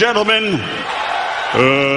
[0.00, 0.58] Gentlemen,
[1.54, 1.89] uh,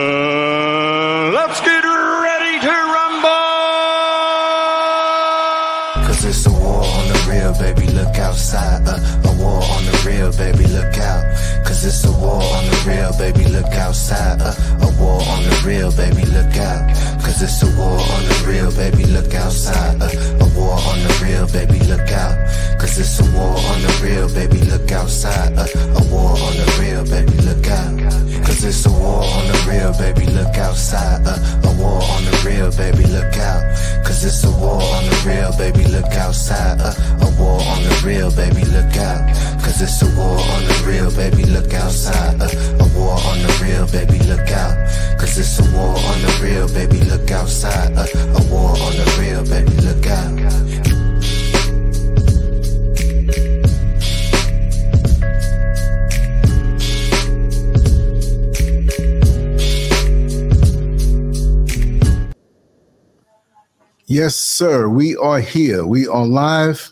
[64.54, 64.88] sir.
[64.88, 65.84] We are here.
[65.84, 66.92] We are live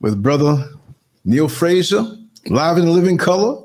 [0.00, 0.68] with brother
[1.24, 2.06] Neil Frazier,
[2.46, 3.60] live in living color.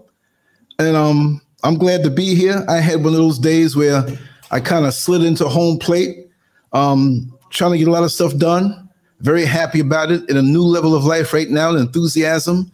[0.80, 2.66] And um, I'm glad to be here.
[2.68, 4.04] I had one of those days where
[4.50, 6.28] I kind of slid into home plate,
[6.74, 8.90] um, trying to get a lot of stuff done.
[9.20, 12.72] Very happy about it in a new level of life right now, enthusiasm.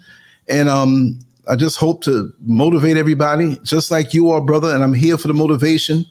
[0.47, 1.19] And um,
[1.49, 4.73] I just hope to motivate everybody, just like you are, brother.
[4.73, 6.05] And I'm here for the motivation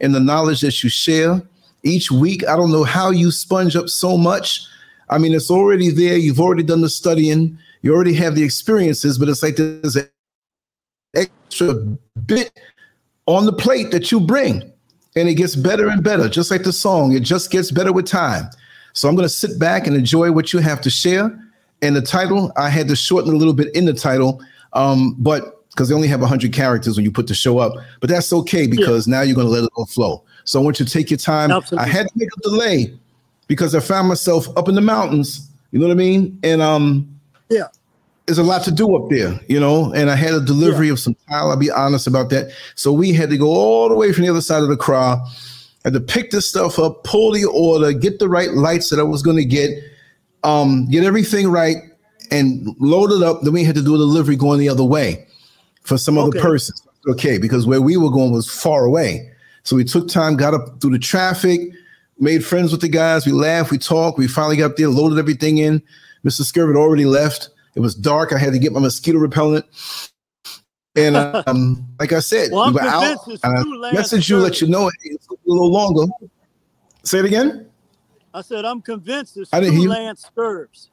[0.00, 1.42] and the knowledge that you share
[1.82, 2.46] each week.
[2.46, 4.66] I don't know how you sponge up so much.
[5.10, 6.16] I mean, it's already there.
[6.16, 7.58] You've already done the studying.
[7.82, 10.08] You already have the experiences, but it's like there's an
[11.14, 11.74] extra
[12.26, 12.52] bit
[13.26, 14.70] on the plate that you bring,
[15.16, 16.28] and it gets better and better.
[16.28, 18.50] Just like the song, it just gets better with time.
[18.92, 21.38] So I'm going to sit back and enjoy what you have to share.
[21.82, 25.58] And the title, I had to shorten a little bit in the title, um, but
[25.70, 27.74] because they only have 100 characters when you put the show up.
[28.00, 30.24] But that's okay because now you're going to let it all flow.
[30.48, 31.50] So I want you to take your time.
[31.50, 31.86] Absolutely.
[31.86, 32.94] I had to make a delay
[33.48, 35.48] because I found myself up in the mountains.
[35.72, 36.38] You know what I mean?
[36.42, 37.06] And um,
[37.50, 37.64] Yeah.
[38.26, 39.92] there's a lot to do up there, you know.
[39.92, 41.50] And I had a delivery of some tile.
[41.50, 42.50] I'll be honest about that.
[42.76, 45.18] So we had to go all the way from the other side of the crowd.
[45.84, 49.02] had to pick this stuff up, pull the order, get the right lights that I
[49.02, 49.70] was going to get,
[50.44, 51.76] um, get everything right,
[52.30, 53.42] and load it up.
[53.42, 55.26] Then we had to do a delivery going the other way
[55.82, 56.74] for some other person.
[57.06, 59.30] Okay, because where we were going was far away.
[59.68, 61.60] So we took time, got up through the traffic,
[62.18, 63.26] made friends with the guys.
[63.26, 64.16] We laughed, we talked.
[64.16, 65.82] We finally got up there, loaded everything in.
[66.24, 66.40] Mr.
[66.40, 67.50] Scurv had already left.
[67.74, 68.32] It was dark.
[68.32, 69.66] I had to get my mosquito repellent.
[70.96, 73.26] And um, like I said, Well, we were out.
[73.26, 73.62] And I
[73.92, 76.10] messaged you, let you know it's a little longer.
[77.02, 77.68] Say it again.
[78.32, 79.90] I said, I'm convinced it's I didn't two hear.
[79.90, 80.88] Lance Scurbs.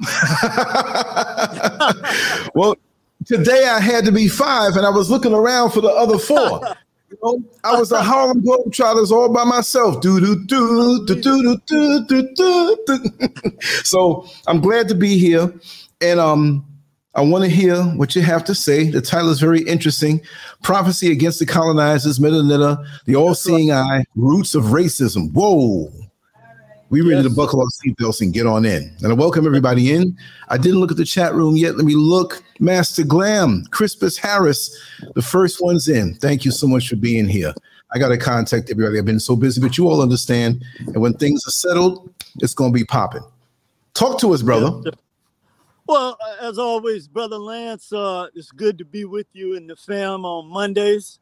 [2.54, 2.76] well,
[3.26, 6.62] today I had to be five, and I was looking around for the other four.
[7.20, 7.42] bro.
[7.64, 10.00] I was a Harlem Globetrotters all by myself.
[10.00, 13.10] Do do do do do do do do.
[13.84, 15.52] So I'm glad to be here,
[16.00, 16.64] and um,
[17.14, 18.90] I want to hear what you have to say.
[18.90, 20.20] The title is very interesting:
[20.62, 22.42] "Prophecy Against the Colonizers," Middle
[23.06, 25.32] the All-Seeing Eye, Roots of Racism.
[25.32, 25.90] Whoa.
[26.90, 27.24] We ready yes.
[27.24, 28.94] to buckle our seatbelts and get on in.
[29.02, 30.16] And I welcome everybody in.
[30.48, 31.76] I didn't look at the chat room yet.
[31.76, 32.43] Let me look.
[32.60, 34.78] Master Glam, Crispus Harris,
[35.14, 36.14] the first one's in.
[36.14, 37.52] Thank you so much for being here.
[37.92, 38.98] I got to contact everybody.
[38.98, 40.64] I've been so busy, but you all understand.
[40.78, 43.22] And when things are settled, it's going to be popping.
[43.94, 44.90] Talk to us, brother.
[45.86, 49.76] Well, uh, as always, brother Lance, uh, it's good to be with you in the
[49.76, 51.18] fam on Mondays.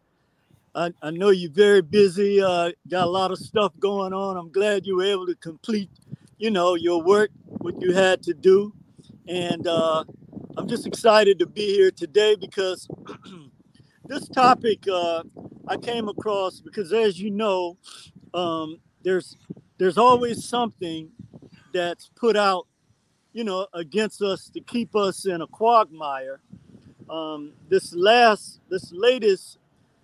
[0.74, 4.36] I, I know you're very busy, uh, got a lot of stuff going on.
[4.36, 5.90] I'm glad you were able to complete,
[6.38, 8.72] you know, your work, what you had to do,
[9.28, 10.04] and uh,
[10.56, 12.88] I'm just excited to be here today because
[14.06, 15.22] this topic uh,
[15.68, 17.78] I came across because, as you know,
[18.34, 19.36] um, there's
[19.78, 21.10] there's always something
[21.72, 22.66] that's put out
[23.32, 26.40] you know, against us to keep us in a quagmire.
[27.08, 29.58] Um, this last, this latest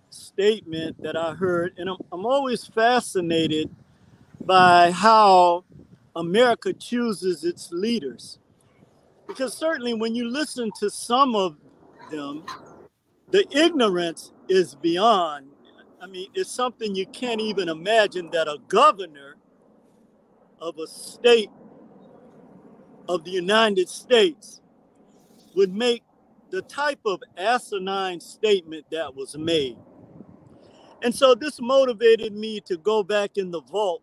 [0.09, 3.69] statement that I heard, and I'm, I'm always fascinated
[4.41, 5.63] by how
[6.15, 8.39] America chooses its leaders.
[9.29, 11.55] Because certainly when you listen to some of
[12.09, 12.43] them,
[13.29, 15.45] the ignorance is beyond.
[16.01, 19.35] I mean, it's something you can't even imagine that a governor
[20.59, 21.51] of a state
[23.07, 24.61] of the United States
[25.55, 26.01] would make
[26.49, 29.77] the type of asinine statement that was made.
[31.03, 34.01] And so this motivated me to go back in the vault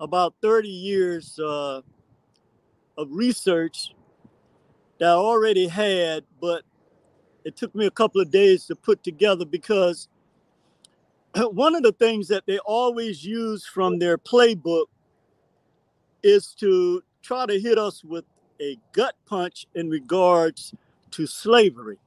[0.00, 1.82] about 30 years uh,
[3.00, 3.94] of research
[4.98, 6.62] that I already had, but
[7.44, 10.08] it took me a couple of days to put together because
[11.34, 14.86] one of the things that they always use from their playbook
[16.22, 18.26] is to try to hit us with
[18.60, 20.74] a gut punch in regards
[21.10, 21.98] to slavery.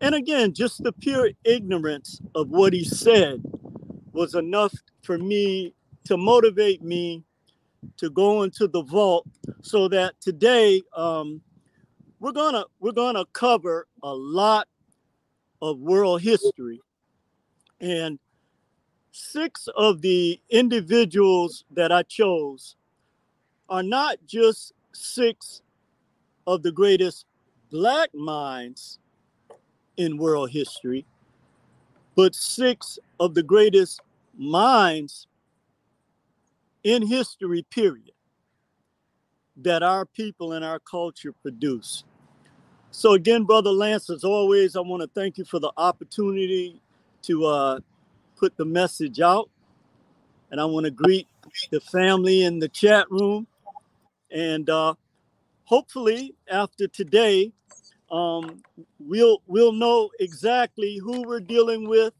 [0.00, 3.42] And again, just the pure ignorance of what he said
[4.12, 5.74] was enough for me
[6.04, 7.22] to motivate me
[7.96, 9.26] to go into the vault
[9.62, 11.40] so that today um,
[12.18, 14.68] we're gonna we're gonna cover a lot
[15.62, 16.80] of world history.
[17.80, 18.18] And
[19.12, 22.76] six of the individuals that I chose
[23.68, 25.62] are not just six
[26.46, 27.26] of the greatest
[27.70, 28.98] black minds
[29.96, 31.06] in world history,
[32.16, 34.00] but six of the greatest
[34.36, 35.26] minds
[36.84, 38.12] in history, period,
[39.56, 42.04] that our people and our culture produce.
[42.90, 46.80] So, again, Brother Lance, as always, I want to thank you for the opportunity
[47.22, 47.80] to uh,
[48.36, 49.48] put the message out.
[50.50, 51.28] And I want to greet
[51.70, 53.46] the family in the chat room.
[54.32, 54.94] And uh,
[55.64, 57.52] hopefully, after today,
[58.10, 58.60] um,
[58.98, 62.12] we'll we'll know exactly who we're dealing with,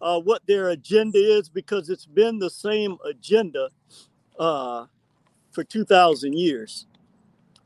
[0.00, 3.68] uh, what their agenda is, because it's been the same agenda
[4.38, 4.86] uh,
[5.50, 6.86] for 2,000 years,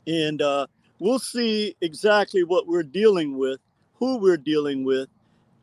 [0.06, 0.66] and uh,
[0.98, 3.60] we'll see exactly what we're dealing with,
[3.94, 5.08] who we're dealing with,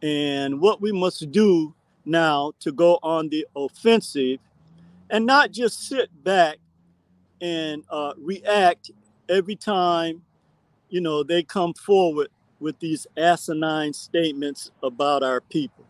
[0.01, 1.73] and what we must do
[2.05, 4.39] now to go on the offensive,
[5.09, 6.57] and not just sit back
[7.41, 8.91] and uh, react
[9.27, 10.21] every time,
[10.89, 12.29] you know, they come forward
[12.59, 15.85] with these asinine statements about our people.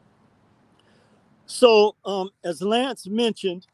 [1.50, 3.66] So, um, as Lance mentioned,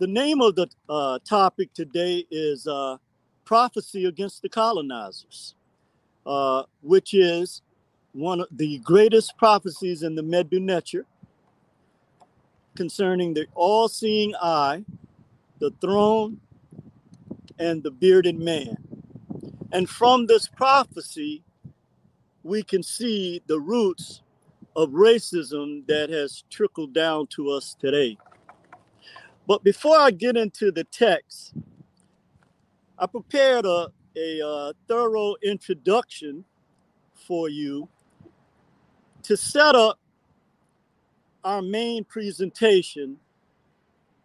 [0.00, 2.96] the name of the uh, topic today is uh,
[3.44, 5.54] Prophecy Against the Colonizers,
[6.26, 7.62] uh, which is
[8.14, 11.06] one of the greatest prophecies in the Medu Neter
[12.74, 14.84] concerning the all seeing eye,
[15.60, 16.40] the throne,
[17.60, 18.76] and the bearded man.
[19.70, 21.44] And from this prophecy,
[22.42, 24.21] we can see the roots
[24.74, 28.16] of racism that has trickled down to us today.
[29.46, 31.52] But before I get into the text,
[32.98, 36.44] I prepared a, a uh, thorough introduction
[37.14, 37.88] for you
[39.24, 39.98] to set up
[41.44, 43.16] our main presentation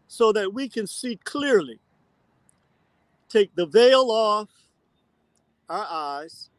[0.07, 1.79] so that we can see clearly
[3.29, 4.49] take the veil off
[5.69, 6.49] our eyes,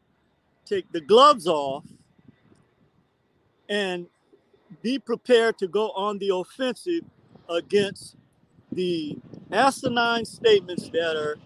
[0.65, 1.83] take the gloves off,
[3.69, 4.07] and
[4.81, 7.03] be prepared to go on the offensive
[7.47, 8.15] against
[8.71, 9.17] the
[9.51, 11.37] asinine statements that are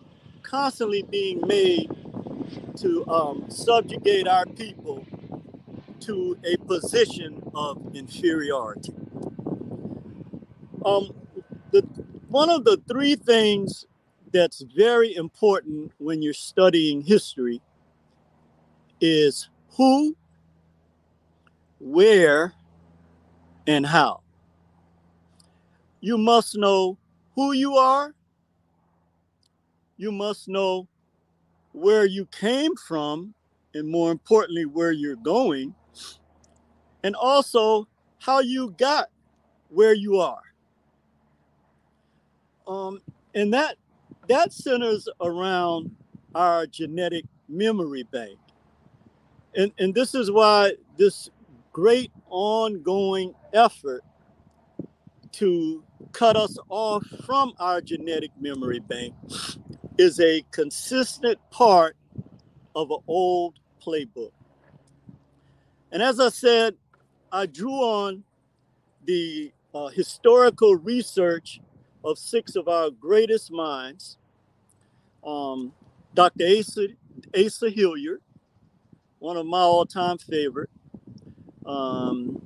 [0.42, 1.89] constantly being made
[2.77, 5.06] to um, subjugate our people
[6.00, 8.94] to a position of inferiority.
[10.86, 11.13] Um,
[11.72, 11.82] the,
[12.27, 13.86] one of the three things
[14.32, 17.62] that's very important when you're studying history
[19.00, 20.15] is who,
[21.84, 22.54] where,
[23.68, 24.22] and how.
[26.00, 26.98] You must know
[27.36, 28.13] who you are.
[29.98, 30.88] You must know
[31.74, 33.34] where you came from,
[33.74, 35.75] and more importantly, where you're going,
[37.04, 37.88] and also
[38.20, 39.10] how you got
[39.70, 40.42] where you are.
[42.68, 43.02] Um,
[43.36, 43.75] and that
[44.28, 45.94] that centers around
[46.34, 48.38] our genetic memory bank.
[49.56, 51.30] And, and this is why this
[51.74, 54.03] great ongoing effort
[55.34, 59.15] to cut us off from our genetic memory bank
[59.98, 61.98] is a consistent part
[62.75, 64.32] of an old playbook.
[65.92, 66.75] And as I said,
[67.32, 68.24] I drew on
[69.06, 71.60] the uh, historical research
[72.06, 74.18] of six of our greatest minds
[75.25, 75.74] um,
[76.13, 76.46] Dr.
[76.60, 76.88] Asa,
[77.38, 78.22] Asa Hilliard,
[79.20, 80.70] one of my all-time favorite.
[81.65, 82.41] Um,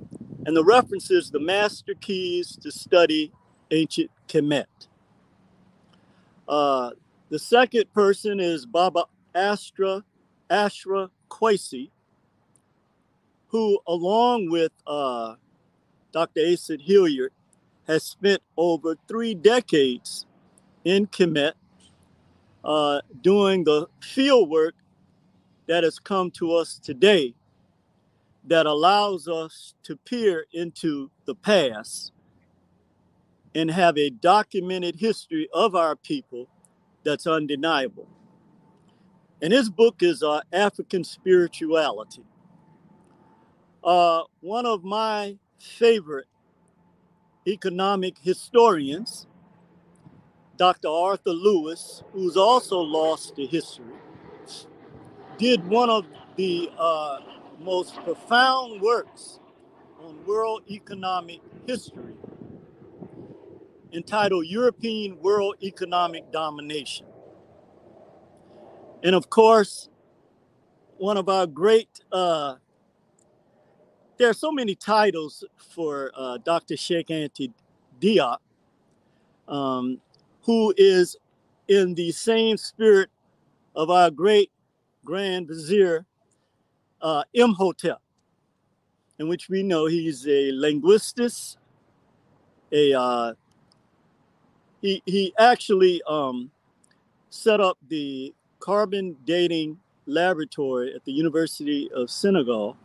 [0.46, 3.32] and the reference is the master keys to study
[3.70, 4.66] ancient Kemet.
[6.48, 6.90] Uh,
[7.28, 10.02] the second person is Baba Astra
[10.50, 11.90] Ashra Kwesi,
[13.48, 15.34] who, along with uh,
[16.12, 16.40] Dr.
[16.52, 17.32] Asa Hilliard,
[17.86, 20.26] has spent over three decades
[20.84, 21.52] in Kemet
[22.64, 24.74] uh, doing the field work
[25.66, 27.34] that has come to us today
[28.48, 32.12] that allows us to peer into the past
[33.54, 36.48] and have a documented history of our people
[37.04, 38.08] that's undeniable.
[39.42, 42.24] And his book is uh, African Spirituality.
[43.84, 46.26] Uh, one of my favorite
[47.46, 49.26] economic historians,
[50.56, 50.88] Dr.
[50.88, 53.84] Arthur Lewis, who's also lost to history,
[55.38, 56.04] did one of
[56.36, 57.18] the uh,
[57.58, 59.40] most profound works
[60.00, 62.14] on world economic history
[63.92, 67.06] entitled European World Economic Domination.
[69.02, 69.88] And of course,
[70.98, 72.56] one of our great, uh,
[74.18, 76.76] there are so many titles for uh, Dr.
[76.76, 77.52] Cheikh Anta
[78.00, 78.38] Diop,
[79.46, 80.00] um,
[80.42, 81.16] who is
[81.68, 83.10] in the same spirit
[83.76, 84.50] of our great
[85.04, 86.04] Grand Vizier
[87.00, 88.00] uh, Imhotep,
[89.18, 91.18] in which we know he's a linguist,
[92.72, 93.34] a uh,
[94.80, 96.50] he he actually um,
[97.30, 102.76] set up the carbon dating laboratory at the University of Senegal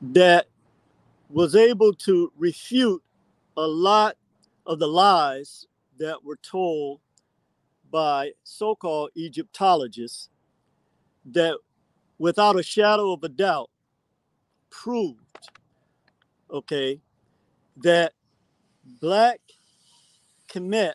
[0.00, 0.46] that
[1.30, 3.02] was able to refute
[3.56, 4.16] a lot
[4.66, 5.66] of the lies
[5.98, 7.00] that were told
[7.90, 10.28] by so-called Egyptologists
[11.26, 11.56] that
[12.18, 13.70] without a shadow of a doubt
[14.70, 15.18] proved
[16.50, 16.98] okay
[17.82, 18.12] that
[19.00, 19.40] black
[20.48, 20.94] Kemet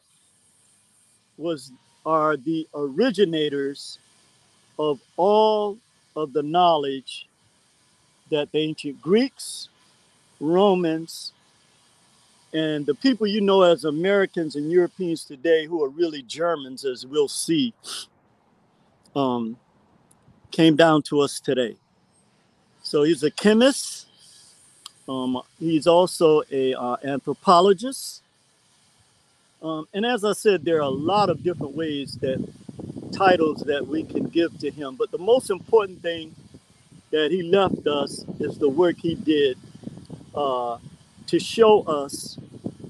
[1.38, 1.71] was
[2.05, 3.99] are the originators
[4.77, 5.77] of all
[6.15, 7.27] of the knowledge
[8.31, 9.69] that the ancient Greeks,
[10.39, 11.33] Romans,
[12.53, 17.05] and the people you know as Americans and Europeans today, who are really Germans, as
[17.05, 17.73] we'll see,
[19.15, 19.57] um,
[20.51, 21.75] came down to us today.
[22.84, 24.08] So he's a chemist.
[25.08, 28.22] Um, he's also a uh, anthropologist.
[29.62, 32.39] Um, and as I said, there are a lot of different ways that
[33.12, 34.96] titles that we can give to him.
[34.96, 36.36] But the most important thing
[37.12, 39.58] that he left us is the work he did
[40.36, 40.77] uh,
[41.27, 42.38] to show us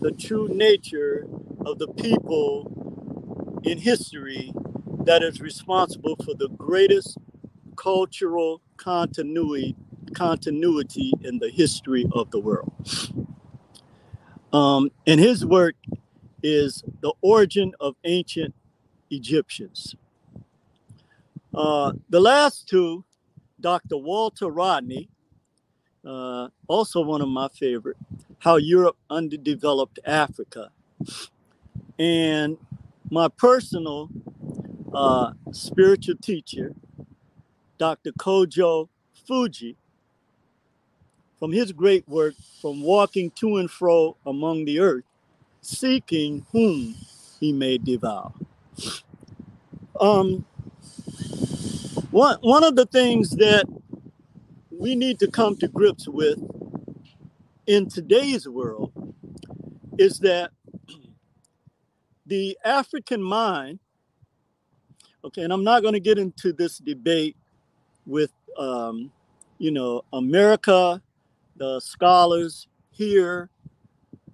[0.01, 1.27] the true nature
[1.65, 4.53] of the people in history
[5.03, 7.17] that is responsible for the greatest
[7.79, 9.73] cultural continuity
[10.13, 12.73] continuity in the history of the world.
[14.51, 15.75] Um, and his work
[16.43, 18.53] is the origin of ancient
[19.11, 19.95] Egyptians.
[21.53, 23.05] Uh, the last two,
[23.61, 23.97] Dr.
[23.97, 25.09] Walter Rodney,
[26.05, 27.97] uh, also one of my favorite,
[28.39, 30.71] How Europe Underdeveloped Africa.
[31.97, 32.57] And
[33.09, 34.09] my personal
[34.93, 36.73] uh, spiritual teacher,
[37.79, 38.11] Dr.
[38.11, 38.89] Kojo
[39.25, 39.77] Fuji,
[41.39, 45.05] from his great work, From Walking to and Fro Among the Earth,
[45.61, 46.95] seeking whom
[47.39, 48.33] he may devour.
[49.99, 50.45] Um,
[52.11, 53.65] one, one of the things that
[54.71, 56.39] we need to come to grips with
[57.67, 58.91] in today's world
[59.97, 60.51] is that
[62.25, 63.79] the African mind,
[65.23, 67.35] okay, and I'm not going to get into this debate
[68.09, 69.11] with, um,
[69.59, 71.01] you know, America,
[71.57, 73.49] the scholars here,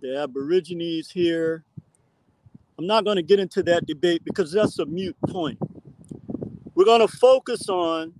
[0.02, 1.64] the Aborigines here.
[2.80, 5.60] I'm not going to get into that debate because that's a mute point.
[6.74, 8.14] We're going to focus on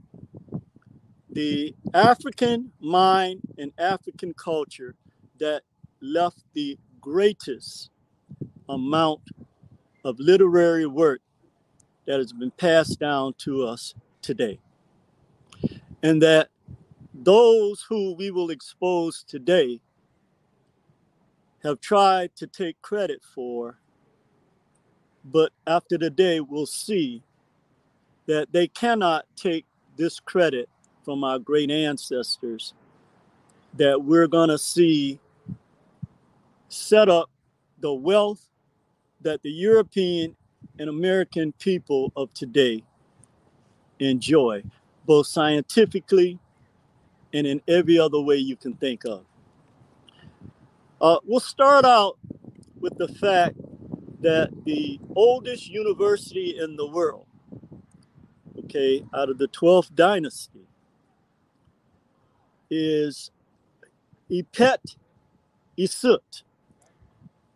[1.30, 4.96] the African mind and African culture
[5.40, 5.64] that
[6.02, 7.90] left the greatest
[8.70, 9.22] amount
[10.04, 11.22] of literary work
[12.08, 14.60] that has been passed down to us today.
[16.06, 16.50] And that
[17.16, 19.82] those who we will expose today
[21.64, 23.80] have tried to take credit for,
[25.24, 27.24] but after the day, we'll see
[28.28, 29.66] that they cannot take
[29.98, 30.70] this credit
[31.04, 32.76] from our great ancestors
[33.74, 35.20] that we're going to see
[36.70, 37.32] set up
[37.80, 38.48] the wealth
[39.22, 40.36] that the European
[40.78, 42.84] and American people of today
[44.00, 44.62] and joy,
[45.06, 46.40] both scientifically
[47.34, 49.26] and in every other way you can think of.
[51.02, 52.18] Uh, we'll start out
[52.80, 53.58] with the fact
[54.22, 57.26] that the oldest university in the world,
[58.60, 60.66] okay, out of the 12th dynasty,
[62.70, 63.32] is
[64.32, 64.96] Ipet
[65.78, 66.44] Isut.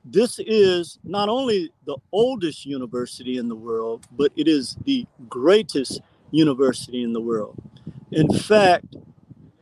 [0.05, 6.01] This is not only the oldest university in the world, but it is the greatest
[6.31, 7.61] university in the world.
[8.11, 8.95] In fact,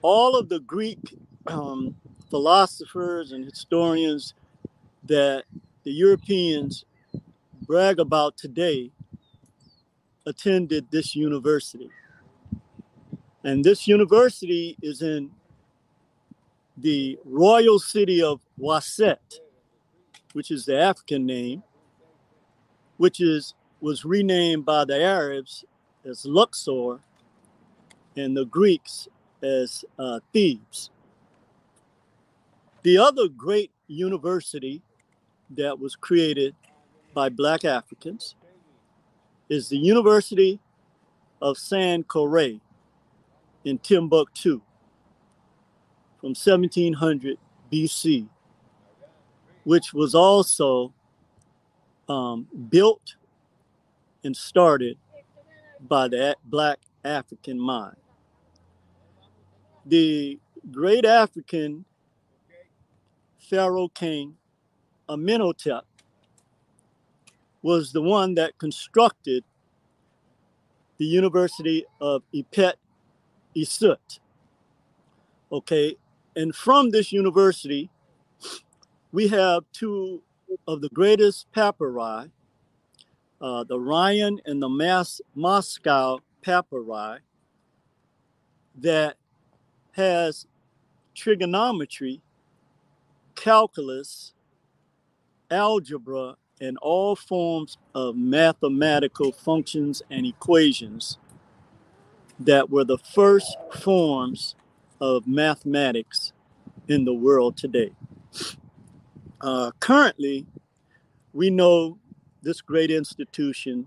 [0.01, 1.15] all of the Greek
[1.47, 1.95] um,
[2.29, 4.33] philosophers and historians
[5.05, 5.43] that
[5.83, 6.85] the Europeans
[7.65, 8.91] brag about today
[10.25, 11.89] attended this university.
[13.43, 15.31] And this university is in
[16.75, 19.39] the royal city of Waset,
[20.33, 21.63] which is the African name,
[22.97, 25.63] which is was renamed by the Arabs
[26.07, 26.99] as Luxor
[28.15, 29.07] and the Greeks
[29.43, 30.89] as uh, Thebes.
[32.83, 34.81] The other great university
[35.51, 36.55] that was created
[37.13, 38.35] by Black Africans
[39.49, 40.59] is the University
[41.41, 42.59] of Sankore
[43.65, 44.61] in Timbuktu
[46.19, 47.37] from 1700
[47.71, 48.27] BC,
[49.63, 50.93] which was also
[52.09, 53.15] um, built
[54.23, 54.97] and started
[55.81, 57.97] by the Black African mind.
[59.85, 60.39] The
[60.71, 61.85] great African
[63.37, 64.35] Pharaoh King
[65.07, 65.85] Amenhotep
[67.61, 69.43] was the one that constructed
[70.97, 72.73] the University of Ipet
[73.55, 74.19] Isut.
[75.51, 75.95] Okay,
[76.35, 77.89] and from this university,
[79.11, 80.21] we have two
[80.67, 82.31] of the greatest papyri,
[83.41, 87.19] uh, the Rhind and the Mas- Moscow papyri,
[88.79, 89.17] that
[89.91, 90.45] has
[91.15, 92.21] trigonometry,
[93.35, 94.33] calculus,
[95.49, 101.17] algebra, and all forms of mathematical functions and equations
[102.39, 104.55] that were the first forms
[104.99, 106.33] of mathematics
[106.87, 107.91] in the world today.
[109.41, 110.45] Uh, currently,
[111.33, 111.99] we know
[112.47, 113.85] this great institution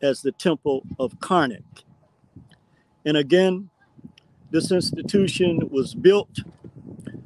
[0.00, 1.84] as the Temple of Karnak.
[3.04, 3.68] And again,
[4.50, 6.38] this institution was built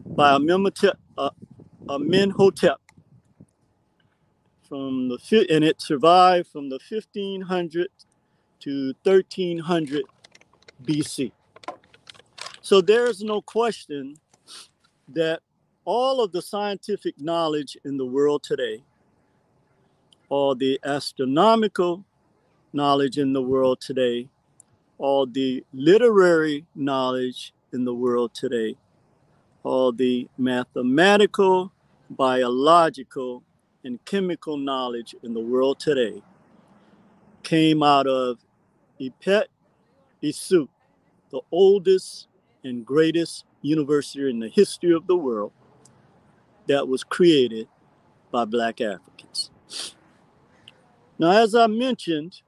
[0.04, 0.98] by Amenhotep,
[4.68, 7.86] from the and it survived from the 1500
[8.58, 10.02] to 1300
[10.82, 11.30] BC.
[12.62, 14.16] So there's no question
[15.10, 15.40] that
[15.84, 18.82] all of the scientific knowledge in the world today,
[20.28, 22.04] all the astronomical
[22.72, 24.28] knowledge in the world today,
[24.98, 28.76] all the literary knowledge in the world today,
[29.62, 31.72] all the mathematical,
[32.10, 33.42] biological,
[33.84, 36.22] and chemical knowledge in the world today
[37.42, 38.38] came out of
[39.00, 39.44] Ipet
[40.22, 40.68] Isut,
[41.30, 42.28] the oldest
[42.64, 45.52] and greatest university in the history of the world
[46.66, 47.68] that was created
[48.30, 49.50] by Black Africans.
[51.18, 52.40] Now, as I mentioned,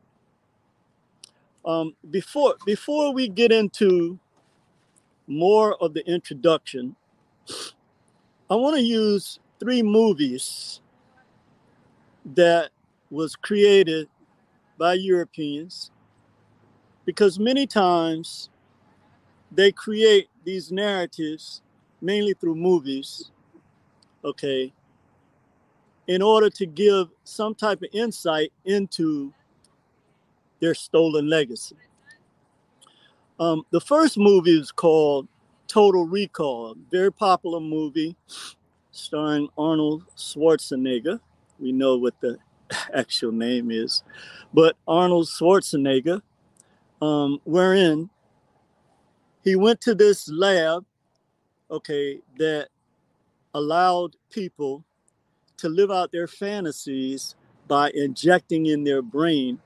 [1.65, 4.19] um, before before we get into
[5.27, 6.95] more of the introduction,
[8.49, 10.81] I want to use three movies
[12.35, 12.71] that
[13.11, 14.09] was created
[14.79, 15.91] by Europeans
[17.05, 18.51] because many times
[19.51, 21.63] they create these narratives
[22.01, 23.31] mainly through movies,
[24.25, 24.73] okay,
[26.11, 29.33] in order to give some type of insight into
[30.59, 31.77] their stolen legacy.
[33.39, 35.29] Um, the first movie is called
[35.69, 38.17] Total Recall, very popular movie
[38.91, 41.21] starring Arnold Schwarzenegger.
[41.61, 42.39] We know what the
[42.93, 44.03] actual name is,
[44.53, 46.23] but Arnold Schwarzenegger,
[47.01, 48.11] um, wherein
[49.45, 50.85] he went to this lab,
[51.71, 52.67] okay, that
[53.55, 54.85] allowed people
[55.61, 57.35] to live out their fantasies
[57.69, 59.59] by injecting in their brain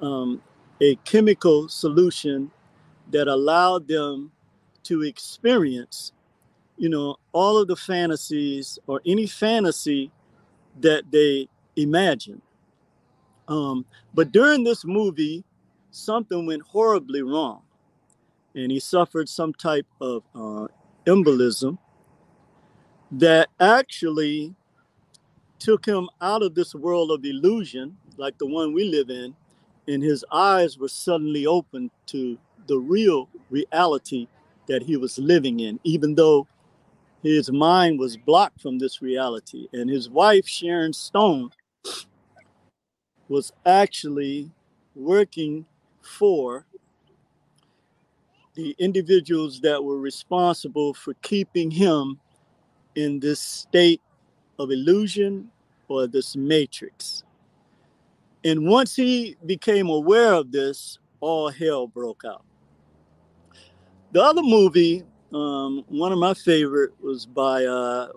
[0.00, 0.40] um,
[0.80, 2.50] a chemical solution
[3.10, 4.30] that allowed them
[4.84, 6.12] to experience,
[6.76, 10.10] you know, all of the fantasies or any fantasy
[10.80, 12.40] that they imagine.
[13.48, 15.44] Um, but during this movie,
[15.90, 17.62] something went horribly wrong
[18.54, 20.68] and he suffered some type of uh,
[21.06, 21.78] embolism
[23.12, 24.54] that actually
[25.58, 29.34] took him out of this world of illusion, like the one we live in,
[29.86, 34.28] and his eyes were suddenly opened to the real reality
[34.66, 36.46] that he was living in, even though
[37.22, 39.68] his mind was blocked from this reality.
[39.72, 41.50] And his wife, Sharon Stone,
[43.28, 44.50] was actually
[44.94, 45.66] working
[46.02, 46.66] for
[48.54, 52.18] the individuals that were responsible for keeping him
[52.94, 54.02] in this state
[54.58, 55.50] of illusion
[55.88, 57.22] or this matrix.
[58.44, 62.44] And once he became aware of this, all hell broke out.
[64.12, 68.08] The other movie, um, one of my favorite, was by uh,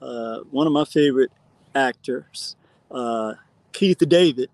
[0.00, 1.32] uh, one of my favorite
[1.74, 2.56] actors,
[2.90, 3.34] uh,
[3.72, 4.50] Keith David,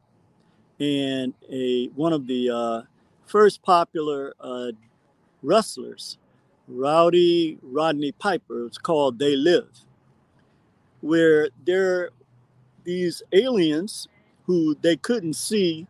[0.80, 2.82] and a one of the uh,
[3.26, 4.72] first popular uh,
[5.42, 6.18] wrestlers,
[6.68, 8.66] Rowdy Rodney Piper.
[8.66, 9.68] It's called They Live,
[11.07, 12.11] where there
[12.85, 14.09] these aliens
[14.45, 15.87] who they couldn't see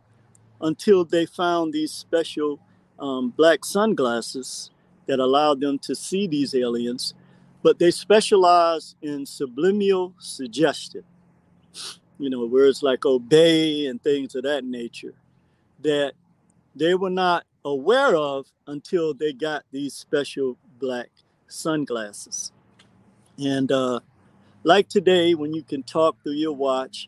[0.61, 2.59] until they found these special
[2.99, 4.71] um, black sunglasses
[5.05, 7.13] that allowed them to see these aliens,
[7.61, 11.03] but they specialize in subliminal suggestion.
[12.17, 15.13] You know, words like obey and things of that nature
[15.81, 16.13] that
[16.75, 21.09] they were not aware of until they got these special black
[21.47, 22.51] sunglasses.
[23.37, 23.99] And uh,
[24.67, 27.07] like today, when you can talk through your watch,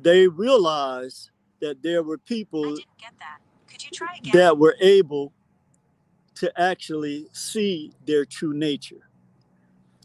[0.00, 1.30] they realized
[1.60, 4.32] that there were people that.
[4.32, 5.32] that were able
[6.36, 9.08] to actually see their true nature,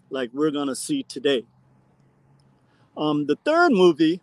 [0.10, 1.46] like we're going to see today.
[2.98, 4.20] Um, the third movie,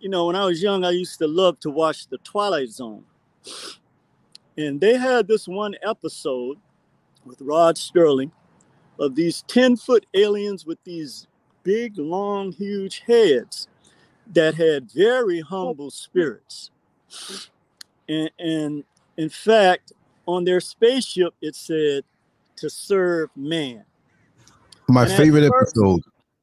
[0.00, 3.04] you know, when I was young, I used to love to watch The Twilight Zone.
[4.56, 6.56] And they had this one episode
[7.26, 8.32] with Rod Serling
[8.98, 11.26] of these 10 foot aliens with these
[11.62, 13.68] big, long, huge heads
[14.32, 16.70] that had very humble spirits.
[18.08, 18.84] And, and
[19.16, 19.92] in fact,
[20.26, 22.04] on their spaceship, it said
[22.56, 23.84] to serve man.
[24.88, 26.00] My and favorite first, episode.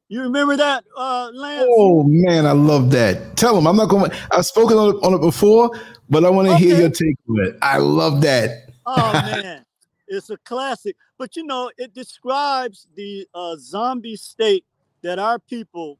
[0.08, 1.66] You remember that, uh, Lance?
[1.68, 3.36] Oh man, I love that.
[3.36, 4.12] Tell them I'm not going.
[4.30, 5.70] I've spoken on it, on it before,
[6.08, 6.64] but I want to okay.
[6.64, 7.58] hear your take on it.
[7.60, 8.70] I love that.
[8.86, 9.64] Oh man,
[10.08, 10.96] it's a classic.
[11.18, 14.64] But you know, it describes the uh, zombie state
[15.02, 15.98] that our people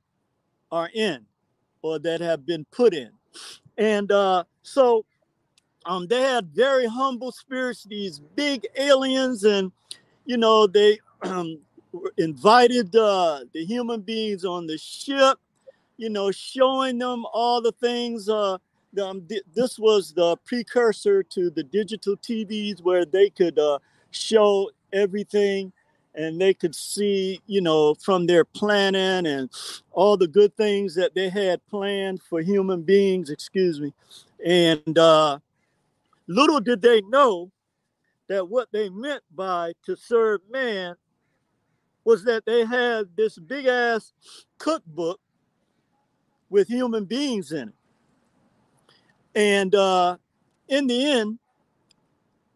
[0.71, 1.25] are in
[1.83, 3.11] or that have been put in.
[3.79, 5.05] And uh, so
[5.85, 9.71] um, they had very humble spirits, these big aliens, and
[10.25, 11.59] you know, they um,
[12.16, 15.38] invited uh, the human beings on the ship,
[15.97, 18.29] you know, showing them all the things.
[18.29, 18.59] Uh,
[19.01, 23.79] um, th- this was the precursor to the digital TVs where they could uh,
[24.17, 25.73] show everything
[26.15, 29.51] and they could see, you know, from their planning and
[29.93, 33.93] all the good things that they had planned for human beings, excuse me.
[34.45, 35.39] And uh,
[36.27, 37.51] little did they know
[38.29, 40.97] that what they meant by to serve man
[42.05, 44.13] was that they had this big ass
[44.59, 45.21] cookbook
[46.49, 47.75] with human beings in it.
[49.35, 50.17] And uh,
[50.69, 51.39] in the end,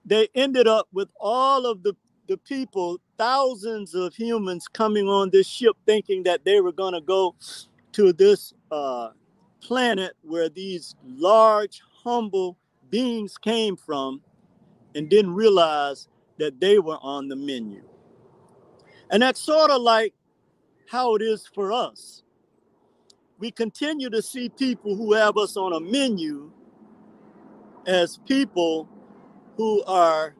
[0.05, 1.95] they ended up with all of the,
[2.29, 7.01] the people thousands of humans coming on this ship thinking that they were going to
[7.01, 7.35] go
[7.93, 9.11] to this uh,
[9.61, 12.57] planet where these large, humble
[12.89, 14.21] beings came from
[14.95, 16.09] and didn't realize
[16.39, 17.83] that they were on the menu.
[19.11, 20.15] And that's sort of like
[20.89, 22.23] how it is for us.
[23.39, 26.51] We continue to see people who have us on a menu
[27.87, 28.89] as people
[29.57, 30.35] who are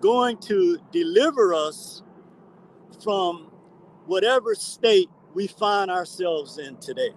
[0.00, 2.02] going to deliver us
[3.02, 3.50] from
[4.06, 7.10] whatever state we find ourselves in today.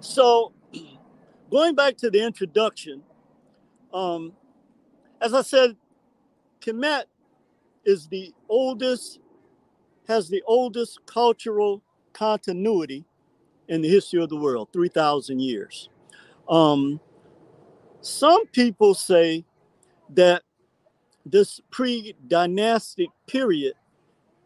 [0.00, 0.52] So,
[1.50, 3.02] going back to the introduction,
[3.92, 4.32] um,
[5.20, 5.76] as I said,
[6.60, 7.04] Kemet
[7.84, 9.20] is the oldest,
[10.08, 13.04] has the oldest cultural continuity
[13.68, 15.88] in the history of the world, 3,000 years.
[16.48, 17.00] Um,
[18.02, 19.44] some people say
[20.10, 20.42] that
[21.26, 23.74] this pre dynastic period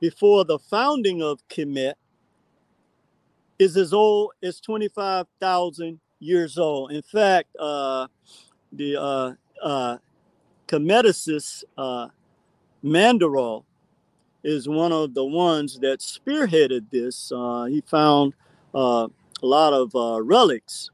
[0.01, 1.95] before the founding of Kemet
[3.59, 6.93] is as old as 25,000 years old.
[6.93, 8.09] In fact, uh,
[8.73, 9.99] the uh, uh,
[11.79, 12.09] uh,
[12.85, 13.64] Mandaral
[14.43, 17.33] is one of the ones that spearheaded this.
[17.35, 18.35] Uh, he found
[18.75, 19.09] uh,
[19.43, 20.90] a lot of uh, relics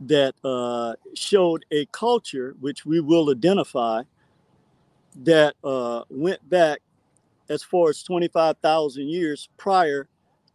[0.00, 4.02] that uh, showed a culture, which we will identify,
[5.16, 6.80] that uh, went back
[7.50, 10.08] as far as 25,000 years prior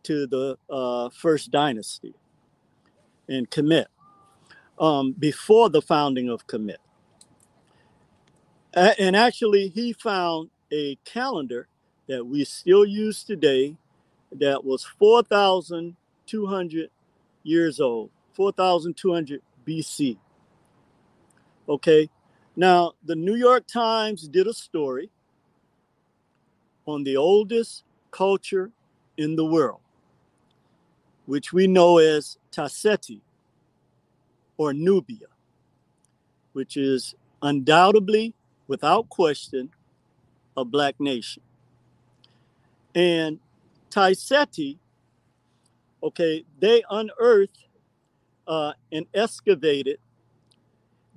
[0.04, 2.14] to the uh, first dynasty
[3.30, 3.86] in Kemet.
[4.80, 6.78] um, before the founding of Kemet.
[8.76, 11.68] A- and actually, he found a calendar
[12.08, 13.76] that we still use today
[14.34, 16.92] that was 4,200
[17.44, 20.18] years old, 4,200 BC.
[21.68, 22.10] Okay,
[22.56, 25.10] now the New York Times did a story
[26.86, 28.72] on the oldest culture
[29.18, 29.80] in the world,
[31.26, 33.22] which we know as Ta-Seti
[34.58, 35.28] or Nubia,
[36.54, 38.34] which is undoubtedly,
[38.68, 39.72] without question,
[40.56, 41.42] a black nation.
[42.94, 43.40] And
[43.90, 44.78] Ta-Seti,
[46.04, 47.65] okay, they unearthed
[48.48, 50.00] uh, and excavated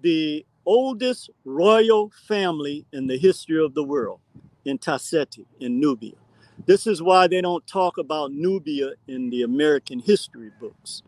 [0.02, 4.20] the oldest royal family in the history of the world
[4.64, 6.12] in Ta-Seti, in Nubia.
[6.66, 11.02] This is why they don't talk about Nubia in the American history books.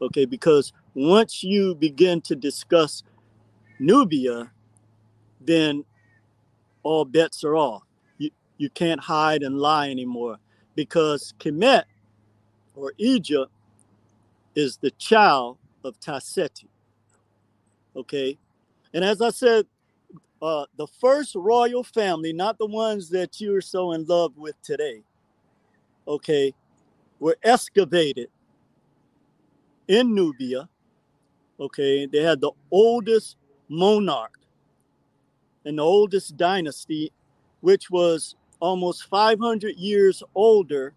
[0.00, 3.02] Okay, because once you begin to discuss
[3.78, 4.50] Nubia,
[5.40, 5.84] then
[6.82, 7.82] all bets are off.
[8.18, 10.38] You, you can't hide and lie anymore
[10.74, 11.84] because Kemet
[12.74, 13.52] or Egypt
[14.58, 16.68] is the child of Ta-Seti.
[17.94, 18.36] Okay,
[18.92, 19.66] and as I said,
[20.42, 25.02] uh, the first royal family, not the ones that you're so in love with today,
[26.06, 26.52] okay,
[27.20, 28.28] were excavated
[29.86, 30.68] in Nubia.
[31.60, 33.36] Okay, they had the oldest
[33.68, 34.38] monarch
[35.64, 37.12] and the oldest dynasty,
[37.60, 40.94] which was almost 500 years older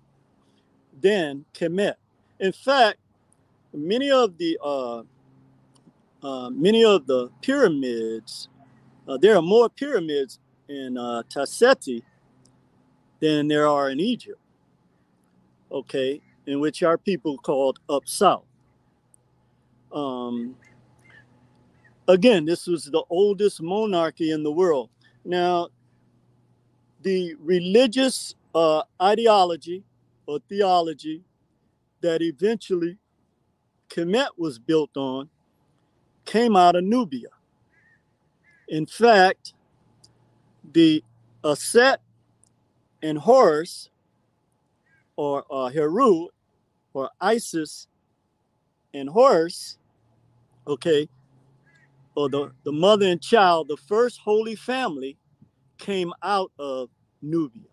[1.00, 1.95] than Kemet.
[2.39, 2.97] In fact,
[3.74, 5.04] many of the uh,
[6.24, 8.50] uh, many of the pyramids
[9.08, 11.24] uh, there are more pyramids in uh,
[13.20, 14.40] than there are in Egypt,
[15.72, 18.46] okay, in which our people called up south.
[19.92, 20.56] Um,
[22.08, 24.90] again, this was the oldest monarchy in the world.
[25.26, 25.68] Now,
[27.02, 29.84] the religious uh, ideology
[30.26, 31.24] or theology
[32.02, 32.98] that eventually
[33.91, 35.30] Kemet was built on
[36.25, 37.27] came out of Nubia.
[38.69, 39.54] In fact,
[40.71, 41.04] the
[41.43, 41.97] Aset
[43.04, 43.89] and Horus,
[45.17, 46.27] or uh, Heru,
[46.93, 47.88] or Isis
[48.93, 49.77] and Horus,
[50.67, 51.10] okay,
[52.15, 55.17] or the, the mother and child, the first holy family
[55.77, 56.89] came out of
[57.21, 57.63] Nubia.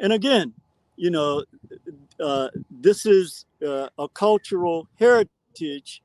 [0.00, 0.52] And again,
[0.96, 1.44] you know,
[2.22, 6.02] uh, this is uh, a cultural heritage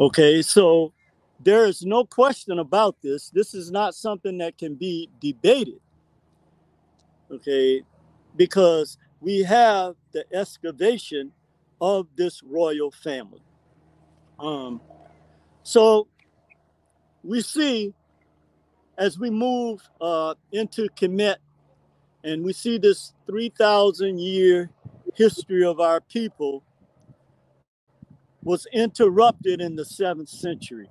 [0.00, 0.94] Okay, so
[1.44, 3.28] there is no question about this.
[3.28, 5.78] This is not something that can be debated.
[7.30, 7.82] Okay,
[8.34, 11.32] because we have the excavation
[11.82, 13.42] of this royal family.
[14.38, 14.80] Um,
[15.64, 16.08] so
[17.22, 17.92] we see
[18.96, 21.36] as we move uh, into Kemet
[22.24, 24.70] and we see this 3,000 year
[25.14, 26.62] history of our people
[28.42, 30.88] was interrupted in the seventh century.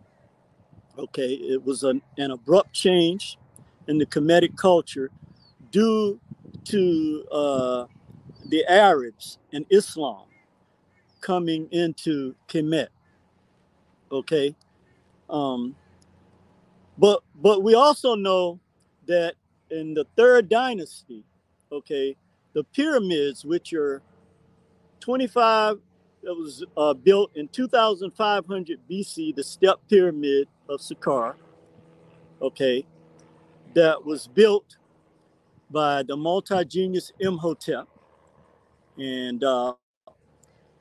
[0.97, 3.37] Okay, it was an, an abrupt change
[3.87, 5.09] in the Kemetic culture
[5.71, 6.19] due
[6.65, 7.85] to uh,
[8.47, 10.25] the Arabs and Islam
[11.21, 12.87] coming into Kemet.
[14.11, 14.55] Okay,
[15.29, 15.75] um,
[16.97, 18.59] but but we also know
[19.07, 19.35] that
[19.71, 21.23] in the third dynasty,
[21.71, 22.15] okay,
[22.53, 24.01] the pyramids, which are
[24.99, 25.79] 25
[26.23, 31.35] that was uh, built in 2500 BC, the Step Pyramid of Saqqara.
[32.41, 32.85] Okay,
[33.73, 34.77] that was built
[35.71, 37.87] by the multi-genius Imhotep,
[38.97, 39.73] and uh,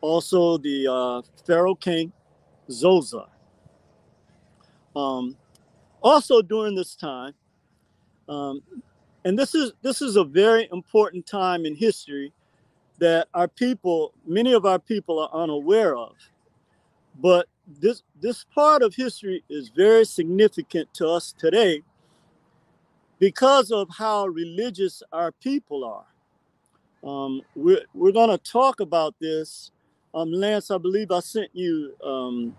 [0.00, 2.12] also the uh, Pharaoh King
[2.68, 3.26] Zoser.
[4.96, 5.36] Um,
[6.02, 7.34] also during this time,
[8.28, 8.62] um,
[9.24, 12.32] and this is this is a very important time in history
[12.98, 16.14] that our people, many of our people are unaware of.
[17.20, 17.46] But
[17.80, 21.82] this this part of history is very significant to us today
[23.18, 26.06] because of how religious our people are.
[27.08, 29.70] Um, we're we're going to talk about this.
[30.14, 32.56] Um, Lance, I believe I sent you um,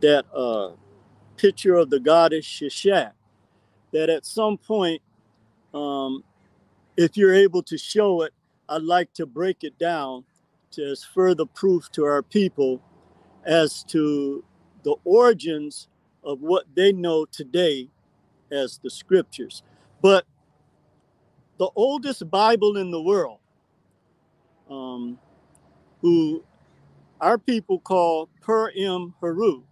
[0.00, 0.70] that uh,
[1.36, 3.12] picture of the goddess Sheshat.
[3.92, 5.00] That at some point,
[5.72, 6.22] um,
[6.96, 8.32] if you're able to show it,
[8.68, 10.24] I'd like to break it down
[10.72, 12.82] to as further proof to our people
[13.44, 14.44] as to
[14.82, 15.88] the origins
[16.22, 17.88] of what they know today
[18.50, 19.62] as the scriptures.
[20.02, 20.26] But
[21.58, 23.38] the oldest Bible in the world,
[24.70, 25.18] um,
[26.02, 26.44] who
[27.20, 29.62] our people call Per Im Heru,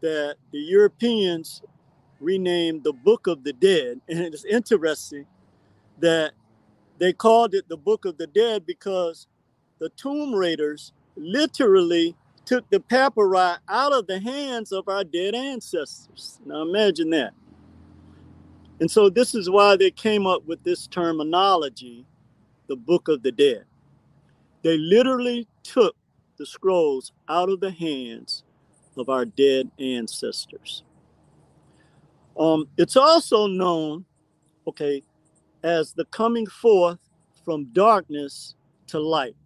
[0.00, 1.62] that the Europeans
[2.22, 4.00] renamed the Book of the Dead.
[4.08, 5.26] And it's interesting
[6.00, 6.32] that
[6.98, 9.26] they called it the Book of the Dead because
[9.78, 16.40] the tomb raiders literally took the papyri out of the hands of our dead ancestors.
[16.44, 17.34] Now imagine that.
[18.80, 22.04] And so this is why they came up with this terminology,
[22.66, 23.64] the Book of the Dead.
[24.62, 25.96] They literally took
[26.36, 28.44] the scrolls out of the hands
[28.96, 30.82] of our dead ancestors.
[32.38, 34.04] Um, it's also known,
[34.66, 35.02] okay,
[35.62, 36.98] as the coming forth
[37.44, 38.54] from darkness
[38.88, 39.36] to light,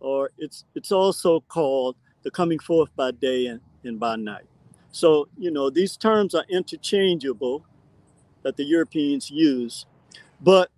[0.00, 4.44] or it's it's also called the coming forth by day and, and by night.
[4.90, 7.64] So you know these terms are interchangeable
[8.42, 9.86] that the Europeans use,
[10.40, 10.70] but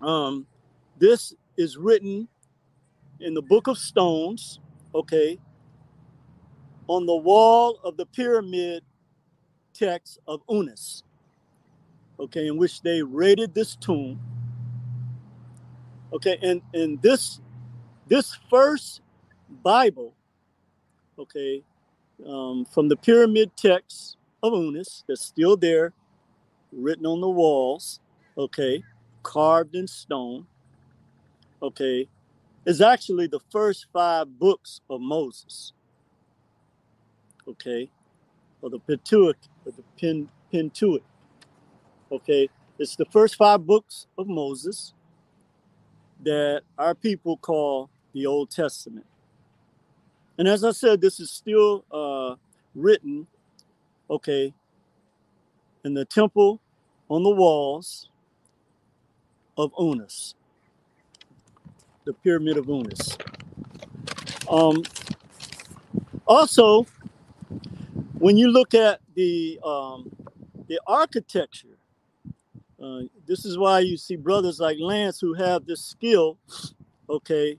[0.00, 0.46] um,
[0.98, 2.28] this is written
[3.20, 4.60] in the Book of Stones,
[4.94, 5.38] okay,
[6.88, 8.82] on the wall of the pyramid
[9.74, 11.02] text of Unas,
[12.18, 14.20] okay, in which they raided this tomb.
[16.12, 17.40] Okay, and, and this
[18.08, 19.00] this first
[19.62, 20.12] Bible,
[21.18, 21.62] okay,
[22.26, 25.92] um, from the pyramid text of Unas that's still there,
[26.72, 28.00] written on the walls,
[28.36, 28.82] okay,
[29.22, 30.46] carved in stone,
[31.62, 32.08] okay,
[32.66, 35.72] is actually the first five books of Moses.
[37.48, 37.90] Okay,
[38.60, 41.02] or the Pentateuch, the to it,
[42.10, 42.48] Okay,
[42.78, 44.92] it's the first five books of Moses
[46.22, 49.06] that our people call the Old Testament.
[50.38, 52.36] And as I said, this is still uh,
[52.74, 53.26] written,
[54.10, 54.52] okay,
[55.84, 56.60] in the temple
[57.08, 58.10] on the walls
[59.56, 60.34] of Unas
[62.04, 63.16] the Pyramid of Unas.
[64.50, 64.82] Um,
[66.26, 66.86] also,
[68.22, 70.08] when you look at the um,
[70.68, 71.76] the architecture,
[72.80, 76.38] uh, this is why you see brothers like Lance who have this skill,
[77.10, 77.58] okay,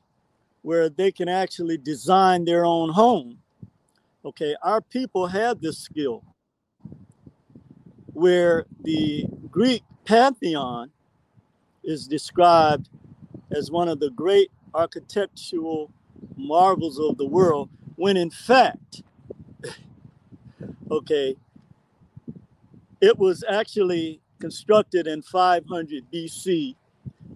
[0.61, 3.39] where they can actually design their own home.
[4.23, 6.23] Okay, our people have this skill
[8.13, 10.89] where the Greek pantheon
[11.83, 12.87] is described
[13.51, 15.91] as one of the great architectural
[16.37, 19.03] marvels of the world, when in fact,
[20.91, 21.35] okay,
[23.01, 26.75] it was actually constructed in 500 BC.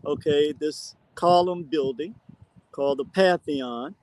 [0.05, 2.15] Okay, this column building
[2.71, 3.95] called the Pantheon,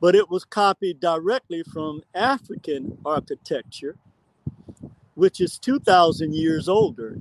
[0.00, 3.96] but it was copied directly from African architecture,
[5.14, 7.20] which is 2,000 years older.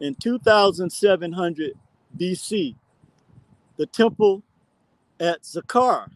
[0.00, 1.72] In 2700
[2.18, 2.74] BC,
[3.76, 4.42] the temple
[5.18, 6.10] at Saqqara,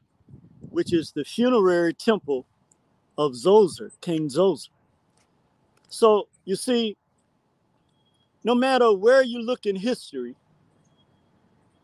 [0.71, 2.45] which is the funerary temple
[3.19, 4.69] of Zoser, King Zoser.
[5.89, 6.97] So you see,
[8.45, 10.37] no matter where you look in history,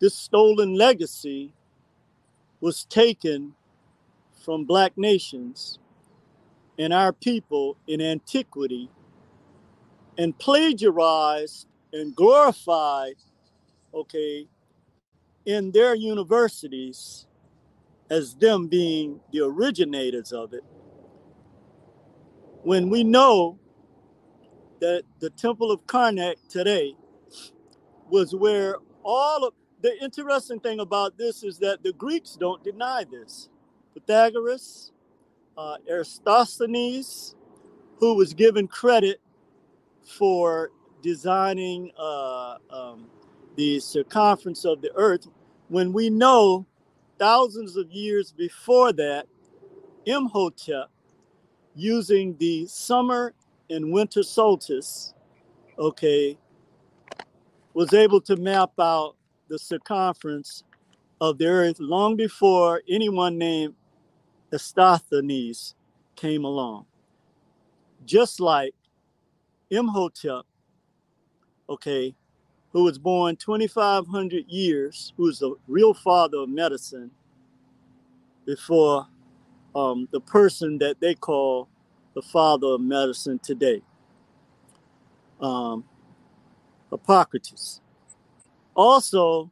[0.01, 1.55] this stolen legacy
[2.61, 3.55] was taken
[4.45, 5.79] from black nations
[6.79, 8.91] and our people in antiquity
[10.19, 13.15] and plagiarized and glorified,
[13.95, 14.47] okay,
[15.47, 17.27] in their universities
[18.11, 20.65] as them being the originators of it
[22.63, 23.59] when we know
[24.81, 26.95] that the temple of karnak today
[28.09, 33.05] was where all of the interesting thing about this is that the greeks don't deny
[33.11, 33.49] this.
[33.95, 34.93] Pythagoras
[35.57, 35.77] uh,
[37.99, 39.21] who was given credit
[40.05, 40.71] for
[41.03, 43.07] designing uh, um,
[43.57, 45.27] the circumference of the earth
[45.69, 46.67] when we know
[47.19, 49.27] thousands of years before that,
[50.07, 50.91] Imhotep,
[51.75, 53.35] using the summer
[53.71, 55.15] and winter solstice,
[55.79, 56.39] okay,
[57.75, 59.17] was able to map out
[59.49, 60.65] the circumference
[61.21, 63.75] of the earth long before anyone named
[64.53, 65.75] Eratosthenes
[66.17, 66.85] came along.
[68.05, 68.75] Just like
[69.71, 70.45] Imhotep,
[71.69, 72.15] okay,
[72.73, 77.11] who was born 2,500 years, who was the real father of medicine
[78.45, 79.07] before
[79.75, 81.69] um, the person that they call
[82.15, 83.83] the father of medicine today,
[85.41, 85.85] um,
[86.91, 87.81] Hippocrates.
[88.75, 89.51] Also,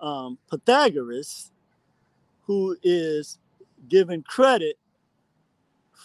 [0.00, 1.50] um, Pythagoras,
[2.42, 3.38] who is
[3.88, 4.76] given credit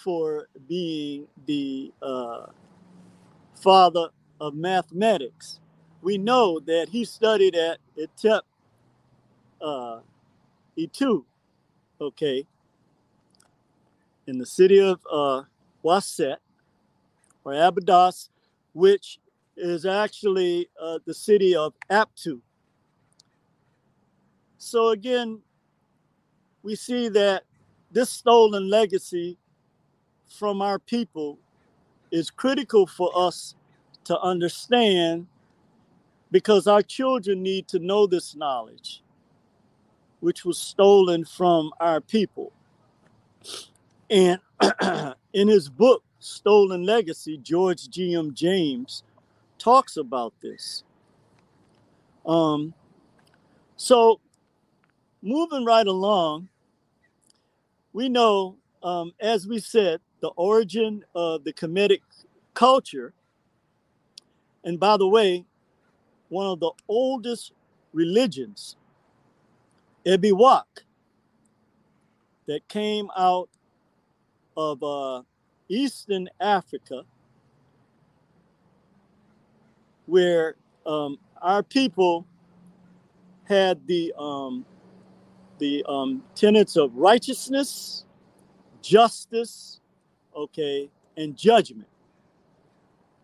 [0.03, 2.47] for being the uh,
[3.61, 4.09] father
[4.41, 5.59] of mathematics.
[6.01, 8.41] We know that he studied at Etep
[9.61, 9.99] uh,
[10.75, 11.23] Itu,
[12.01, 12.45] okay,
[14.27, 15.43] in the city of uh,
[15.83, 16.37] Waset
[17.43, 18.29] or Abydos,
[18.73, 19.19] which
[19.55, 22.41] is actually uh, the city of Aptu.
[24.57, 25.41] So again,
[26.63, 27.43] we see that
[27.91, 29.37] this stolen legacy
[30.27, 31.37] from our people
[32.11, 33.55] is critical for us
[34.05, 35.27] to understand
[36.31, 39.03] because our children need to know this knowledge,
[40.19, 42.51] which was stolen from our people.
[44.09, 44.39] And
[45.33, 48.33] in his book, Stolen Legacy, George G.M.
[48.33, 49.03] James
[49.57, 50.83] talks about this.
[52.25, 52.73] Um,
[53.75, 54.19] so,
[55.21, 56.47] moving right along,
[57.91, 61.99] we know, um, as we said, the origin of the Kemetic
[62.53, 63.13] culture.
[64.63, 65.45] And by the way,
[66.29, 67.51] one of the oldest
[67.91, 68.77] religions,
[70.05, 70.63] Ebiwak,
[72.47, 73.49] that came out
[74.57, 75.21] of uh,
[75.69, 77.03] Eastern Africa,
[80.05, 82.25] where um, our people
[83.45, 84.65] had the um,
[85.59, 88.05] the um, tenets of righteousness,
[88.81, 89.79] justice,
[90.35, 91.87] okay, and judgment.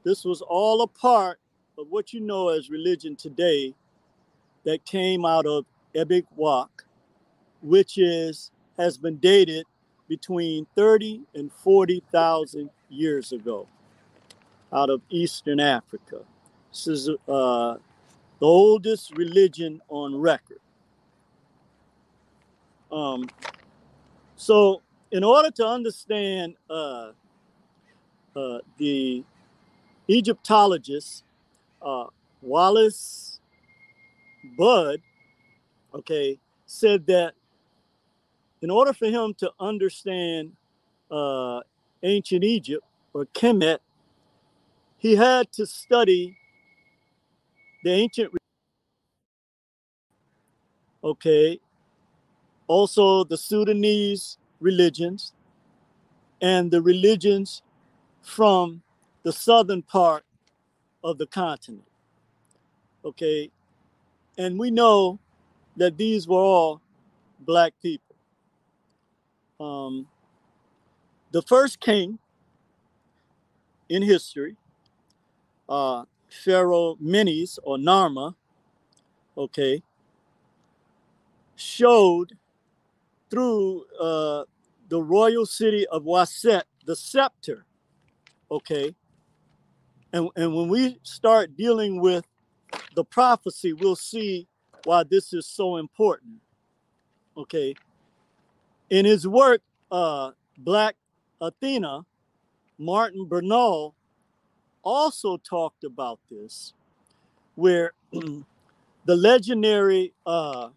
[0.03, 1.39] This was all a part
[1.77, 3.73] of what you know as religion today
[4.63, 5.65] that came out of
[5.95, 6.83] Ebik Wak,
[7.61, 9.65] which is has been dated
[10.09, 13.67] between 30 and 40,000 years ago
[14.73, 16.21] out of Eastern Africa.
[16.71, 17.75] This is uh,
[18.39, 20.59] the oldest religion on record.
[22.91, 23.29] Um,
[24.35, 24.81] so,
[25.11, 27.11] in order to understand uh,
[28.35, 29.23] uh, the
[30.07, 31.23] Egyptologist
[31.81, 32.05] uh,
[32.41, 33.39] Wallis
[34.57, 35.01] Budge,
[35.93, 37.33] okay, said that
[38.61, 40.51] in order for him to understand
[41.11, 41.61] uh,
[42.03, 43.79] ancient Egypt or Kemet,
[44.97, 46.37] he had to study
[47.83, 48.33] the ancient,
[51.03, 51.59] okay,
[52.67, 55.33] also the Sudanese religions
[56.41, 57.61] and the religions
[58.21, 58.81] from
[59.23, 60.23] the southern part
[61.03, 61.83] of the continent.
[63.03, 63.49] Okay.
[64.37, 65.19] And we know
[65.77, 66.81] that these were all
[67.41, 68.08] black people.
[69.59, 70.07] Um,
[71.31, 72.19] the first king
[73.89, 74.55] in history,
[75.67, 78.35] uh, Pharaoh Menes or Narmer,
[79.37, 79.83] okay,
[81.55, 82.37] showed
[83.29, 84.43] through uh,
[84.87, 87.65] the royal city of Waset the scepter,
[88.49, 88.95] okay,
[90.11, 92.25] and, and when we start dealing with
[92.95, 94.47] the prophecy, we'll see
[94.83, 96.35] why this is so important.
[97.37, 97.75] Okay.
[98.89, 99.61] In his work,
[99.91, 100.95] uh, Black
[101.41, 102.05] Athena,
[102.77, 103.95] Martin Bernal
[104.83, 106.73] also talked about this,
[107.55, 110.69] where the legendary uh,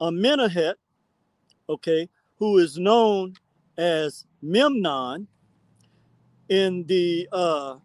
[0.00, 0.74] Amenemhet,
[1.68, 2.08] okay,
[2.38, 3.34] who is known
[3.78, 5.28] as Memnon,
[6.48, 7.76] in the uh,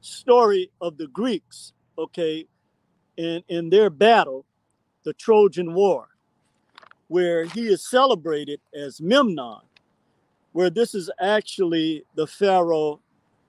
[0.00, 2.46] story of the Greeks, okay,
[3.16, 4.44] in, in their battle,
[5.04, 6.08] the Trojan War,
[7.14, 9.60] where he is celebrated as Memnon,
[10.50, 12.98] where this is actually the Pharaoh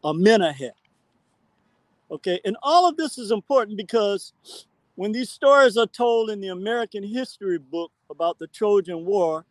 [0.03, 0.73] Amenemhet.
[2.11, 4.33] Okay, and all of this is important because
[4.93, 9.43] when these stories are told in the American history book about the Trojan War,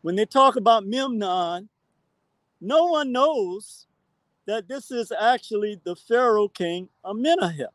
[0.00, 1.68] when they talk about Memnon,
[2.58, 3.86] no one knows
[4.46, 7.68] that this is actually the Pharaoh king Amenemhet,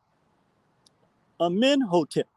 [1.39, 2.32] Amenhotep.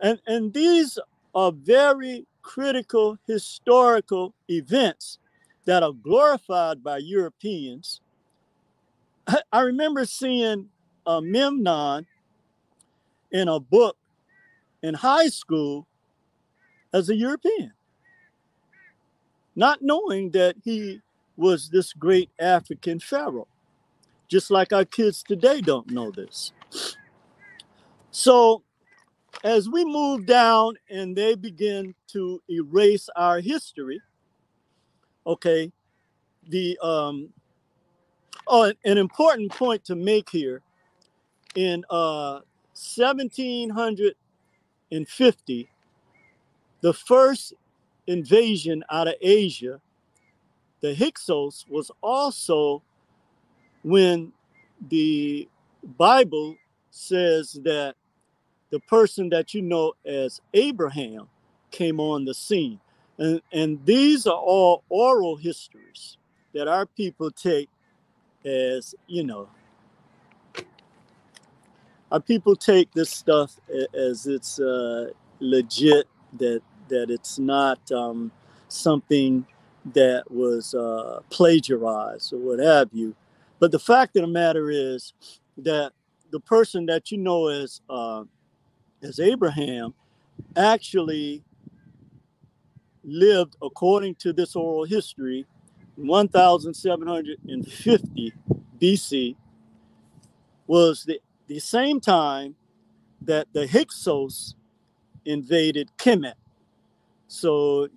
[0.00, 0.98] And, and these
[1.34, 5.18] are very critical historical events
[5.64, 8.00] that are glorified by Europeans.
[9.52, 10.68] I remember seeing
[11.06, 12.06] a Memnon
[13.32, 13.96] in a book
[14.82, 15.86] in high school
[16.92, 17.72] as a European
[19.56, 21.00] not knowing that he
[21.36, 23.48] was this great African pharaoh,
[24.28, 26.52] just like our kids today don't know this.
[28.10, 28.62] So,
[29.44, 34.00] as we move down and they begin to erase our history,
[35.26, 35.72] okay,
[36.48, 37.28] the um,
[38.46, 40.62] oh, an important point to make here
[41.54, 42.40] in uh,
[42.74, 45.70] 1750,
[46.82, 47.54] the first
[48.06, 49.80] invasion out of Asia,
[50.80, 52.82] the Hyksos was also
[53.82, 54.32] when
[54.88, 55.48] the
[55.96, 56.56] Bible
[56.90, 57.96] says that
[58.70, 61.28] the person that you know as Abraham
[61.70, 62.80] came on the scene.
[63.18, 66.18] And, and these are all oral histories
[66.52, 67.68] that our people take
[68.44, 69.48] as, you know,
[72.10, 73.58] our people take this stuff
[73.94, 75.10] as it's uh,
[75.40, 76.06] legit,
[76.38, 78.30] that that it's not um,
[78.68, 79.44] something
[79.92, 83.14] that was uh, plagiarized or what have you.
[83.58, 85.14] But the fact of the matter is
[85.58, 85.92] that
[86.30, 88.24] the person that you know as uh,
[89.02, 89.92] as Abraham
[90.56, 91.44] actually
[93.04, 95.46] lived according to this oral history
[95.96, 98.32] 1750
[98.80, 99.36] BC
[100.66, 102.56] was the the same time
[103.22, 104.54] that the Hyksos
[105.24, 106.34] invaded Kemet.
[107.28, 107.88] So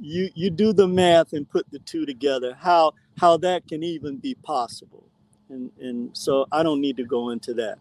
[0.00, 4.18] you you do the math and put the two together, how how that can even
[4.18, 5.04] be possible.
[5.48, 7.78] And and so I don't need to go into that.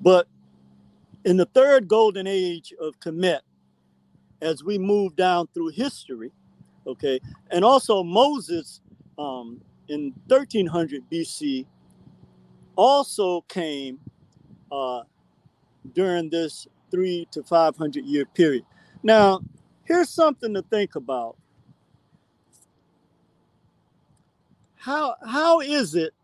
[0.00, 0.28] But
[1.26, 3.40] in the third golden age of Kemet,
[4.40, 6.30] as we move down through history,
[6.86, 7.18] okay,
[7.50, 8.80] and also Moses
[9.18, 11.66] um, in 1300 BC
[12.76, 13.98] also came
[14.70, 15.02] uh,
[15.94, 18.64] during this three to 500 year period.
[19.02, 19.40] Now,
[19.82, 21.36] here's something to think about.
[24.76, 26.14] How, how is it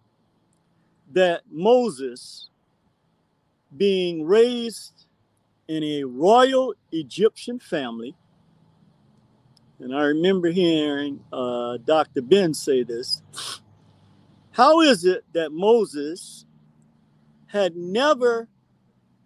[1.12, 2.50] that Moses,
[3.76, 5.06] being raised
[5.68, 8.14] in a royal Egyptian family,
[9.78, 12.22] and I remember hearing uh, Dr.
[12.22, 13.22] Ben say this.
[14.52, 16.44] How is it that Moses
[17.46, 18.48] had never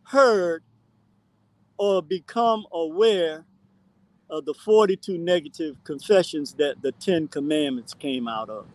[0.05, 0.63] heard
[1.79, 3.45] or become aware
[4.31, 8.67] of the 42 negative confessions that the Ten Commandments came out of,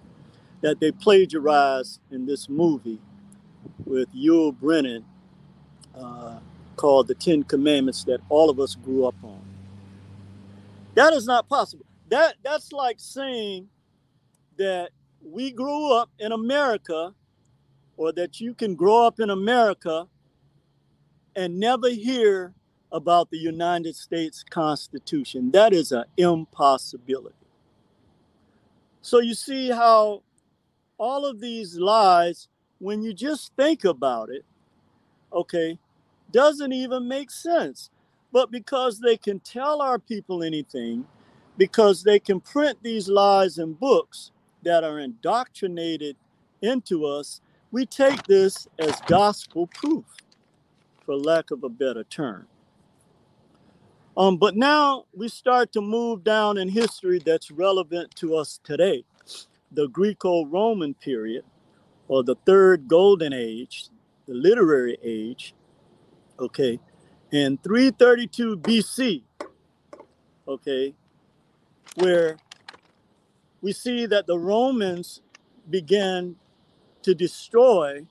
[0.62, 3.00] that they plagiarized in this movie
[3.86, 5.04] with Yul Brynner
[5.98, 6.40] uh,
[6.76, 9.42] called The Ten Commandments that all of us grew up on.
[10.96, 11.86] That is not possible.
[12.10, 13.68] That That's like saying
[14.58, 14.92] that
[15.24, 17.14] we grew up in America
[17.98, 20.08] or that you can grow up in America
[21.36, 22.54] and never hear
[22.92, 25.52] about the United States Constitution.
[25.52, 27.36] That is an impossibility.
[29.02, 30.24] So you see how
[30.98, 32.48] all of these lies,
[32.80, 34.46] when you just think about it,
[35.34, 35.78] okay,
[36.32, 37.90] doesn't even make sense.
[38.32, 41.06] But because they can tell our people anything,
[41.58, 44.32] because they can print these lies in books
[44.64, 46.16] that are indoctrinated
[46.62, 50.06] into us, we take this as gospel proof,
[51.06, 52.48] for lack of a better term.
[54.18, 59.06] Um, but now we start to move down in history that's relevant to us today.
[59.72, 61.46] The Greco Roman period,
[62.10, 63.91] or the third golden age,
[64.32, 65.54] the literary age,
[66.40, 66.80] okay,
[67.34, 69.24] in 332 BC,
[70.48, 70.96] okay,
[71.96, 72.38] where
[73.62, 75.22] we see that the Romans
[75.70, 76.38] began
[77.02, 78.06] to destroy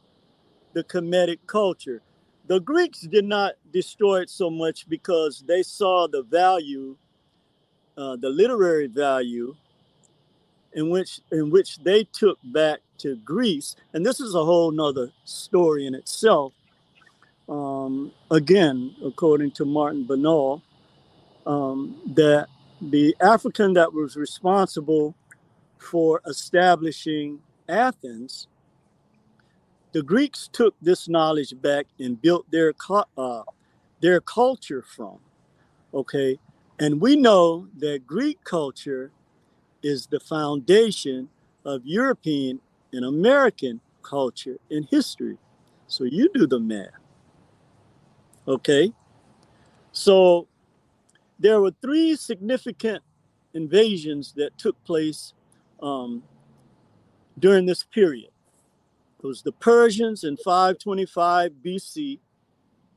[0.74, 2.02] the Kemetic culture.
[2.48, 6.98] The Greeks did not destroy it so much because they saw the value,
[7.96, 9.56] uh, the literary value,
[10.74, 15.10] in which in which they took back to Greece, and this is a whole nother
[15.24, 16.52] story in itself.
[17.48, 20.62] Um, again, according to Martin Bernal,
[21.46, 22.46] um, that
[22.80, 25.14] the African that was responsible
[25.78, 28.46] for establishing Athens
[29.92, 32.72] the Greeks took this knowledge back and built their
[33.18, 33.42] uh,
[34.00, 35.18] their culture from.
[35.92, 36.38] Okay,
[36.78, 39.10] and we know that Greek culture
[39.82, 41.28] is the foundation
[41.64, 42.60] of European
[42.92, 45.38] and American culture and history.
[45.86, 46.88] So you do the math.
[48.48, 48.92] Okay,
[49.92, 50.46] so
[51.38, 53.02] there were three significant
[53.54, 55.34] invasions that took place
[55.82, 56.22] um,
[57.38, 58.30] during this period.
[59.22, 62.18] It was the Persians in 525 BC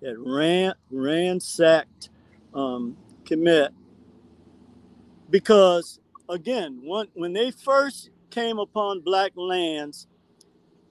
[0.01, 2.09] that ran, ransacked
[2.53, 3.69] um, Kemet
[5.29, 10.07] because, again, one, when they first came upon black lands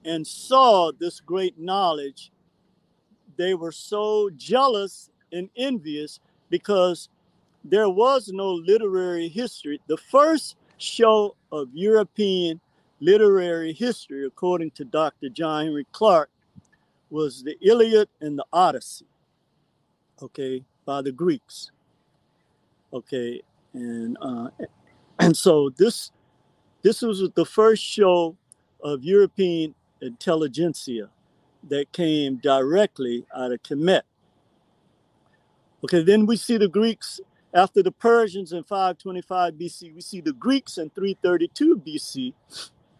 [0.05, 2.31] and saw this great knowledge,
[3.37, 7.09] they were so jealous and envious because
[7.65, 9.81] there was no literary history.
[9.87, 12.61] The first show of European
[13.01, 15.27] literary history, according to Dr.
[15.27, 16.29] John Henrik Clarke,
[17.09, 19.05] was the Iliad and the Odyssey,
[20.21, 21.71] okay, by the Greeks.
[22.93, 23.41] Okay,
[23.73, 24.49] and uh,
[25.19, 26.11] and so this
[26.83, 28.37] this was the first show
[28.83, 31.09] of European intelligentsia
[31.69, 34.01] that came directly out of Kemet.
[35.83, 37.19] Okay, then we see the Greeks
[37.53, 39.95] after the Persians in 525 BC.
[39.95, 42.33] We see the Greeks in 332 BC.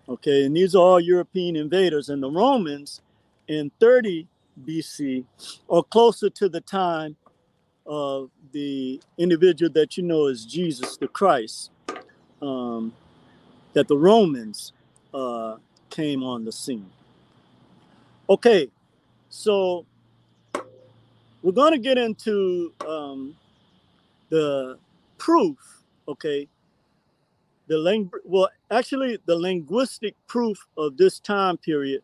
[0.08, 3.02] Okay, and these are all European invaders, and the Romans
[3.48, 4.28] in 30
[4.66, 5.26] BC,
[5.68, 7.16] or closer to the time
[7.86, 11.72] of the individual that you know as Jesus the Christ,
[12.42, 12.94] um,
[13.74, 14.74] that the Romans
[15.14, 15.58] uh,
[15.90, 16.90] came on the scene.
[18.30, 18.70] Okay,
[19.30, 19.86] so
[21.42, 23.36] we're going to get into um,
[24.30, 24.78] the
[25.18, 25.58] proof,
[26.08, 26.48] okay?
[27.68, 32.02] The lang- well, actually, the linguistic proof of this time period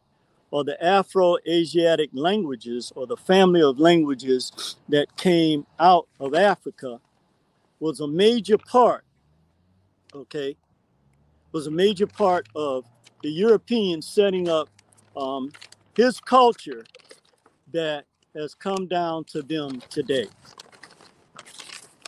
[0.52, 7.00] or the Afro-Asiatic languages or the family of languages that came out of Africa
[7.80, 9.04] was a major part,
[10.14, 10.58] okay,
[11.52, 12.86] was a major part of
[13.24, 14.70] the Europeans setting up
[15.18, 15.52] um,
[15.96, 16.86] his culture
[17.74, 20.28] that has come down to them today.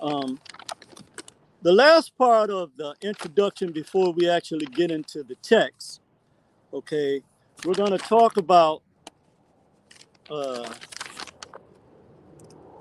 [0.01, 0.39] Um,
[1.61, 6.01] the last part of the introduction before we actually get into the text,
[6.73, 7.21] okay,
[7.65, 8.81] we're going to talk about
[10.29, 10.73] uh,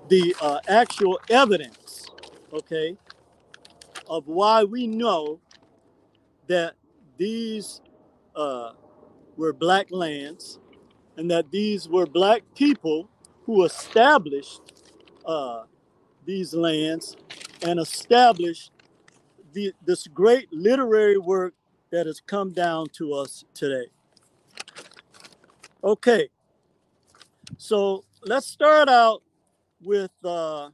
[0.08, 2.06] the uh, actual evidence,
[2.52, 2.96] okay,
[4.08, 5.40] of why we know
[6.50, 6.74] that
[7.16, 7.80] these
[8.34, 8.72] uh,
[9.36, 10.58] were black lands
[11.16, 13.08] and that these were black people
[13.44, 14.60] who established
[15.24, 15.62] uh,
[16.26, 17.16] these lands
[17.62, 18.72] and established
[19.52, 21.54] the, this great literary work
[21.90, 23.86] that has come down to us today.
[25.84, 26.28] Okay,
[27.58, 29.22] so let's start out
[29.84, 30.68] with uh,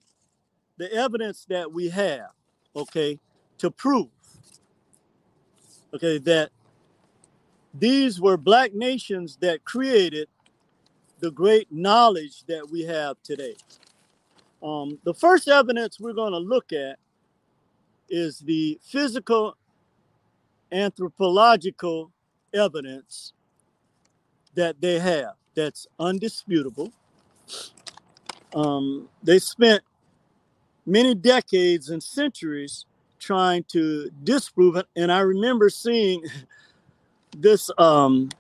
[0.79, 2.31] the evidence that we have,
[2.75, 3.21] okay,
[3.59, 4.09] to prove,
[5.95, 6.51] okay, that
[7.75, 10.29] these were black nations that created
[11.21, 13.55] the great knowledge that we have today.
[14.63, 16.99] Um, the first evidence we're going to look at
[18.09, 19.57] is the physical
[20.73, 22.11] anthropological
[22.53, 23.33] evidence
[24.55, 26.93] that they have that's undisputable.
[28.55, 29.83] Um, they spent
[30.85, 32.87] many decades and centuries
[33.27, 34.87] trying to disprove it.
[34.95, 36.23] And I remember seeing
[37.37, 37.71] this.
[37.79, 38.31] Um,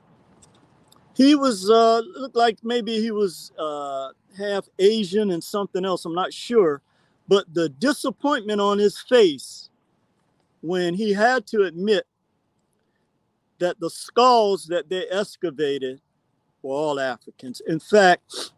[1.14, 6.04] he was uh, looked like maybe he was uh, half Asian and something else.
[6.04, 6.82] I'm not sure,
[7.26, 9.70] but the disappointment on his face
[10.60, 12.06] when he had to admit
[13.58, 16.00] that the skulls that they excavated
[16.62, 17.62] were all Africans.
[17.66, 18.52] In fact,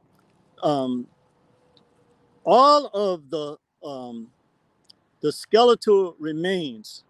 [0.62, 1.06] um,
[2.44, 3.56] all of the
[3.86, 4.28] um,
[5.20, 7.04] the skeletal remains,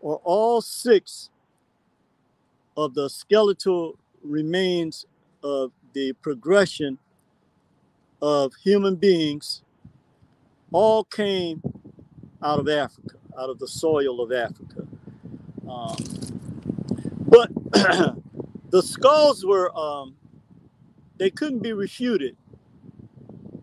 [0.00, 1.30] or all six
[2.76, 5.06] of the skeletal remains
[5.42, 6.98] of the progression
[8.20, 9.62] of human beings,
[10.72, 11.62] all came
[12.42, 14.86] out of Africa, out of the soil of Africa.
[15.68, 15.96] Um,
[17.26, 17.50] but
[18.70, 20.14] the skulls were um,
[21.18, 22.36] they couldn't be refuted.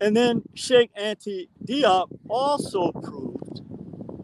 [0.02, 3.25] And then Cheikh Anta Diop also proved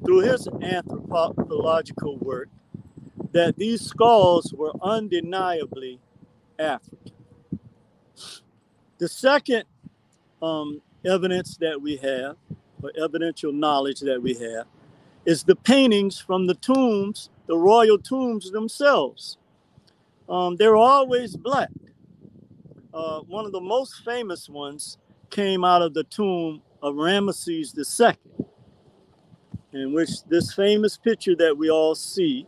[0.03, 2.49] through his anthropological work
[3.31, 5.99] that these skulls were undeniably
[6.59, 7.11] African.
[8.97, 9.63] The second
[10.41, 12.35] um, evidence that we have,
[12.83, 14.65] or evidential knowledge that we have,
[15.25, 19.37] is the paintings from the tombs, the royal tombs themselves
[20.31, 21.69] um, they're always black.
[22.93, 24.97] Uh, one of the most famous ones
[25.29, 28.17] came out of the tomb of Ramesses II,
[29.73, 32.45] in which this famous picture that we all see,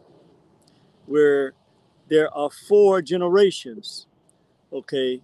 [1.05, 1.53] where
[2.09, 4.07] there are four generations,
[4.71, 5.21] okay,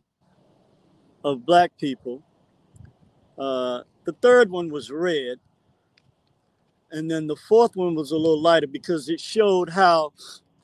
[1.24, 2.24] of black people.
[3.38, 5.40] Uh, the third one was red,
[6.92, 10.12] and then the fourth one was a little lighter because it showed how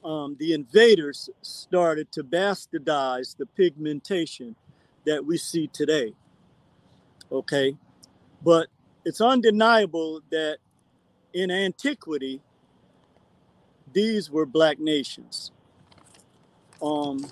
[0.03, 4.55] um, the invaders started to bastardize the pigmentation
[5.05, 6.13] that we see today.
[7.31, 7.75] Okay,
[8.43, 8.67] but
[9.03, 10.57] it's undeniable that
[11.35, 12.41] in antiquity,
[13.91, 15.51] these were black nations.
[16.81, 17.27] Um,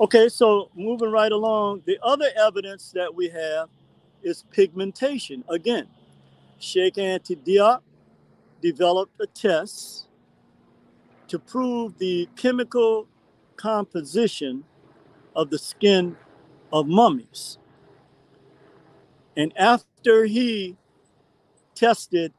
[0.00, 3.68] okay, so moving right along, the other evidence that we have
[4.24, 5.44] is pigmentation.
[5.48, 5.86] Again,
[6.58, 7.82] Cheikh Anta Diop
[8.60, 10.08] developed a test
[11.28, 13.06] to prove the chemical
[13.56, 14.64] composition
[15.36, 16.16] of the skin
[16.72, 17.58] of mummies.
[19.36, 20.76] And after he
[21.76, 22.32] tested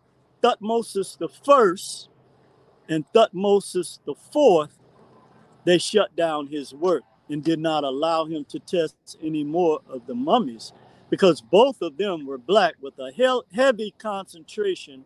[0.43, 2.09] Thutmosis the first
[2.89, 4.77] and Thutmosis the fourth,
[5.65, 10.07] they shut down his work and did not allow him to test any more of
[10.07, 10.73] the mummies
[11.09, 15.05] because both of them were black with a he- heavy concentration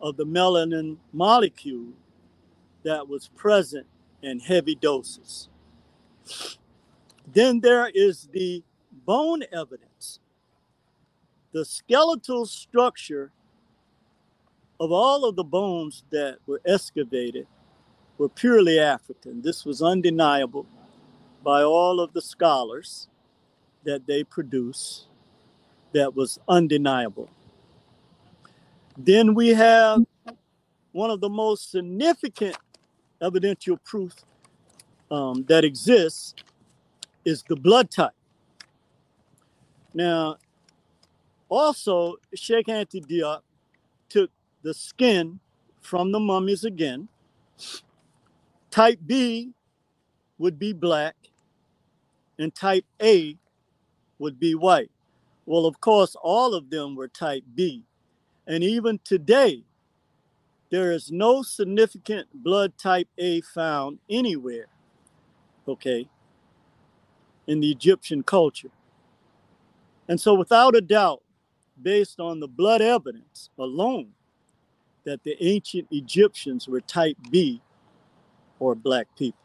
[0.00, 1.92] of the melanin molecule
[2.84, 3.86] that was present
[4.22, 5.48] in heavy doses.
[7.32, 8.64] Then there is the
[9.06, 10.20] bone evidence.
[11.52, 13.32] The skeletal structure
[14.78, 17.46] of all of the bones that were excavated
[18.18, 19.42] were purely African.
[19.42, 20.66] This was undeniable
[21.42, 23.08] by all of the scholars
[23.84, 25.06] that they produce
[25.92, 27.30] that was undeniable.
[28.98, 30.04] Then we have
[30.92, 32.56] one of the most significant
[33.20, 34.14] evidential proof
[35.10, 36.34] um, that exists
[37.24, 38.12] is the blood type.
[39.94, 40.36] Now,
[41.48, 43.40] also, Cheikh Anta Diop
[44.66, 45.38] the skin
[45.80, 47.06] from the mummies again.
[48.68, 49.52] Type B
[50.38, 51.14] would be black,
[52.36, 53.36] and type A
[54.18, 54.90] would be white.
[55.46, 57.84] Well, of course, all of them were type B.
[58.48, 59.62] And even today,
[60.70, 64.66] there is no significant blood type A found anywhere,
[65.68, 66.08] okay,
[67.46, 68.72] in the Egyptian culture.
[70.08, 71.22] And so, without a doubt,
[71.80, 74.08] based on the blood evidence alone,
[75.06, 77.62] that the ancient Egyptians were type B
[78.58, 79.38] or black people.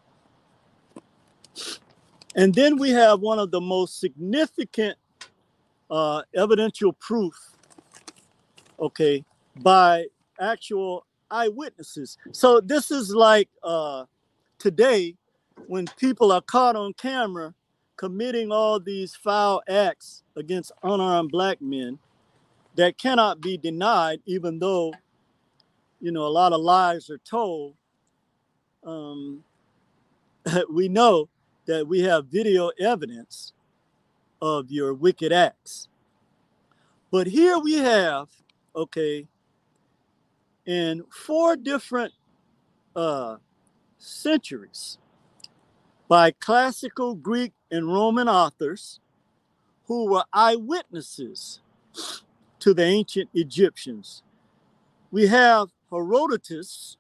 [2.36, 4.98] And then we have one of the most significant
[5.90, 7.36] uh, evidential proof,
[8.80, 9.24] okay,
[9.58, 10.08] by
[10.40, 12.18] actual eyewitnesses.
[12.32, 14.06] So this is like uh,
[14.58, 15.16] today
[15.68, 17.54] when people are caught on camera
[17.98, 22.00] committing all these foul acts against unarmed black men
[22.76, 24.94] that cannot be denied, even though,
[26.02, 27.76] you know, a lot of lies are told.
[28.84, 29.44] Um,
[30.70, 31.30] we know
[31.68, 33.54] that we have video evidence
[34.42, 35.88] of your wicked acts.
[37.12, 38.30] But here we have,
[38.76, 39.28] okay,
[40.66, 42.14] in four different
[42.96, 43.38] uh,
[43.98, 44.98] centuries
[46.08, 49.00] by classical Greek and Roman authors
[49.86, 51.62] who were eyewitnesses
[52.60, 54.24] to the ancient Egyptians.
[55.12, 56.98] We have Herodotus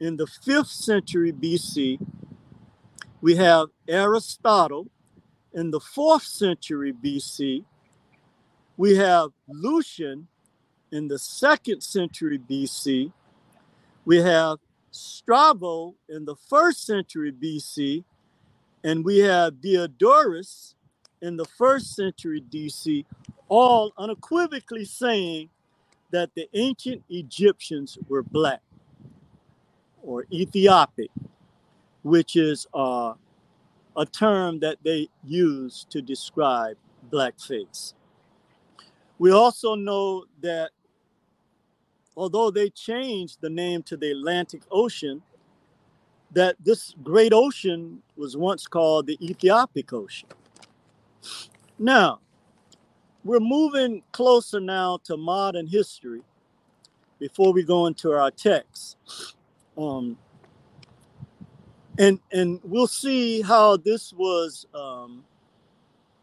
[0.00, 1.98] in the fifth century BC.
[3.20, 4.88] We have Aristotle
[5.54, 7.64] in the fourth century BC.
[8.76, 10.28] We have Lucian
[10.92, 13.12] in the second century BC.
[14.04, 14.58] We have
[14.90, 18.04] Strabo in the first century BC.
[18.84, 20.74] And we have Diodorus
[21.22, 23.04] in the first century DC,
[23.48, 25.48] all unequivocally saying
[26.16, 28.62] that the ancient Egyptians were black
[30.02, 31.10] or Ethiopic,
[32.04, 33.12] which is uh,
[33.98, 36.78] a term that they use to describe
[37.10, 37.92] blackface.
[39.18, 40.70] We also know that
[42.16, 45.20] although they changed the name to the Atlantic Ocean,
[46.30, 50.30] that this great ocean was once called the Ethiopic Ocean.
[51.78, 52.20] Now,
[53.26, 56.22] we're moving closer now to modern history
[57.18, 58.96] before we go into our text.
[59.76, 60.16] Um,
[61.98, 65.24] and, and we'll see how this was um,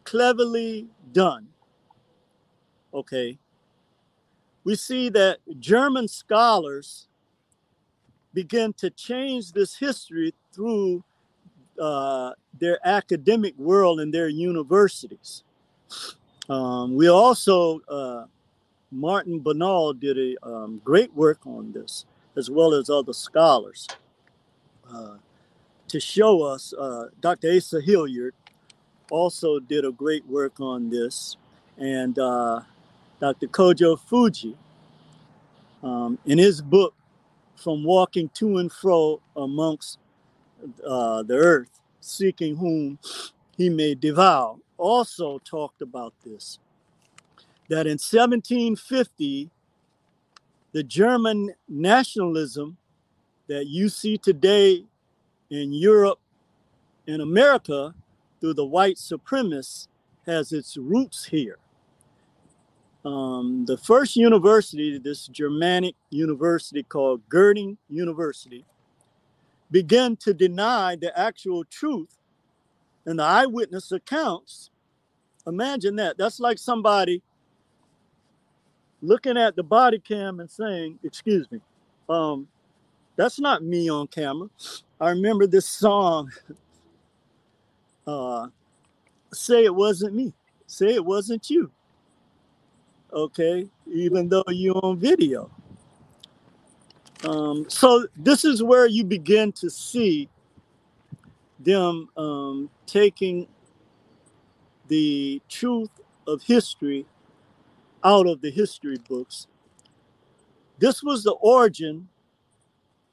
[0.04, 1.48] cleverly done.
[2.92, 3.38] Okay.
[4.62, 7.08] We see that German scholars
[8.32, 11.04] begin to change this history through
[11.78, 15.42] uh, their academic world and their universities.
[16.48, 18.26] Um, we also, uh,
[18.90, 22.04] Martin Bernal did a um, great work on this,
[22.36, 23.88] as well as other scholars,
[24.92, 25.16] uh,
[25.88, 26.74] to show us.
[26.74, 27.50] Uh, Dr.
[27.56, 28.34] Asa Hilliard
[29.10, 31.36] also did a great work on this,
[31.78, 32.60] and uh,
[33.20, 33.46] Dr.
[33.46, 34.56] Kojo Fuji,
[35.82, 36.94] um, in his book,
[37.56, 39.98] From Walking to and Fro Amongst
[40.86, 42.98] uh, the Earth, Seeking Whom
[43.56, 46.58] He May Devour, also talked about this.
[47.70, 49.50] That in 1750,
[50.72, 52.76] the German nationalism
[53.48, 54.84] that you see today
[55.48, 56.18] in Europe
[57.08, 57.94] and America
[58.40, 59.88] through the white supremacists
[60.26, 61.58] has its roots here.
[63.06, 68.66] Um, the first university, this Germanic university called Goethe University,
[69.70, 72.18] began to deny the actual truth
[73.06, 74.70] and the eyewitness accounts.
[75.46, 76.16] Imagine that.
[76.16, 77.22] That's like somebody
[79.02, 81.60] looking at the body cam and saying, Excuse me,
[82.08, 82.48] um,
[83.16, 84.48] that's not me on camera.
[85.00, 86.30] I remember this song,
[88.06, 88.48] uh,
[89.32, 90.32] Say It Wasn't Me,
[90.66, 91.70] Say It Wasn't You.
[93.12, 95.50] okay, even though you're on video.
[97.24, 100.28] Um, so this is where you begin to see
[101.60, 103.46] them um, taking
[104.88, 105.90] the truth
[106.26, 107.06] of history
[108.02, 109.46] out of the history books.
[110.78, 112.08] This was the origin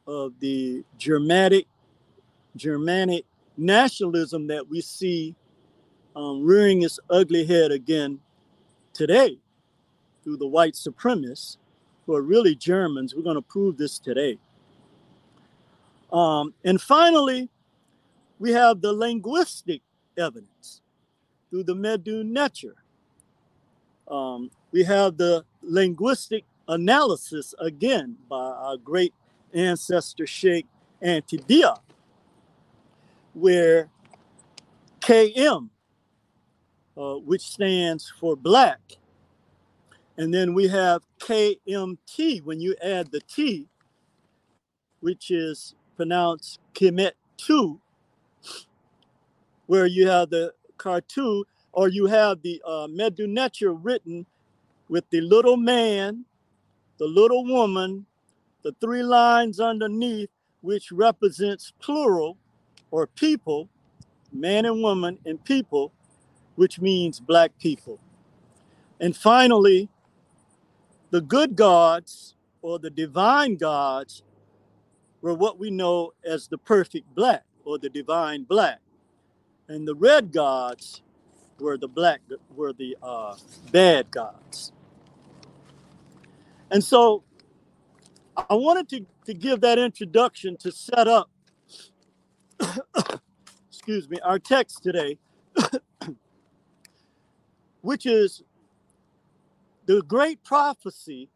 [0.08, 1.68] of the Germanic
[2.56, 5.36] Germanic nationalism that we see
[6.16, 8.20] um, rearing its ugly head again
[8.94, 9.38] today
[10.24, 11.58] through the white supremacists
[12.06, 13.16] who are really Germans.
[13.16, 14.38] We're going to prove this today.
[16.12, 17.50] Um, and finally,
[18.40, 19.82] we have the linguistic
[20.18, 20.81] evidence
[21.52, 22.74] through the Medu Neter.
[24.08, 29.14] Um, we have the linguistic analysis again by our great
[29.54, 30.66] ancestor Sheikh
[31.04, 31.78] Antidia,
[33.34, 33.90] where
[35.02, 35.70] KM,
[36.98, 38.80] uh, which stands for black,
[40.18, 43.68] and then we have KMT when you add the T,
[45.02, 47.80] which is pronounced Kemet 2,
[49.68, 54.26] where you have the Kartu, or you have the uh, Medu Neter written
[54.90, 56.26] with the little man,
[56.98, 58.06] the little woman,
[58.64, 60.30] the three lines underneath,
[60.62, 62.38] which represents plural
[62.92, 63.70] or people,
[64.34, 65.92] man and woman and people,
[66.56, 68.00] which means black people.
[69.00, 69.90] And finally,
[71.10, 74.24] the good gods or the divine gods
[75.22, 78.80] were what we know as the perfect black or the divine black.
[79.72, 81.02] And the red gods
[81.58, 82.20] were the black,
[82.54, 83.38] were the uh,
[83.72, 84.74] bad gods.
[86.70, 87.24] And so
[88.36, 91.30] I wanted to, to give that introduction to set up,
[93.70, 95.18] excuse me, our text today,
[97.82, 98.44] which is
[99.86, 101.30] the great prophecy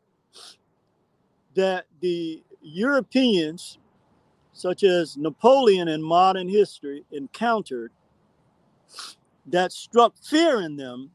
[1.54, 3.78] that the Europeans,
[4.52, 7.94] such as Napoleon in modern history, encountered
[9.48, 11.12] that struck fear in them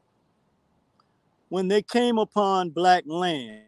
[1.49, 3.63] when they came upon black land.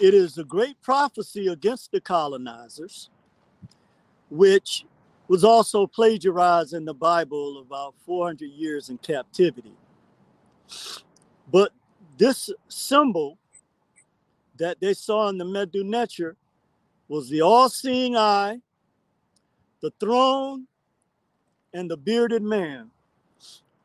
[0.00, 3.10] It is a great prophecy against the colonizers,
[4.30, 4.84] which
[5.28, 9.72] was also plagiarized in the Bible about 400 years in captivity.
[11.52, 11.70] But
[12.18, 13.38] this symbol
[14.56, 16.36] that they saw in the Medu Neter
[17.08, 18.60] was the all seeing eye,
[19.80, 20.66] the throne,
[21.74, 22.90] and the bearded man.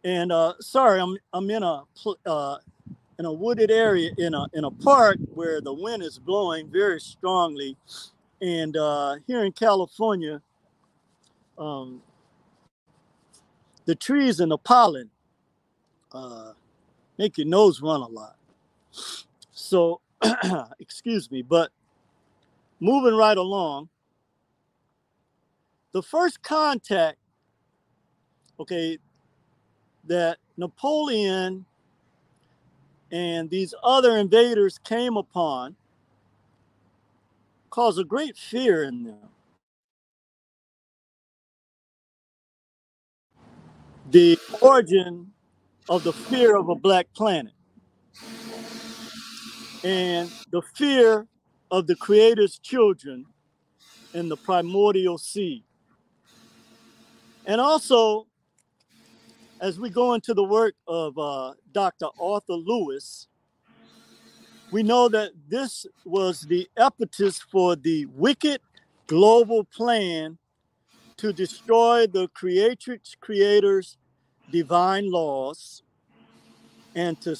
[0.05, 1.83] And uh, sorry, I'm I'm in a
[2.25, 2.57] uh,
[3.17, 7.01] in a wooded area in a in a park where the wind is blowing very
[7.01, 7.75] strongly,
[8.41, 10.41] and uh, here in California,
[11.57, 12.01] um,
[13.83, 15.09] the trees and the pollen
[16.13, 16.53] uh,
[17.17, 18.37] make your nose run a lot.
[19.51, 19.99] So,
[20.79, 21.71] excuse me, but
[22.79, 23.89] moving right along,
[25.91, 27.18] the first contact,
[28.59, 28.97] okay,
[30.05, 31.65] that Napoleon
[33.11, 35.75] and these other invaders came upon
[37.69, 39.29] caused a great fear in them.
[44.11, 45.31] The origin
[45.87, 47.53] of the fear of a black planet
[49.83, 51.27] and the fear
[51.71, 53.25] of the Creator's children
[54.13, 55.63] in the primordial seed.
[57.45, 58.27] And also
[59.59, 62.07] as we go into the work of uh, Dr.
[62.19, 63.27] Arthur Lewis,
[64.71, 68.61] we know that this was the impetus for the wicked
[69.07, 70.37] global plan
[71.17, 73.97] to destroy the creatrix creator's
[74.51, 75.83] divine laws
[76.95, 77.35] and to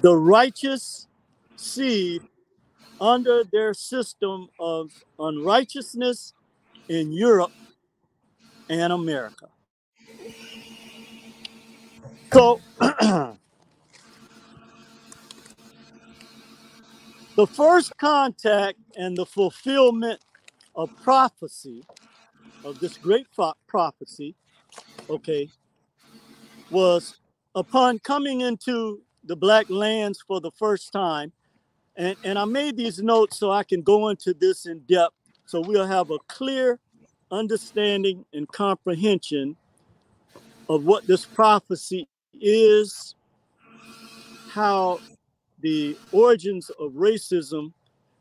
[0.00, 1.08] the righteous
[1.56, 2.22] seed
[3.02, 6.34] under their system of unrighteousness
[6.88, 7.50] in Europe
[8.70, 9.48] and America.
[12.32, 13.36] So, the
[17.52, 20.20] first contact and the fulfillment
[20.76, 21.84] of prophecy,
[22.64, 23.26] of this great
[23.66, 24.36] prophecy,
[25.10, 25.50] okay,
[26.70, 27.18] was
[27.56, 31.32] upon coming into the black lands for the first time
[31.96, 35.14] and, and I made these notes so I can go into this in depth
[35.46, 36.78] so we'll have a clear
[37.30, 39.56] understanding and comprehension
[40.68, 42.08] of what this prophecy
[42.40, 43.14] is,
[44.48, 45.00] how
[45.60, 47.72] the origins of racism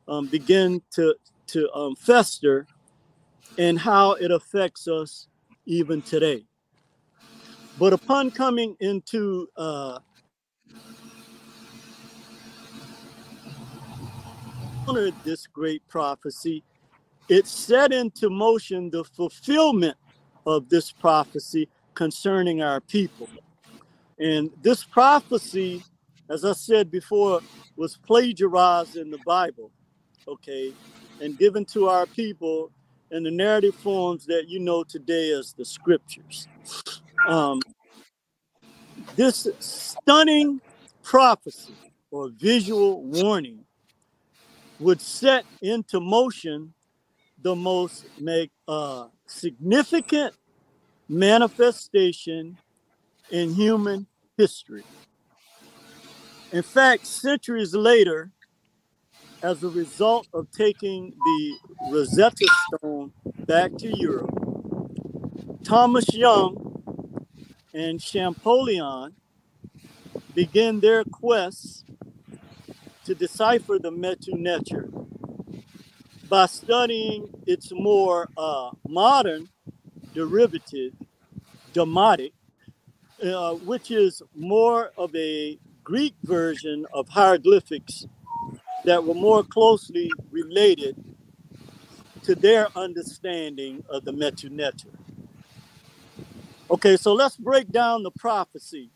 [0.07, 1.15] um, begin to,
[1.47, 2.67] to um, fester,
[3.57, 5.28] and how it affects us
[5.65, 6.43] even today.
[7.80, 9.99] But upon coming into uh,
[15.23, 16.63] this great prophecy,
[17.29, 19.97] it set into motion the fulfillment
[20.45, 23.29] of this prophecy concerning our people.
[24.19, 25.83] And this prophecy,
[26.29, 27.41] as I said before,
[27.75, 29.71] was plagiarized in the Bible,
[30.27, 30.73] okay,
[31.21, 32.71] and given to our people
[33.11, 36.47] in the narrative forms that you know today as the scriptures.
[37.27, 37.61] Um,
[39.15, 40.61] this stunning
[41.03, 41.73] prophecy
[42.11, 43.65] or visual warning
[44.82, 46.73] would set into motion
[47.41, 50.34] the most make, uh, significant
[51.07, 52.57] manifestation
[53.29, 54.07] in human
[54.38, 54.84] history.
[56.51, 58.32] In fact, centuries later,
[59.43, 61.57] as a result of taking the
[61.91, 63.11] Rosetta Stone
[63.47, 64.32] back to Europe,
[65.63, 66.84] Thomas Young
[67.73, 69.13] and Champollion
[70.34, 71.86] began their quest
[73.05, 74.89] to decipher the Medu Neter
[76.29, 79.49] by studying its more uh, modern
[80.13, 80.93] derivative,
[81.73, 82.33] Demotic,
[83.23, 88.05] uh, which is more of a Greek version of hieroglyphics
[88.85, 90.95] that were more closely related
[92.23, 94.89] to their understanding of the Medu Neter.
[96.69, 98.89] Okay, so let's break down the prophecy.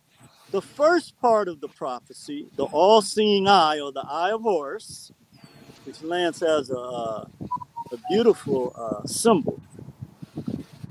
[0.56, 5.12] The first part of the prophecy, the all seeing eye or the eye of Horus,
[5.84, 7.28] which Lance has a, a
[8.10, 9.62] beautiful uh, symbol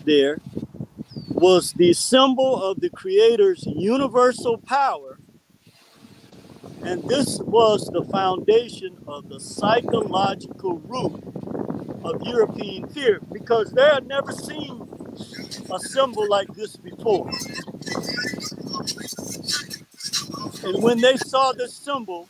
[0.05, 0.39] there,
[1.29, 5.19] was the symbol of the Creator's universal power.
[6.83, 11.25] And this was the foundation of the psychological root
[12.05, 14.87] of European fear because they had never seen
[15.73, 17.31] a symbol like this before.
[20.65, 22.29] And when they saw this symbol,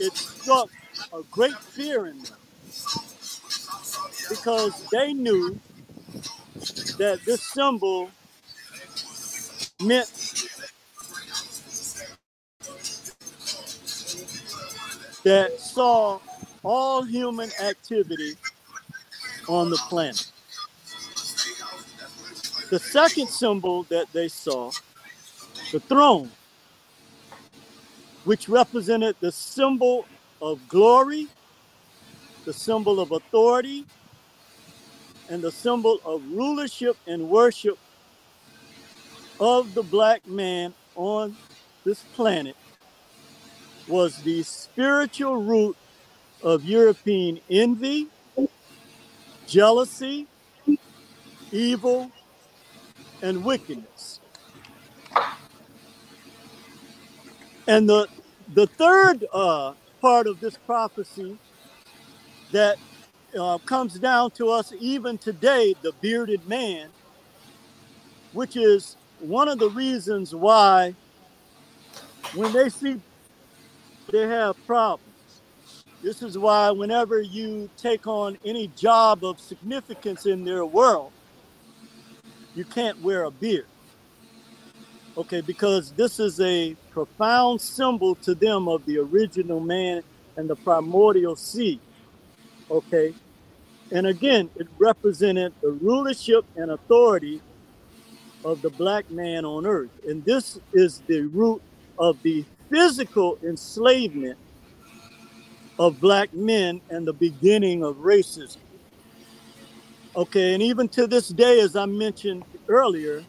[0.00, 0.70] it struck
[1.12, 2.38] a great fear in them
[4.28, 5.58] because they knew
[6.98, 8.10] that this symbol
[9.82, 10.10] meant
[15.24, 16.20] that saw
[16.62, 18.34] all human activity
[19.48, 20.26] on the planet.
[22.70, 24.72] The second symbol that they saw,
[25.72, 26.30] the throne,
[28.30, 30.06] which represented the symbol
[30.40, 31.26] of glory,
[32.44, 33.84] the symbol of authority,
[35.28, 37.76] and the symbol of rulership and worship
[39.40, 41.36] of the black man on
[41.82, 42.54] this planet
[43.88, 45.76] was the spiritual root
[46.40, 48.06] of European envy,
[49.48, 50.28] jealousy,
[51.50, 52.12] evil,
[53.22, 54.20] and wickedness.
[57.66, 58.08] And the
[58.54, 61.38] the third uh, part of this prophecy
[62.52, 62.78] that
[63.38, 66.88] uh, comes down to us even today, the bearded man,
[68.32, 70.94] which is one of the reasons why
[72.34, 73.00] when they see
[74.10, 75.04] they have problems.
[76.02, 81.12] This is why whenever you take on any job of significance in their world,
[82.54, 83.69] you can't wear a beard.
[85.16, 90.02] Okay, because this is a profound symbol to them of the original man
[90.36, 91.80] and the primordial seed
[92.70, 93.14] okay?
[93.92, 97.40] And again, it represented the rulership and authority
[98.44, 99.90] of the black man on earth.
[100.06, 101.60] And this is the root
[101.98, 104.38] of the physical enslavement
[105.78, 108.58] of black men and the beginning of racism.
[110.14, 113.24] Okay, and even to this day, as I mentioned earlier,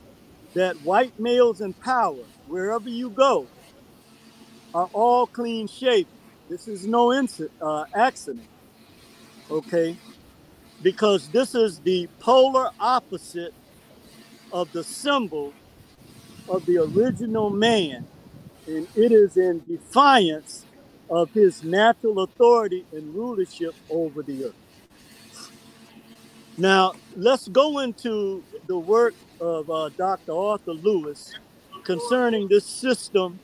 [0.54, 3.48] that white males in power, wherever you go,
[4.74, 6.08] are all clean shaven.
[6.50, 8.48] This is no inc- uh, accident
[9.52, 9.98] okay?
[10.82, 13.54] Because this is the polar opposite
[14.52, 15.54] of the symbol
[16.50, 18.08] of the original man,
[18.68, 20.66] and it is in defiance
[21.10, 24.56] of his natural authority and rulership over the earth.
[26.58, 30.32] Now, let's go into the work of uh, Dr.
[30.34, 31.34] Arthur Lewis
[31.84, 33.40] concerning this system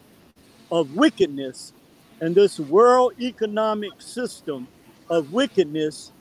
[0.71, 1.73] of wickedness
[2.21, 4.67] and this world economic system
[5.09, 6.11] of wickedness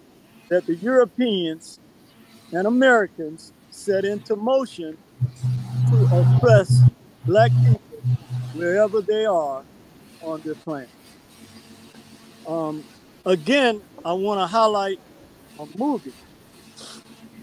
[0.48, 1.78] that the Europeans
[2.52, 4.96] and Americans set into motion
[5.90, 6.80] to oppress
[7.24, 7.80] black people
[8.54, 9.62] wherever they are
[10.22, 10.88] on the planet.
[12.46, 12.84] Um,
[13.24, 15.00] again, I want to highlight
[15.58, 16.12] a movie.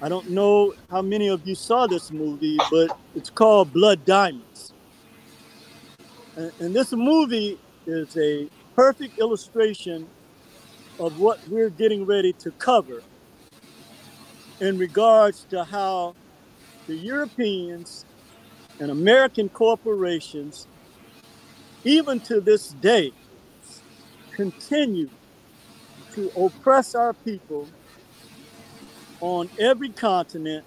[0.04, 4.74] I don't know how many of you saw this movie, but it's called Blood Diamonds.
[6.36, 10.06] And, and this movie is a perfect illustration
[11.00, 13.02] of what we're getting ready to cover
[14.60, 16.16] in regards to how
[16.88, 18.04] the Europeans
[18.82, 20.68] and American corporations,
[21.86, 23.14] even to this day,
[24.32, 25.10] continue
[26.12, 27.70] to oppress our people
[29.24, 30.66] on every continent,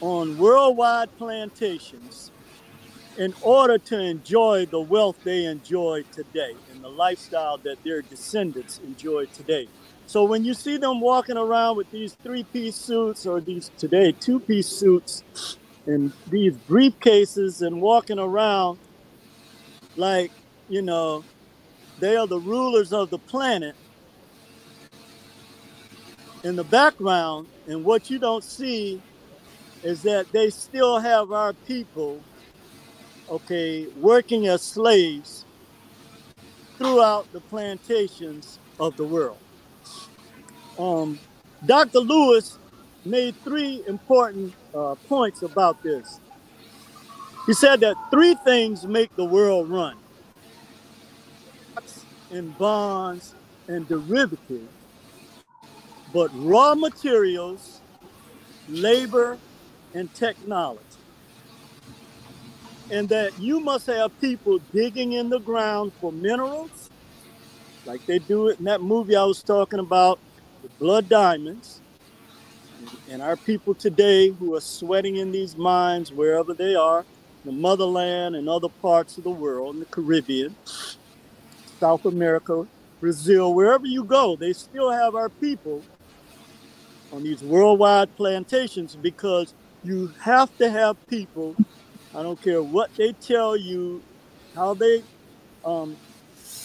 [0.00, 2.30] on worldwide plantations,
[3.18, 8.80] in order to enjoy the wealth they enjoy today and the lifestyle that their descendants
[8.82, 9.68] enjoy today.
[10.06, 14.68] So when you see them walking around with these three-piece suits or these today two-piece
[14.68, 18.78] suits and these briefcases and walking around
[19.96, 20.30] like,
[20.70, 21.24] you know,
[21.98, 23.74] they are the rulers of the planet.
[26.44, 29.02] In the background, and what you don't see
[29.82, 32.22] is that they still have our people,
[33.30, 35.44] okay, working as slaves
[36.76, 39.38] throughout the plantations of the world.
[40.78, 41.18] Um,
[41.66, 41.98] Dr.
[41.98, 42.58] Lewis
[43.04, 46.20] made three important uh, points about this.
[47.46, 49.96] He said that three things make the world run
[52.30, 53.34] and bonds
[53.68, 54.68] and derivatives,
[56.12, 57.80] but raw materials,
[58.68, 59.38] labor,
[59.94, 60.82] and technology.
[62.90, 66.90] And that you must have people digging in the ground for minerals,
[67.84, 70.18] like they do it in that movie I was talking about,
[70.62, 71.80] the Blood Diamonds.
[73.10, 77.04] And our people today who are sweating in these mines, wherever they are,
[77.44, 80.54] the motherland and other parts of the world, in the Caribbean,
[81.78, 82.66] South America,
[83.00, 85.82] Brazil, wherever you go, they still have our people
[87.12, 89.54] on these worldwide plantations because
[89.84, 91.56] you have to have people.
[92.14, 94.02] I don't care what they tell you,
[94.54, 95.02] how they
[95.64, 95.96] um,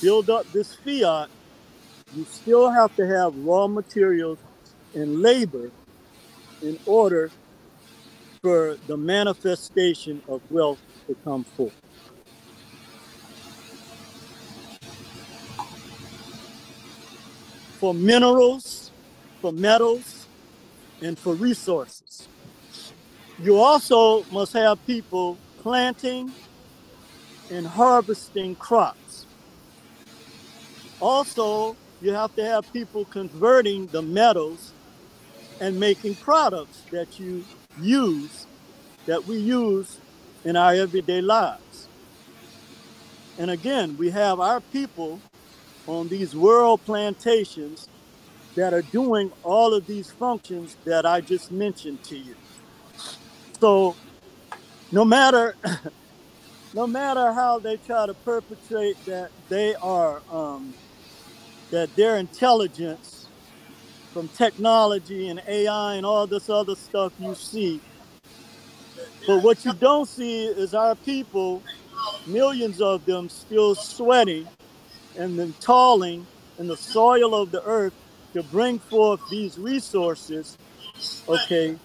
[0.02, 1.30] build up this fiat,
[2.16, 4.38] you still have to have raw materials
[4.94, 5.72] and labor
[6.62, 7.32] in order
[8.42, 11.74] for the manifestation of wealth to come forth.
[17.80, 18.92] For minerals,
[19.42, 20.23] for metals,
[21.04, 22.28] and for resources.
[23.40, 26.32] You also must have people planting
[27.52, 29.26] and harvesting crops.
[31.00, 34.72] Also, you have to have people converting the metals
[35.60, 37.44] and making products that you
[37.82, 38.46] use,
[39.06, 40.00] that we use
[40.46, 41.88] in our everyday lives.
[43.38, 45.20] And again, we have our people
[45.88, 47.90] on these world plantations
[48.56, 52.36] that are doing all of these functions that I just mentioned to you.
[53.60, 53.96] So
[54.92, 55.56] no matter
[56.74, 60.74] no matter how they try to perpetrate that they are um,
[61.72, 63.28] that their intelligence
[64.14, 67.82] from technology and AI and all this other stuff you see.
[69.26, 71.64] But what you don't see is our people,
[72.28, 74.48] millions of them, still sweating
[75.18, 76.28] and then toiling
[76.60, 77.94] in the soil of the earth
[78.34, 80.58] to bring forth these resources,
[81.28, 81.78] okay?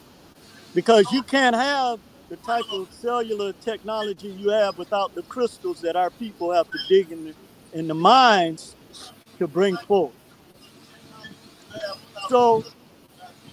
[0.75, 5.97] Because you can't have the type of cellular technology you have without the crystals that
[5.97, 7.35] our people have to dig in the,
[7.73, 8.75] in the mines
[9.39, 10.13] to bring forth.
[12.29, 12.65] So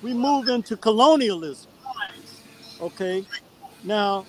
[0.02, 1.72] we move into colonialism.
[2.82, 3.26] Okay.
[3.84, 4.26] Now,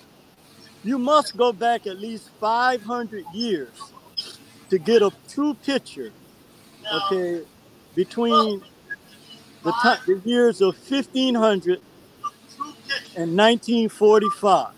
[0.83, 3.69] you must go back at least 500 years
[4.69, 6.11] to get a true picture,
[6.93, 7.43] okay,
[7.97, 8.61] between
[9.63, 11.81] the, the years of 1500
[13.15, 14.73] and 1945.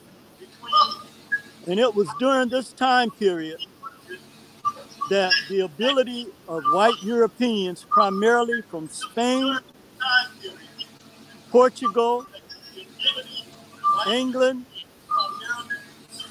[1.68, 3.60] And it was during this time period
[5.10, 9.60] that the ability of white Europeans, primarily from Spain,
[11.52, 12.26] Portugal,
[14.08, 14.66] England,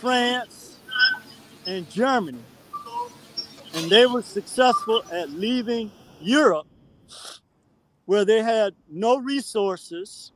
[0.01, 0.79] France,
[1.67, 2.43] and Germany,
[3.75, 5.91] and they were successful at leaving
[6.23, 6.68] Europe
[8.07, 10.33] where they had no resources,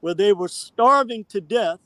[0.00, 1.80] where they were starving to death,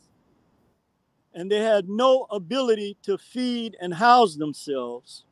[1.34, 5.24] and they had no ability to feed and house themselves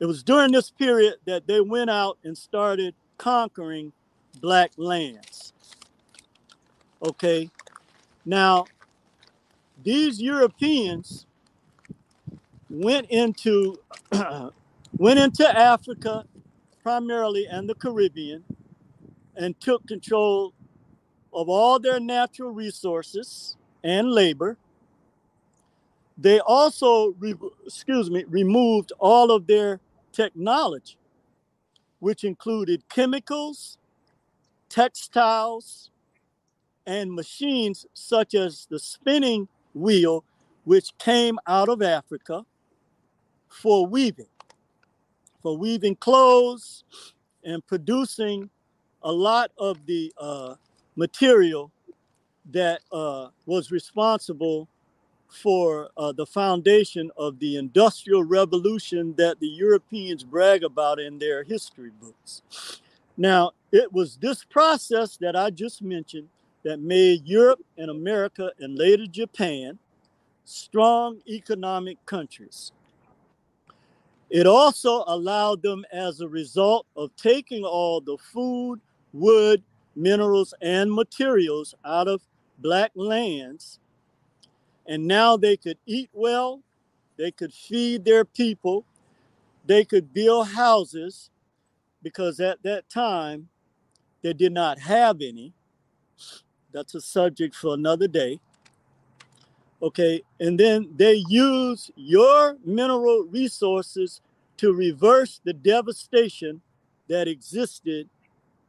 [0.00, 3.92] it was during this period that they went out and started conquering
[4.40, 5.52] black lands.
[7.04, 7.50] Okay.
[8.24, 8.64] Now,
[9.84, 11.26] these Europeans
[12.70, 13.78] went into
[14.96, 16.24] went into Africa
[16.82, 18.44] primarily and the Caribbean,
[19.36, 20.54] and took control
[21.32, 24.56] of all their natural resources and labor.
[26.18, 27.34] They also, re-
[27.66, 29.80] excuse me, removed all of their
[30.12, 30.96] technology,
[32.00, 33.78] which included chemicals,
[34.68, 35.90] textiles,
[36.86, 40.24] and machines such as the spinning wheel,
[40.64, 42.44] which came out of Africa
[43.48, 44.28] for weaving,
[45.42, 46.84] for weaving clothes
[47.44, 48.50] and producing
[49.02, 50.54] a lot of the uh,
[50.96, 51.70] material
[52.50, 54.68] that uh, was responsible
[55.28, 61.44] for uh, the foundation of the industrial revolution that the Europeans brag about in their
[61.44, 62.42] history books.
[63.16, 66.28] Now, it was this process that I just mentioned
[66.64, 69.78] that made Europe and America and later Japan
[70.44, 72.72] strong economic countries.
[74.30, 78.80] It also allowed them, as a result of taking all the food,
[79.12, 79.62] wood,
[79.96, 82.22] minerals, and materials out of
[82.58, 83.80] black lands,
[84.86, 86.62] and now they could eat well,
[87.16, 88.84] they could feed their people,
[89.66, 91.30] they could build houses,
[92.02, 93.48] because at that time
[94.22, 95.52] they did not have any.
[96.72, 98.40] That's a subject for another day.
[99.82, 104.20] Okay, and then they use your mineral resources
[104.58, 106.60] to reverse the devastation
[107.08, 108.08] that existed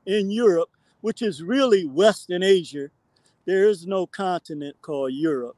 [0.06, 0.70] in Europe,
[1.02, 2.90] which is really Western Asia.
[3.46, 5.58] There is no continent called Europe.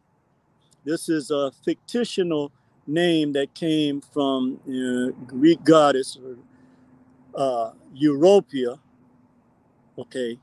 [0.85, 1.51] This is a
[1.87, 2.51] fictional
[2.87, 6.17] name that came from uh, Greek goddess
[7.35, 8.79] uh, Europia.
[9.97, 10.39] Okay,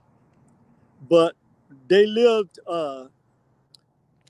[1.09, 1.35] but
[1.89, 3.07] they lived uh,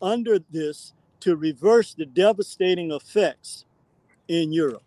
[0.01, 3.65] under this to reverse the devastating effects
[4.29, 4.83] in Europe.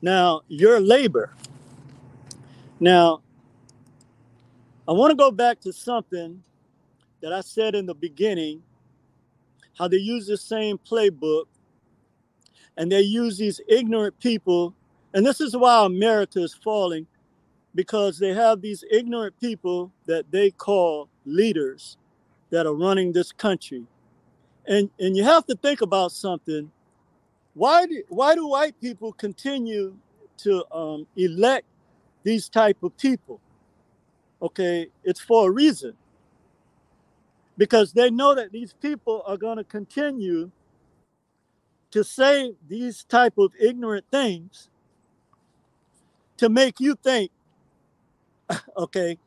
[0.00, 1.34] Now, your labor.
[2.80, 3.22] Now,
[4.86, 6.42] I want to go back to something
[7.20, 8.62] that I said in the beginning
[9.78, 11.44] how they use the same playbook
[12.76, 14.74] and they use these ignorant people.
[15.14, 17.06] And this is why America is falling
[17.74, 21.96] because they have these ignorant people that they call leaders
[22.52, 23.84] that are running this country.
[24.66, 26.70] And, and you have to think about something.
[27.54, 29.96] Why do, why do white people continue
[30.38, 31.66] to um, elect
[32.22, 33.40] these type of people?
[34.40, 35.94] Okay, it's for a reason.
[37.58, 40.50] Because they know that these people are going to continue
[41.90, 44.68] to say these type of ignorant things
[46.36, 47.30] to make you think
[48.76, 49.18] okay,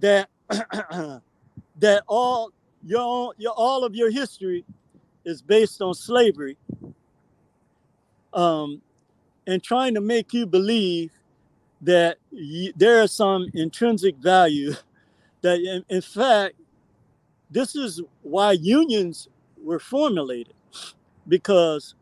[0.00, 0.28] that
[1.78, 2.50] that all
[2.84, 4.64] your your all of your history
[5.24, 6.56] is based on slavery,
[8.32, 8.82] um,
[9.46, 11.10] and trying to make you believe
[11.80, 12.18] that
[12.76, 14.72] there is some intrinsic value
[15.42, 16.54] that, in, in fact,
[17.50, 19.28] this is why unions
[19.62, 20.54] were formulated
[21.28, 21.94] because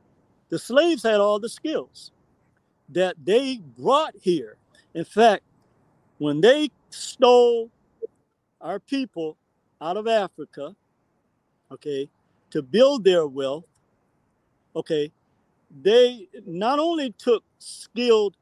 [0.48, 2.12] the slaves had all the skills
[2.88, 4.56] that they brought here.
[4.94, 5.42] In fact,
[6.18, 7.70] when they stole
[8.60, 9.36] our people
[9.80, 10.74] out of Africa,
[11.72, 12.08] okay,
[12.50, 13.64] to build their wealth,
[14.76, 15.10] okay,
[15.82, 18.36] they not only took skilled,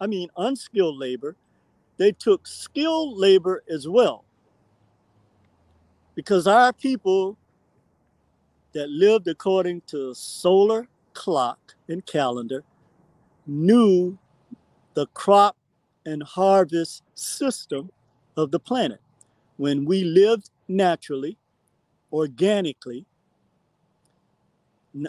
[0.00, 1.34] I mean, unskilled labor,
[1.96, 4.24] they took skilled labor as well.
[6.14, 7.36] Because our people
[8.72, 12.62] that lived according to solar clock and calendar
[13.46, 14.18] knew
[14.94, 15.56] the crop
[16.06, 17.90] and harvest system
[18.36, 19.00] of the planet.
[19.56, 21.36] When we lived naturally,
[22.12, 23.06] organically,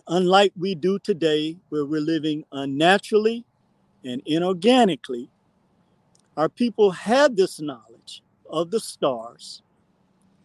[0.07, 3.45] unlike we do today, where we're living unnaturally
[4.03, 5.27] and inorganically,
[6.38, 9.61] our people had this knowledge of the stars,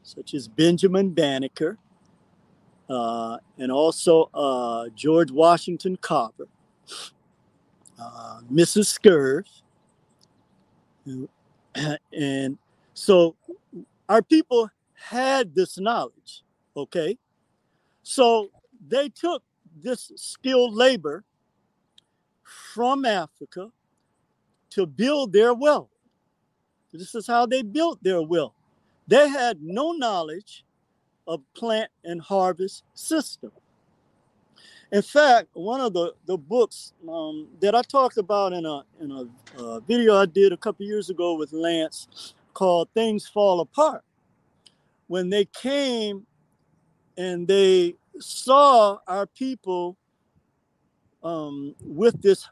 [0.02, 1.78] such as Benjamin Banneker
[2.88, 6.48] uh, and also uh, George Washington Carver,
[7.98, 8.98] uh, Mrs.
[8.98, 9.44] Scurv,
[12.12, 12.58] and
[12.94, 13.34] so
[14.08, 14.68] our people
[15.08, 16.42] had this knowledge,
[16.76, 17.18] okay?
[18.02, 18.48] So
[18.88, 19.42] they took
[19.82, 21.24] this skilled labor
[22.42, 23.70] from Africa
[24.70, 25.90] to build their wealth.
[26.92, 28.54] This is how they built their wealth.
[29.06, 30.64] They had no knowledge
[31.26, 33.50] of plant and harvest system.
[34.92, 39.10] In fact, one of the, the books um, that I talked about in a in
[39.10, 44.04] a uh, video I did a couple years ago with Lance called "Things Fall Apart,"
[45.06, 46.26] when they came
[47.16, 49.96] and they saw our people
[51.22, 52.48] um, with this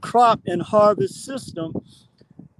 [0.00, 1.72] crop and harvest system,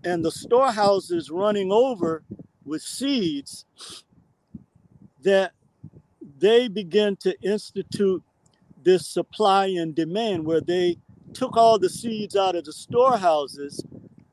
[0.05, 2.23] and the storehouses running over
[2.65, 3.67] with seeds
[5.23, 5.53] that
[6.39, 8.23] they began to institute
[8.83, 10.97] this supply and demand where they
[11.35, 13.85] took all the seeds out of the storehouses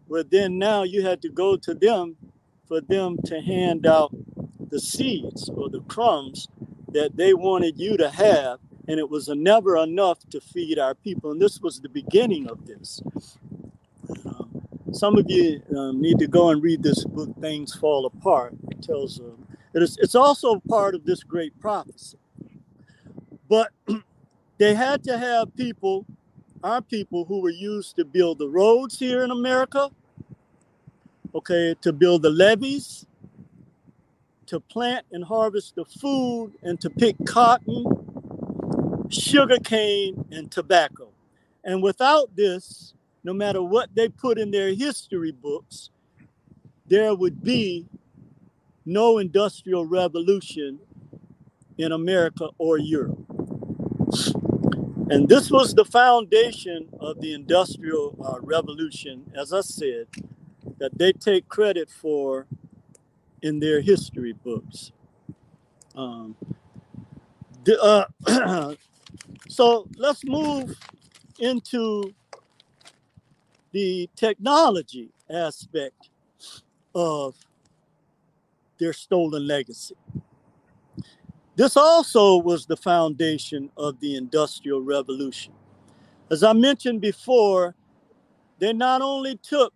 [0.07, 2.15] where then now you had to go to them
[2.67, 4.15] for them to hand out
[4.69, 6.47] the seeds or the crumbs
[6.91, 11.31] that they wanted you to have and it was never enough to feed our people.
[11.31, 13.01] And this was the beginning of this.
[14.25, 18.53] Um, some of you um, need to go and read this book things fall apart.
[18.71, 22.17] It tells um, it is, it's also part of this great prophecy.
[23.49, 23.71] But
[24.57, 26.05] they had to have people
[26.63, 29.91] our people who were used to build the roads here in america
[31.35, 33.05] okay to build the levees
[34.47, 37.85] to plant and harvest the food and to pick cotton,
[39.09, 41.09] sugar cane, and tobacco.
[41.63, 42.93] And without this,
[43.23, 45.89] no matter what they put in their history books,
[46.87, 47.85] there would be
[48.85, 50.79] no industrial revolution
[51.77, 53.19] in America or Europe.
[55.09, 60.07] And this was the foundation of the industrial uh, revolution, as I said,
[60.79, 62.45] that they take credit for
[63.41, 64.91] in their history books.
[65.95, 66.35] Um,
[67.63, 68.75] the, uh,
[69.49, 70.77] so let's move
[71.39, 72.13] into
[73.71, 76.09] the technology aspect
[76.95, 77.35] of
[78.79, 79.95] their stolen legacy.
[81.55, 85.53] This also was the foundation of the Industrial Revolution.
[86.29, 87.73] As I mentioned before,
[88.59, 89.73] they not only took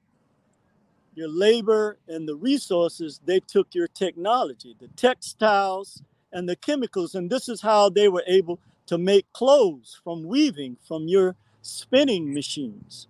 [1.14, 6.02] your labor and the resources, they took your technology, the textiles
[6.32, 7.16] and the chemicals.
[7.16, 12.34] And this is how they were able to make clothes from weaving from your spinning
[12.34, 13.08] machines.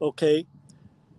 [0.00, 0.46] Okay.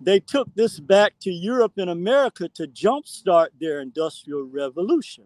[0.02, 5.26] They took this back to Europe and America to jumpstart their industrial revolution.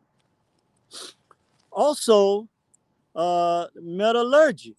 [1.72, 2.48] Also,
[3.16, 4.76] uh, metallurgy,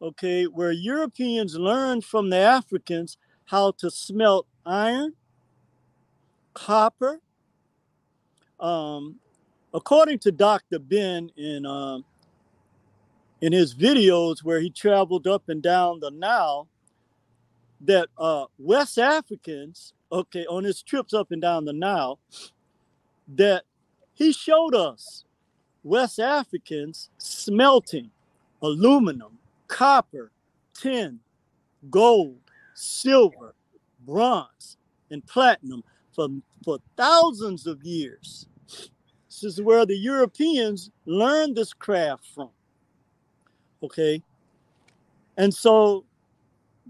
[0.00, 5.14] okay, where Europeans learned from the Africans how to smelt iron,
[6.54, 7.20] copper.
[8.58, 9.16] Um,
[9.72, 10.78] according to Dr.
[10.78, 12.04] Ben in um,
[13.40, 16.68] in his videos where he traveled up and down the Nile,
[17.80, 22.18] that uh, West Africans, okay, on his trips up and down the Nile,
[23.28, 23.64] that
[24.12, 25.24] he showed us
[25.82, 28.10] West Africans smelting
[28.60, 29.38] aluminum,
[29.68, 30.30] copper,
[30.74, 31.20] tin,
[31.90, 32.38] gold,
[32.74, 33.54] silver,
[34.10, 34.76] bronze,
[35.10, 36.28] and platinum for,
[36.64, 38.46] for thousands of years.
[39.28, 42.50] This is where the Europeans learned this craft from.
[43.82, 44.22] Okay.
[45.36, 46.04] And so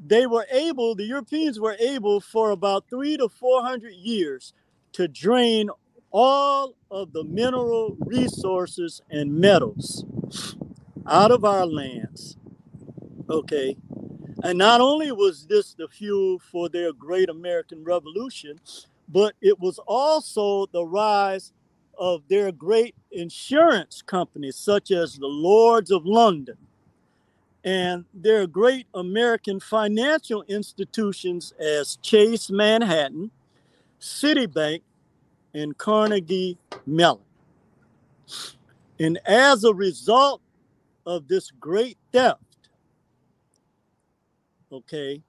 [0.07, 4.55] they were able, the Europeans were able for about three to 400 years
[4.93, 5.69] to drain
[6.11, 10.05] all of the mineral resources and metals
[11.07, 12.37] out of our lands.
[13.29, 13.77] Okay.
[14.43, 18.59] And not only was this the fuel for their great American Revolution,
[19.09, 21.53] but it was also the rise
[21.99, 26.57] of their great insurance companies, such as the Lloyd's of London,
[27.65, 33.31] and their great American financial institutions as Chase Manhattan,
[34.01, 34.81] Citibank,
[35.53, 36.57] and Carnegie
[36.87, 37.21] Mellon.
[38.99, 40.41] And as a result
[41.05, 42.41] of this great theft,
[44.73, 45.23] okay,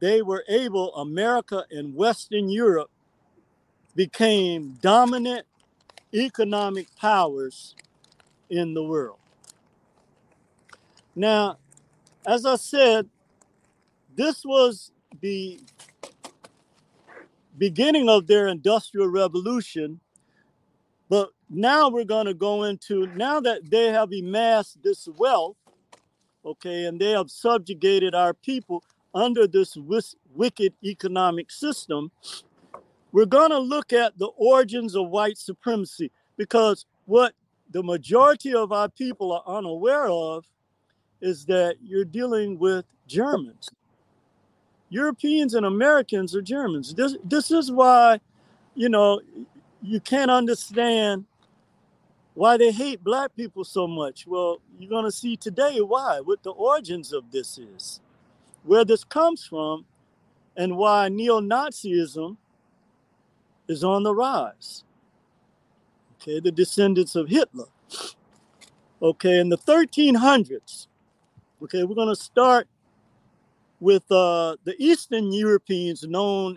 [0.00, 2.90] they were able, America and Western Europe
[3.94, 5.46] became dominant
[6.14, 7.74] economic powers
[8.50, 9.18] in the world.
[11.16, 11.58] Now,
[12.26, 13.08] as I said,
[14.14, 15.60] this was the
[17.58, 20.00] beginning of their industrial revolution.
[21.08, 25.56] But now we're going to go into, now that they have amassed this wealth,
[26.44, 28.82] okay, and they have subjugated our people
[29.14, 29.76] under this
[30.34, 32.10] wicked economic system,
[33.12, 37.32] we're going to look at the origins of white supremacy because what
[37.70, 40.44] the majority of our people are unaware of
[41.20, 43.70] is that you're dealing with Germans.
[44.90, 46.94] Europeans and Americans are Germans.
[46.94, 48.20] This this is why,
[48.74, 49.20] you know,
[49.82, 51.26] you can't understand
[52.38, 54.24] why they hate black people so much.
[54.24, 58.00] Well, you're going to see today why, what the origins of this is,
[58.62, 59.84] where this comes from,
[60.56, 62.36] and why neo Nazism
[63.66, 64.84] is on the rise.
[66.14, 67.66] Okay, the descendants of Hitler.
[69.02, 70.86] Okay, in the 1300s,
[71.64, 72.68] okay, we're going to start
[73.80, 76.56] with uh, the Eastern Europeans known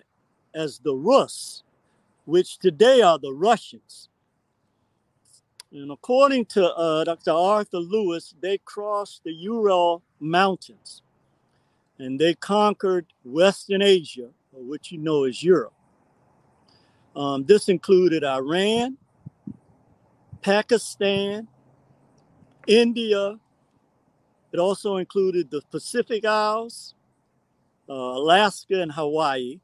[0.53, 1.63] as the Rus,
[2.25, 4.09] which today are the Russians.
[5.71, 7.31] And according to uh, Dr.
[7.31, 11.01] Arthur Lewis, they crossed the Ural Mountains
[11.97, 15.73] and they conquered Western Asia, which you know is Europe.
[17.15, 18.97] Um, this included Iran,
[20.41, 21.47] Pakistan,
[22.67, 23.37] India.
[24.51, 26.95] It also included the Pacific Isles,
[27.87, 29.59] uh, Alaska, and Hawaii,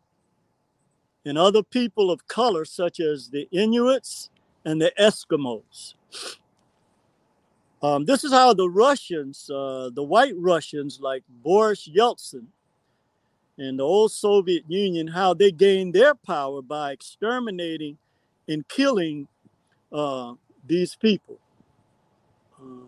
[1.26, 4.30] and other people of color, such as the Inuits
[4.68, 5.94] and the Eskimos.
[7.82, 12.48] Um, this is how the Russians, uh, the white Russians like Boris Yeltsin
[13.58, 17.98] and the old Soviet Union, how they gained their power by exterminating
[18.50, 19.30] and killing
[19.94, 20.34] uh,
[20.68, 21.40] these people.
[22.62, 22.88] Uh,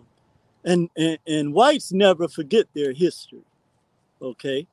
[0.66, 3.46] and, and, and whites never forget their history.
[4.22, 4.68] Okay.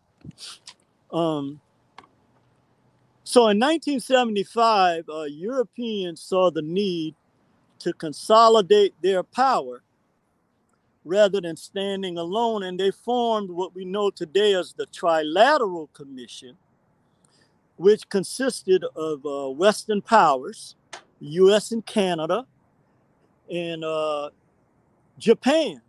[1.12, 1.60] Um,
[3.26, 7.16] so in 1975, uh, Europeans saw the need
[7.80, 9.82] to consolidate their power
[11.04, 12.62] rather than standing alone.
[12.62, 16.56] And they formed what we know today as the Trilateral Commission,
[17.74, 20.76] which consisted of uh, Western powers,
[21.18, 22.46] US and Canada,
[23.50, 24.30] and uh,
[25.18, 25.80] Japan,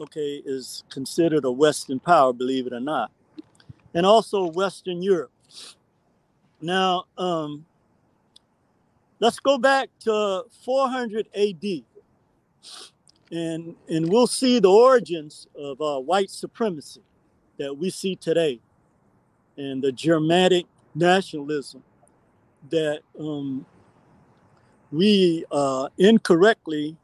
[0.00, 3.12] okay, is considered a Western power, believe it or not,
[3.92, 5.30] and also Western Europe.
[6.60, 7.64] Now, um,
[9.20, 11.84] let's go back to 400 AD
[13.30, 17.02] and and we'll see the origins of uh, white supremacy
[17.58, 18.60] that we see today
[19.56, 21.82] and the Germanic nationalism
[22.70, 23.66] that um,
[24.90, 26.96] we uh, incorrectly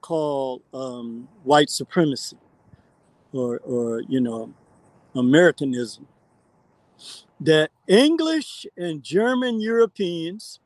[0.00, 2.36] call um, white supremacy
[3.32, 4.52] or, or you know
[5.14, 6.06] Americanism
[7.40, 10.60] that English and German Europeans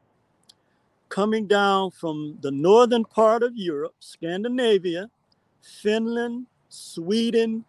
[1.08, 5.10] coming down from the northern part of Europe, Scandinavia,
[5.60, 7.64] Finland, Sweden,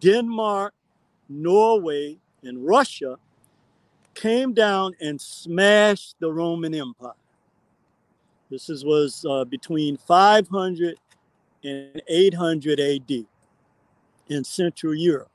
[0.00, 0.74] Denmark,
[1.28, 3.16] Norway, and Russia
[4.14, 7.12] came down and smashed the Roman Empire.
[8.50, 10.98] This is, was uh, between 500
[11.64, 13.26] and 800 AD
[14.28, 15.31] in Central Europe.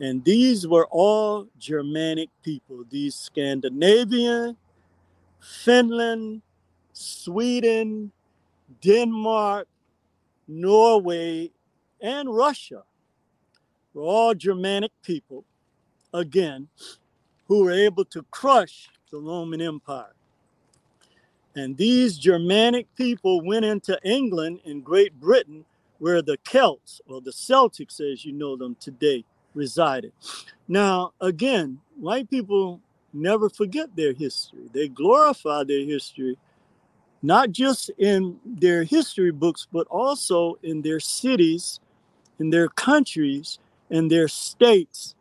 [0.00, 4.56] And these were all Germanic people, these Scandinavian,
[5.40, 6.42] Finland,
[6.92, 8.12] Sweden,
[8.80, 9.66] Denmark,
[10.46, 11.50] Norway,
[12.00, 12.84] and Russia
[13.92, 15.44] were all Germanic people,
[16.14, 16.68] again,
[17.46, 20.14] who were able to crush the Roman Empire.
[21.56, 25.64] And these Germanic people went into England and Great Britain,
[25.98, 29.24] where the Celts, or the Celtics as you know them today,
[29.58, 30.12] resided.
[30.68, 32.80] Now, again, white people
[33.12, 34.70] never forget their history.
[34.72, 36.38] They glorify their history,
[37.22, 41.80] not just in their history books, but also in their cities,
[42.38, 43.58] in their countries,
[43.90, 45.14] in their states,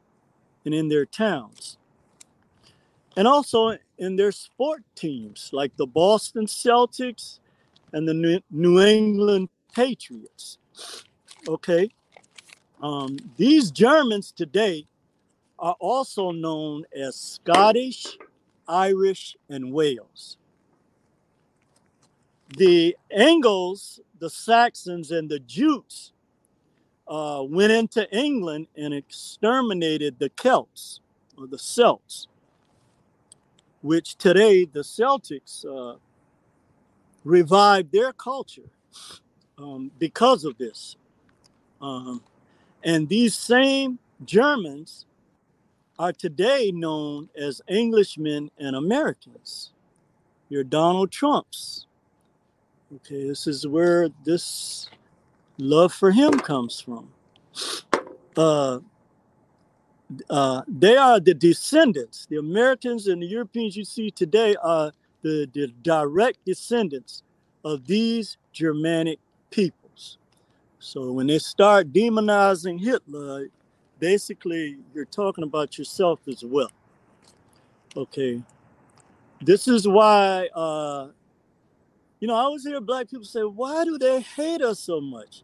[0.63, 1.77] and in their towns.
[3.15, 7.39] And also in their sport teams, like the Boston Celtics
[7.93, 10.59] and the New England Patriots.
[11.47, 11.89] Okay.
[12.81, 14.85] Um, these Germans today
[15.57, 18.17] are also known as Scottish,
[18.67, 20.37] Irish, and Wales.
[22.57, 26.13] The Angles, the Saxons, and the Jutes
[27.07, 31.01] uh, went into England and exterminated the Celts
[31.37, 32.27] or the Celts,
[33.81, 35.97] which today the Celtics uh,
[37.23, 38.69] revived their culture
[39.57, 40.95] um, because of this.
[41.81, 42.21] Um,
[42.87, 45.05] and these same Germans
[45.99, 49.71] are today known as Englishmen and Americans.
[50.47, 51.85] Your Donald Trumps.
[52.95, 54.89] Okay, this is where this
[55.57, 57.09] love for him comes from.
[58.37, 58.79] Uh,
[60.29, 62.25] uh, they are the descendants.
[62.29, 64.93] The Americans and the Europeans you see today are
[65.23, 67.23] the, the direct descendants
[67.65, 69.19] of these Germanic
[69.51, 69.86] peoples.
[70.87, 73.49] So when they start demonizing Hitler,
[73.99, 76.71] basically you're talking about yourself as well.
[77.97, 78.41] Okay.
[79.41, 81.09] This is why uh
[82.21, 85.43] you know, I always hear black people say, why do they hate us so much?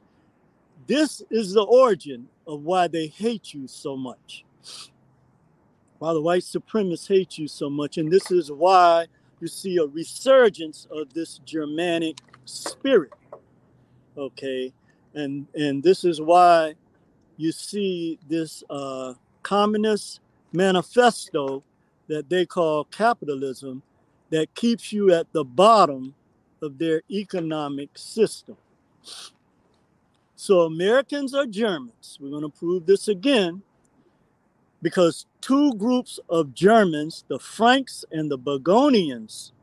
[0.87, 4.45] This is the origin of why they hate you so much.
[5.99, 7.97] Why the white supremacists hate you so much.
[7.97, 9.07] And this is why
[9.41, 13.11] you see a resurgence of this Germanic spirit.
[14.17, 14.71] Okay.
[15.15, 16.73] And and this is why
[17.37, 20.21] you see this uh, communist
[20.51, 21.63] manifesto
[22.07, 23.81] that they call capitalism
[24.29, 26.13] that keeps you at the bottom
[26.61, 28.57] of their economic system.
[30.35, 32.17] So Americans are Germans.
[32.19, 33.61] We're going to prove this again
[34.81, 39.53] because two groups of Germans, the Franks and the Burgundians,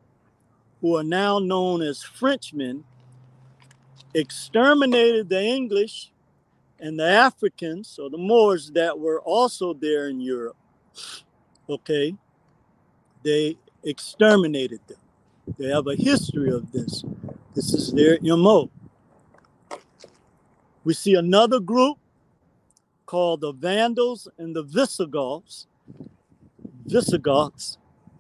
[0.80, 2.84] who are now known as Frenchmen,
[4.14, 6.12] exterminated the English
[6.78, 10.56] and the Africans, or the Moors that were also there in Europe.
[11.68, 12.16] Okay,
[13.22, 14.98] they exterminated them.
[15.58, 17.04] They have a history of this.
[17.54, 18.70] This is their MO.
[20.84, 21.98] We see another group
[23.04, 25.66] called the Vandals and the Visigoths.
[26.86, 27.76] Visigoths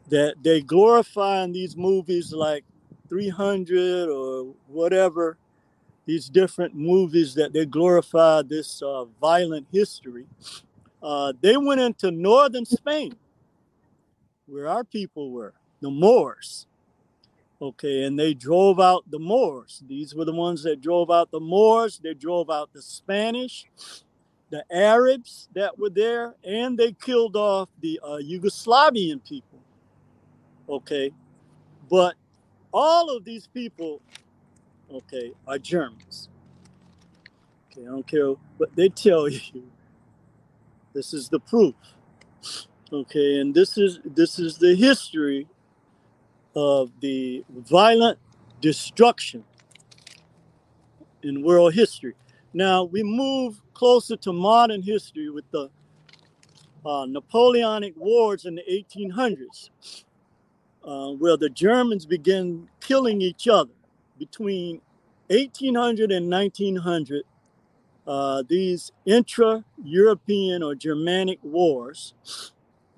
[0.08, 2.64] that they glorify in these movies like
[3.08, 5.38] 300 or whatever,
[6.10, 10.26] these different movies that they glorify this uh, violent history.
[11.00, 13.14] Uh, they went into northern Spain,
[14.46, 16.66] where our people were, the Moors.
[17.62, 19.84] Okay, and they drove out the Moors.
[19.86, 22.00] These were the ones that drove out the Moors.
[22.02, 23.66] They drove out the Spanish,
[24.50, 29.60] the Arabs that were there, and they killed off the uh, Yugoslavian people.
[30.68, 31.12] Okay,
[31.88, 32.16] but
[32.72, 34.02] all of these people,
[34.92, 36.28] okay, are Germans.
[37.70, 39.64] Okay, I don't care what they tell you.
[40.92, 41.74] This is the proof.
[42.92, 45.46] Okay, and this is this is the history
[46.56, 48.18] of the violent
[48.60, 49.44] destruction
[51.22, 52.14] in world history.
[52.52, 55.70] Now we move closer to modern history with the
[56.84, 59.70] uh, Napoleonic Wars in the 1800s,
[60.84, 63.70] uh, where the Germans begin killing each other
[64.20, 64.80] between
[65.28, 67.24] 1800 and 1900.
[68.06, 72.14] Uh, these intra-European or Germanic wars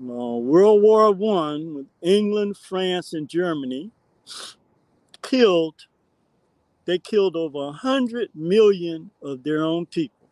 [0.03, 3.91] uh, World War One with England, France, and Germany
[5.23, 5.87] killed.
[6.85, 10.29] They killed over hundred million of their own people.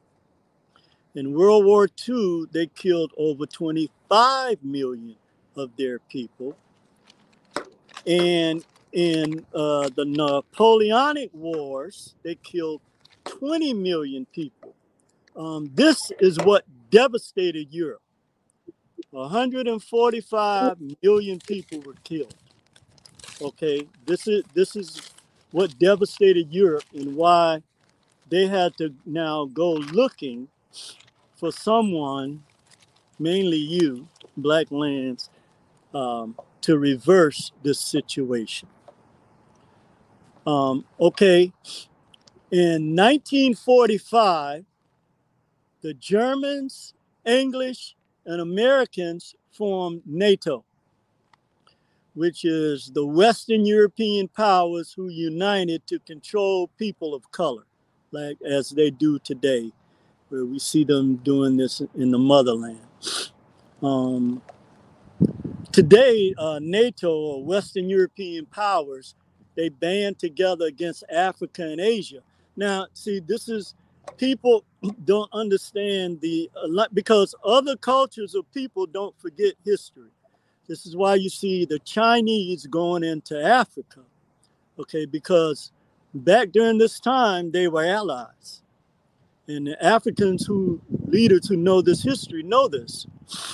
[1.15, 5.17] In World War II, they killed over 25 million
[5.57, 6.57] of their people.
[8.07, 12.81] And in uh, the Napoleonic Wars, they killed
[13.25, 14.75] 20 million people.
[15.37, 18.03] Um, this is what devastated Europe.
[19.11, 22.35] 145 million people were killed.
[23.43, 25.11] Okay, this is this is
[25.51, 27.63] what devastated Europe and why
[28.29, 30.49] they had to now go looking
[31.37, 32.43] for someone,
[33.19, 34.07] mainly you,
[34.37, 35.31] Black Lands,
[35.95, 38.69] um, to reverse this situation.
[40.47, 41.53] Um, okay,
[42.51, 44.65] in 1945,
[45.83, 46.95] the Germans,
[47.25, 47.95] English,
[48.25, 50.65] and Americans formed NATO,
[52.15, 57.65] which is the Western European powers who united to control people of color,
[58.11, 59.73] like as they do today,
[60.29, 62.81] where we see them doing this in the motherland.
[63.83, 64.43] Um,
[65.73, 69.15] today, uh, NATO or Western European powers,
[69.61, 72.21] they band together against Africa and Asia.
[72.57, 73.75] Now, see, this is
[74.17, 74.65] people
[75.05, 76.51] don't understand the
[76.95, 80.09] because other cultures of people don't forget history.
[80.67, 84.01] This is why you see the Chinese going into Africa,
[84.79, 85.05] okay?
[85.05, 85.73] Because
[86.15, 88.63] back during this time they were allies,
[89.47, 93.07] and the Africans who leaders who know this history know this,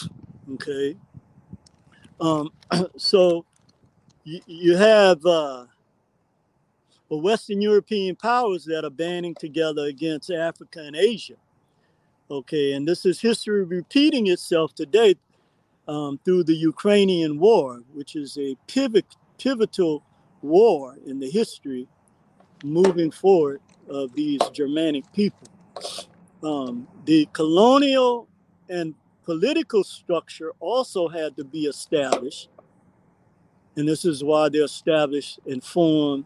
[0.53, 0.95] okay?
[2.21, 2.53] Um,
[2.97, 3.45] so
[4.23, 5.27] you, you have.
[5.27, 5.65] Uh,
[7.09, 11.37] or Western European powers that are banding together against Africa and Asia.
[12.31, 15.15] Okay, and this is history repeating itself today
[15.87, 19.07] um, through the Ukrainian war, which is a pivot,
[19.39, 20.03] pivotal
[20.43, 21.87] war in the history
[22.65, 25.47] moving forward of these Germanic people.
[26.43, 28.29] Um, the colonial
[28.69, 32.49] and political structure also had to be established.
[33.77, 36.25] And this is why they're established and formed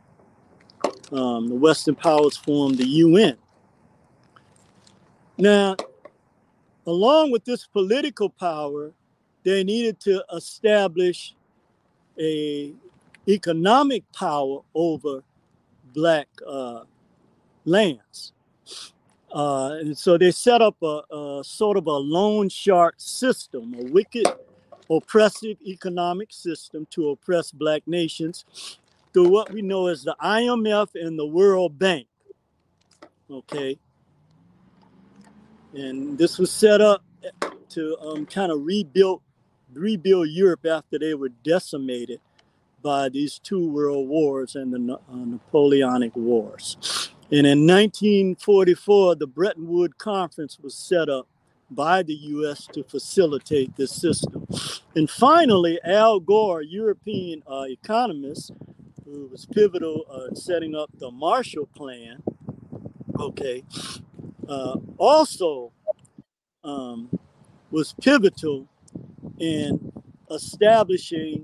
[1.13, 3.37] um, the Western powers formed the UN.
[5.39, 5.77] Now,
[6.87, 8.93] along with this political power,
[9.43, 11.35] they needed to establish
[12.19, 12.75] a
[13.29, 15.23] economic power over
[15.95, 16.83] black uh,
[17.65, 18.33] lands.
[19.33, 23.85] Uh, and so they set up a, a, sort of a loan shark system, a
[23.85, 24.27] wicked,
[24.91, 28.45] oppressive economic system to oppress black nations
[29.13, 32.07] through what we know as the IMF and the World Bank.
[33.31, 33.79] Okay.
[35.75, 37.03] And this was set up
[37.71, 39.23] to um, kind of rebuild
[39.73, 42.21] rebuild Europe after they were decimated
[42.83, 47.11] by these two world wars and the uh, Napoleonic Wars.
[47.31, 51.29] And in 1944, the Bretton Woods Conference was set up
[51.71, 54.47] by the US to facilitate this system.
[54.97, 58.51] And finally, Al Gore, European uh, economist,
[59.11, 62.23] who was pivotal uh, in setting up the Marshall Plan,
[63.19, 63.65] okay,
[64.49, 65.73] uh, also
[66.63, 67.11] um,
[67.71, 68.69] was pivotal
[69.39, 69.93] in
[70.31, 71.43] establishing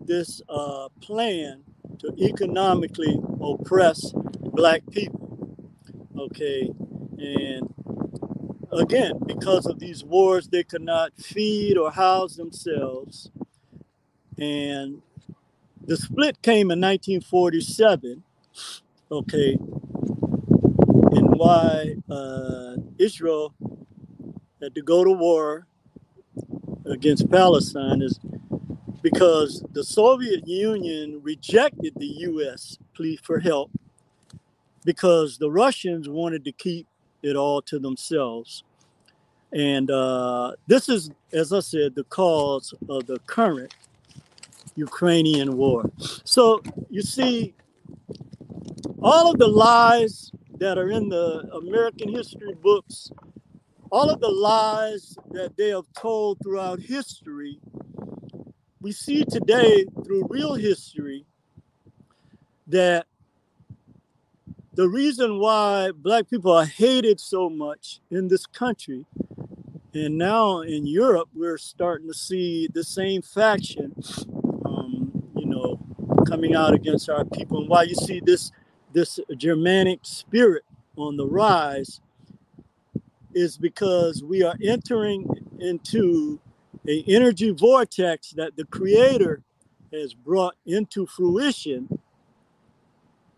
[0.00, 1.62] this uh, plan
[1.98, 5.56] to economically oppress black people.
[6.18, 6.68] Okay,
[7.18, 7.72] and
[8.72, 13.30] again, because of these wars, they could not feed or house themselves.
[14.36, 15.02] And
[15.88, 18.22] the split came in 1947.
[19.10, 19.58] Okay,
[21.12, 23.54] and why uh, Israel
[24.60, 25.66] had to go to war
[26.84, 28.20] against Palestine is
[29.00, 33.70] because the Soviet Union rejected the US plea for help
[34.84, 36.86] because the Russians wanted to keep
[37.22, 38.62] it all to themselves.
[39.54, 43.74] And uh, this is, as I said, the cause of the current
[44.78, 45.90] Ukrainian war.
[46.24, 47.54] So you see,
[49.02, 53.10] all of the lies that are in the American history books,
[53.90, 57.60] all of the lies that they have told throughout history
[58.80, 61.26] we see today through real history
[62.66, 63.06] that
[64.74, 69.04] the reason why black people are hated so much in this country
[69.94, 73.92] and now in europe we're starting to see the same faction
[76.28, 78.52] coming out against our people and why you see this
[78.92, 80.64] this germanic spirit
[80.96, 82.00] on the rise
[83.34, 85.26] is because we are entering
[85.60, 86.40] into
[86.88, 89.42] a energy vortex that the creator
[89.92, 92.00] has brought into fruition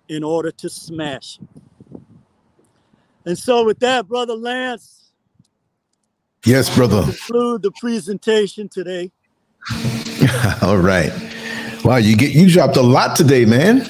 [0.09, 1.63] in order to smash it.
[3.25, 5.13] And so with that, brother Lance.
[6.45, 7.03] Yes, brother.
[7.03, 9.13] Conclude the presentation today.
[10.63, 11.13] All right.
[11.85, 13.89] Wow, you get you dropped a lot today, man.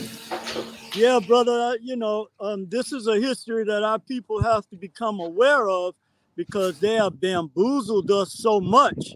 [0.95, 1.77] Yeah, brother.
[1.83, 5.95] You know, um, this is a history that our people have to become aware of
[6.37, 9.13] because they have bamboozled us so much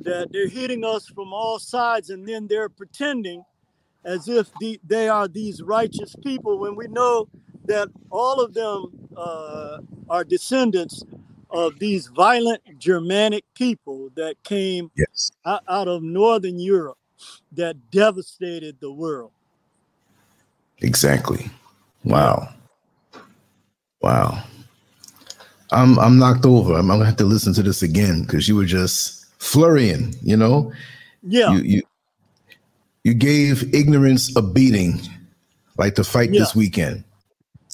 [0.00, 3.44] that they're hitting us from all sides and then they're pretending
[4.04, 7.28] as if the, they are these righteous people when we know
[7.66, 9.78] that all of them uh,
[10.08, 11.04] are descendants
[11.50, 15.30] of these violent Germanic people that came yes.
[15.44, 16.98] out, out of Northern Europe
[17.52, 19.32] that devastated the world.
[20.78, 21.50] Exactly.
[22.04, 22.48] Wow.
[24.00, 24.42] Wow.
[25.72, 26.74] I'm I'm knocked over.
[26.74, 30.14] I'm, I'm gonna have to listen to this again because you were just flurrying.
[30.22, 30.72] You know.
[31.22, 31.52] Yeah.
[31.52, 31.82] You you
[33.04, 35.00] you gave ignorance a beating,
[35.76, 36.40] like the fight yeah.
[36.40, 37.04] this weekend.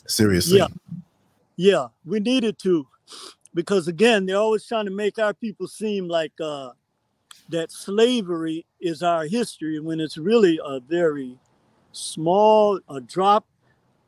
[0.06, 0.58] Seriously.
[0.58, 0.68] Yeah.
[1.58, 2.86] Yeah, we needed to,
[3.54, 6.72] because again, they're always trying to make our people seem like uh,
[7.48, 11.38] that slavery is our history when it's really a very
[11.92, 13.46] small a drop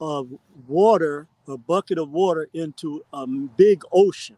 [0.00, 0.28] of
[0.66, 4.36] water a bucket of water into a big ocean.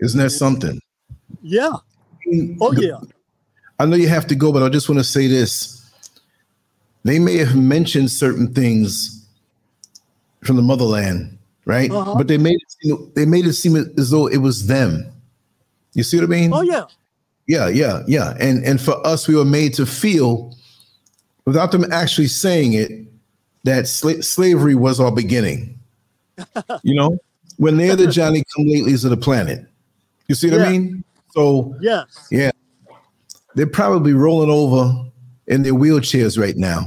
[0.00, 0.80] Isn't that something?
[1.42, 1.76] Yeah.
[2.60, 2.98] Oh, yeah.
[3.78, 5.90] I know you have to go, but I just want to say this.
[7.04, 9.26] They may have mentioned certain things
[10.44, 11.90] from the motherland, right?
[11.90, 12.14] Uh-huh.
[12.16, 15.10] But they made it seem, they made it seem as though it was them.
[15.94, 16.52] You see what I mean?
[16.52, 16.84] Oh yeah.
[17.50, 18.36] Yeah, yeah, yeah.
[18.38, 20.56] And and for us, we were made to feel,
[21.46, 22.92] without them actually saying it,
[23.64, 25.76] that sla- slavery was our beginning.
[26.84, 27.18] you know,
[27.56, 29.66] when they're the Johnny come latelys of the planet.
[30.28, 30.66] You see what yeah.
[30.66, 31.04] I mean?
[31.30, 32.52] So yeah, yeah,
[33.56, 35.10] they're probably rolling over
[35.48, 36.86] in their wheelchairs right now.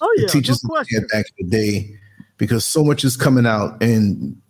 [0.00, 1.98] Oh yeah, the teachers no back in the day,
[2.38, 4.40] because so much is coming out, and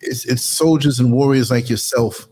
[0.00, 2.26] it's, it's soldiers and warriors like yourself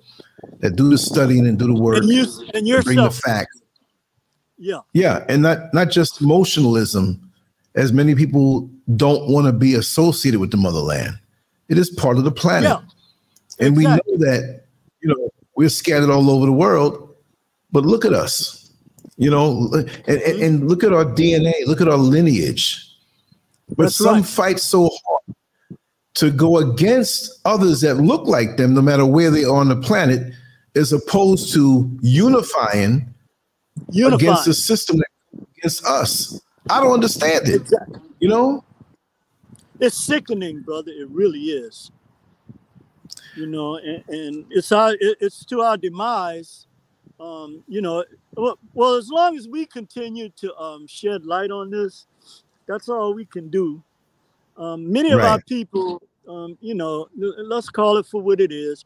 [0.61, 2.85] that do the studying and do the work and, you, and yourself.
[2.85, 3.63] bring the facts.
[4.59, 7.27] Yeah, yeah, and not not just emotionalism
[7.75, 11.19] as many people don't want to be associated with the motherland.
[11.69, 12.71] It is part of the planet.
[12.71, 12.81] Yeah,
[13.67, 14.13] and exactly.
[14.13, 14.65] we know that,
[15.01, 17.15] you know, we're scattered all over the world,
[17.73, 18.73] but look at us,
[19.17, 20.43] you know, and, mm-hmm.
[20.43, 22.83] and look at our DNA, look at our lineage.
[23.69, 24.27] But That's some right.
[24.27, 25.37] fight so hard
[26.15, 29.77] to go against others that look like them, no matter where they are on the
[29.77, 30.33] planet,
[30.77, 33.13] as opposed to unifying,
[33.91, 34.21] unifying.
[34.21, 35.01] against the system
[35.57, 36.41] against us.
[36.71, 37.63] I don't understand it.
[37.63, 38.01] Exactly.
[38.21, 38.65] You know?
[39.81, 40.93] It's sickening, brother.
[40.93, 41.91] It really is.
[43.37, 46.67] You know, and, and it's our it, it's to our demise.
[47.21, 48.05] Um, you know,
[48.35, 52.07] well, well, as long as we continue to um, shed light on this,
[52.67, 53.83] that's all we can do.
[54.57, 58.85] Um, many of our people, um, you know, let's call it for what it is.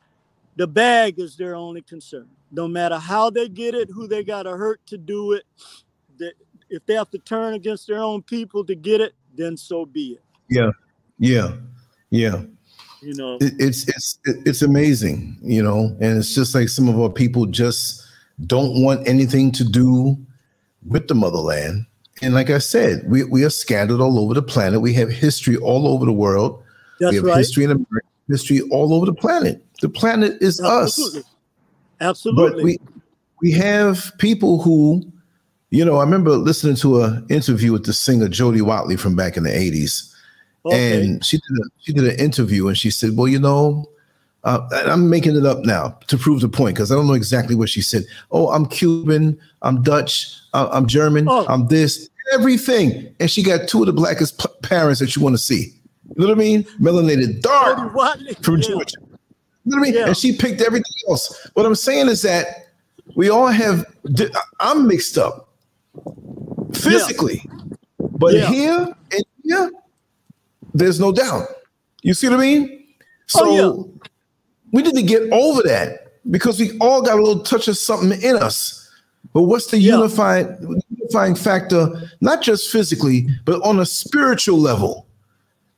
[0.56, 2.28] The bag is their only concern.
[2.52, 5.44] No matter how they get it, who they got to hurt to do it,
[6.18, 6.35] that
[6.68, 10.14] if they have to turn against their own people to get it, then so be
[10.14, 10.22] it.
[10.48, 10.70] Yeah,
[11.18, 11.52] yeah,
[12.10, 12.43] yeah.
[13.02, 17.01] You know, It, it's it's it's amazing, you know, and it's just like some of
[17.01, 18.05] our people just
[18.47, 20.18] don't want anything to do
[20.86, 21.86] with the motherland.
[22.22, 24.81] And like I said, we, we are scattered all over the planet.
[24.81, 26.62] We have history all over the world.
[26.98, 27.39] that's we have right.
[27.39, 29.64] history in America, history all over the planet.
[29.81, 30.98] The planet is us.
[30.98, 31.23] Absolutely.
[32.01, 32.51] Absolutely.
[32.52, 32.78] But we
[33.43, 35.02] we have people who,
[35.70, 39.36] you know, I remember listening to an interview with the singer Jody Watley from back
[39.36, 40.12] in the 80s.
[40.66, 41.02] okay.
[41.02, 43.89] And she did a, she did an interview and she said, Well, you know,
[44.44, 47.15] uh, and I'm making it up now to prove the point because I don't know
[47.15, 48.05] exactly what she said.
[48.31, 51.47] Oh, I'm Cuban, I'm Dutch, uh, I'm German, Oh.
[51.48, 53.15] I'm this, everything.
[53.20, 55.74] And she got two of the blackest p- parents that you want to see.
[56.16, 56.65] You know what I mean?
[56.81, 58.61] Melanated, dark Jody Watley, from.
[58.61, 58.97] Georgia.
[59.65, 59.95] You know what I mean?
[60.01, 60.07] Yeah.
[60.07, 61.49] And she picked everything else.
[61.55, 62.66] What I'm saying is that
[63.15, 63.85] we all have.
[64.61, 65.49] I'm mixed up
[66.74, 67.49] physically,
[67.99, 68.49] but Yeah.
[68.49, 69.70] here and here,
[70.74, 71.47] there's no doubt.
[72.03, 72.85] You see what I mean?
[73.27, 73.93] So Oh,
[74.73, 78.20] we need to get over that because we all got a little touch of something
[78.23, 78.89] in us.
[79.32, 79.97] But what's the Yeah.
[79.97, 82.11] unifying unifying factor?
[82.20, 85.07] Not just physically, but on a spiritual level.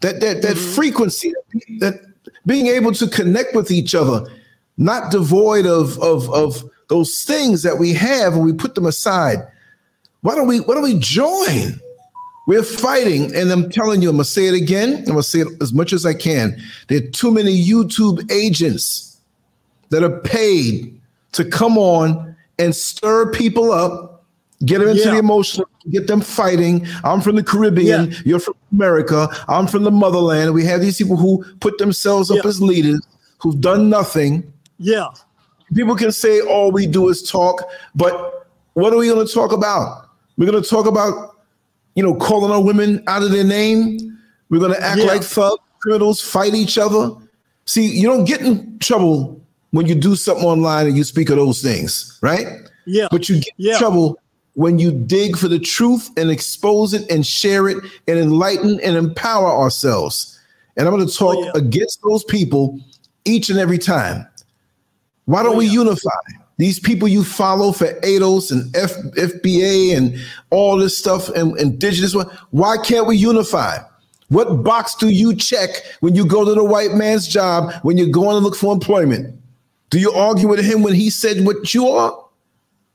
[0.01, 0.75] That that that Mm-hmm.
[0.75, 1.33] frequency,
[1.81, 2.01] that
[2.47, 4.25] being able to connect with each other,
[4.77, 9.39] not devoid of of of those things that we have and we put them aside.
[10.21, 11.81] Why don't we why don't we join?
[12.49, 14.97] We're fighting, and I'm telling you, I'm gonna say it again.
[14.99, 16.61] I'm gonna say it as much as I can.
[16.89, 19.21] There are too many YouTube agents
[19.91, 21.01] that are paid
[21.33, 24.12] to come on and stir people up,
[24.65, 25.13] get them into Yeah.
[25.13, 26.87] the emotional, get them fighting.
[27.05, 28.19] I'm from the Caribbean, Yeah.
[28.25, 30.55] you're from America, I'm from the motherland.
[30.55, 32.49] We have these people who put themselves up Yeah.
[32.49, 33.01] as leaders
[33.41, 34.45] who've done nothing.
[34.79, 35.09] Yeah.
[35.75, 37.63] People can say all we do is talk,
[37.95, 40.07] but what are we going to talk about?
[40.37, 41.37] We're going to talk about,
[41.95, 43.99] you know, calling our women out of their name.
[44.51, 47.11] We're going to act like thugs, criminals, fight each other.
[47.67, 49.41] See, you don't get in trouble
[49.71, 52.47] when you do something online and you speak of those things, right?
[52.87, 53.09] Yeah.
[53.11, 54.19] But you get in trouble
[54.55, 58.97] when you dig for the truth and expose it and share it and enlighten and
[58.97, 60.39] empower ourselves.
[60.77, 61.53] And I'm going to oh, talk Oh, yeah.
[61.55, 62.79] against those people
[63.25, 64.27] each and every time.
[65.25, 66.11] Why don't Oh, we unify?
[66.59, 70.17] These people you follow for ADOS and F, FBA and
[70.51, 73.79] all this stuff and indigenous one, why can't we unify?
[74.29, 75.71] What box do you check
[76.01, 79.35] when you go to the white man's job when you're going to look for employment?
[79.91, 82.19] Do you argue with him when he said what you are?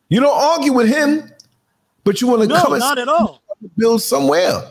[0.10, 1.30] You don't argue with him,
[2.08, 3.42] but you want to No, come and not at all.
[3.78, 4.62] build somewhere.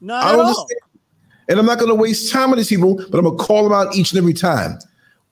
[0.00, 0.46] Not I at don't all.
[0.48, 0.80] understand.
[1.48, 3.62] And I'm not going to waste time on these people, but I'm going to call
[3.64, 4.78] them out each and every time.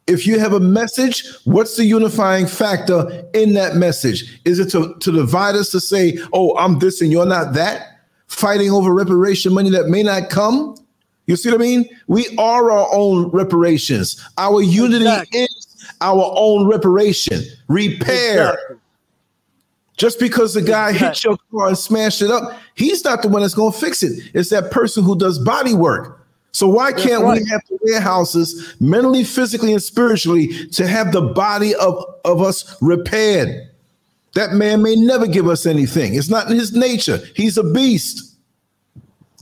[0.06, 4.40] If you have a message, what's the unifying factor in that message?
[4.44, 7.98] Is it to, to divide us to say, oh, I'm this and you're not that?
[8.28, 10.76] Fighting over reparation money that may not come?
[11.26, 11.88] You see what I mean?
[12.06, 14.24] We are our own reparations.
[14.38, 15.40] Our unity Exactly.
[15.40, 17.42] is our own reparation.
[17.68, 18.52] Repair.
[18.52, 18.76] Exactly.
[19.96, 23.42] Just because the guy hit your car and smashed it up, he's not the one
[23.42, 24.30] that's going to fix it.
[24.34, 26.26] It's that person who does body work.
[26.52, 27.40] So why can't right.
[27.42, 32.76] we have the warehouses mentally, physically, and spiritually to have the body of, of us
[32.80, 33.70] repaired?
[34.34, 36.14] That man may never give us anything.
[36.14, 37.20] It's not in his nature.
[37.34, 38.36] He's a beast.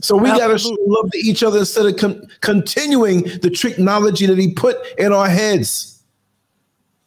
[0.01, 4.25] So we got to show love to each other instead of con- continuing the technology
[4.25, 6.01] that he put in our heads.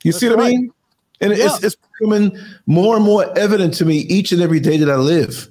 [0.04, 0.72] You see what I mean?
[1.20, 4.90] And it's, it's becoming more and more evident to me each and every day that
[4.90, 5.48] I live,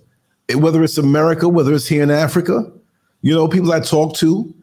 [0.56, 2.72] whether it's America, whether it's here in Africa.
[3.22, 4.54] You know, people I talk to,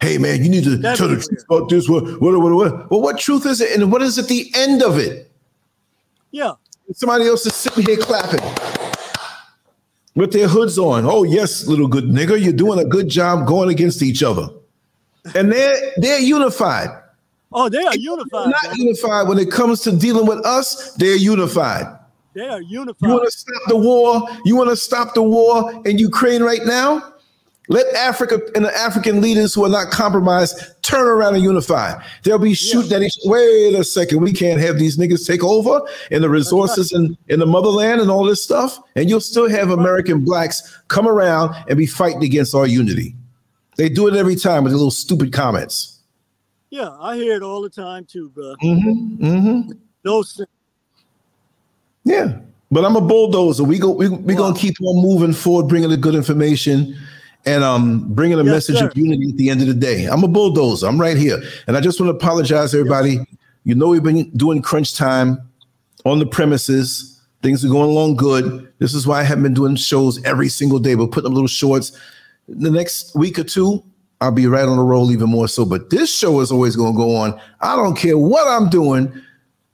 [0.00, 1.88] hey man, you need to tell the truth about this.
[1.88, 2.90] What, what, what, what?
[2.90, 3.78] Well, what truth is it?
[3.78, 5.30] And what is at the end of it?
[6.30, 6.52] Yeah.
[6.92, 8.40] Somebody else is sitting here clapping
[10.16, 11.04] with their hoods on.
[11.06, 14.48] Oh, yes, little good nigga, you're doing a good job going against each other.
[15.34, 16.88] And they're they're unified.
[17.52, 18.50] Oh, they are unified.
[18.50, 18.76] not man.
[18.76, 21.86] unified when it comes to dealing with us, they're unified.
[22.34, 23.08] They are unified.
[23.08, 24.28] You want to stop the war?
[24.44, 27.14] You want to stop the war in Ukraine right now?
[27.68, 32.02] Let Africa and the African leaders who are not compromised turn around and unify.
[32.24, 33.16] They'll be shooting at each.
[33.24, 37.38] Wait a second, we can't have these niggas take over and the resources in, in
[37.38, 38.76] the motherland and all this stuff.
[38.96, 43.14] And you'll still have American blacks come around and be fighting against our unity.
[43.76, 45.99] They do it every time with their little stupid comments.
[46.70, 48.54] Yeah, I hear it all the time too, bro.
[48.62, 49.24] Mm-hmm.
[49.24, 49.72] Mm-hmm.
[50.04, 50.48] No sense.
[52.04, 52.38] Yeah.
[52.70, 53.64] But I'm a bulldozer.
[53.64, 53.90] We go.
[53.90, 54.42] We we Wow.
[54.42, 56.96] gonna keep on moving forward, bringing the good information,
[57.44, 58.86] and um, bringing a Yes, message sir.
[58.86, 60.04] of unity at the end of the day.
[60.06, 60.86] I'm a bulldozer.
[60.86, 63.18] I'm right here, and I just want to apologize, everybody.
[63.64, 65.38] You know, we've been doing crunch time
[66.04, 67.20] on the premises.
[67.42, 68.72] Things are going along good.
[68.78, 71.48] This is why I haven't been doing shows every single day, but putting up little
[71.48, 71.90] shorts.
[72.48, 73.82] The next week or two,
[74.20, 75.64] I'll be right on the roll even more so.
[75.64, 77.40] But this show is always going to go on.
[77.60, 79.12] I don't care what I'm doing.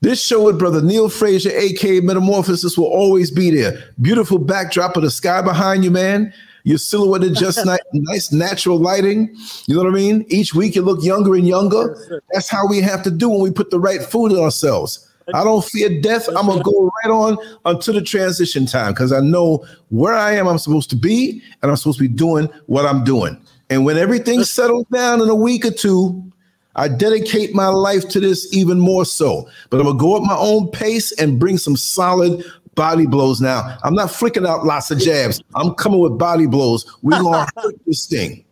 [0.02, 3.82] This show with brother Neil Frazier, aka Metamorphosis, will always be there.
[4.00, 6.32] Beautiful backdrop of the sky behind you, man.
[6.64, 9.34] Your silhouette is just ni- nice, natural lighting.
[9.66, 10.24] You know what I mean?
[10.28, 12.20] Each week you look younger and younger.
[12.32, 15.02] That's how we have to do when we put the right food in ourselves.
[15.34, 16.28] I don't fear death.
[16.28, 20.46] I'm gonna go right on until the transition time because I know where I am.
[20.46, 23.40] I'm supposed to be, and I'm supposed to be doing what I'm doing.
[23.70, 26.22] And when everything settles down in a week or two,
[26.76, 29.48] I dedicate my life to this even more so.
[29.70, 32.44] But I'm gonna go at my own pace and bring some solid
[32.74, 33.40] body blows.
[33.40, 35.42] Now I'm not flicking out lots of jabs.
[35.54, 36.86] I'm coming with body blows.
[37.02, 38.44] We're gonna hurt this thing.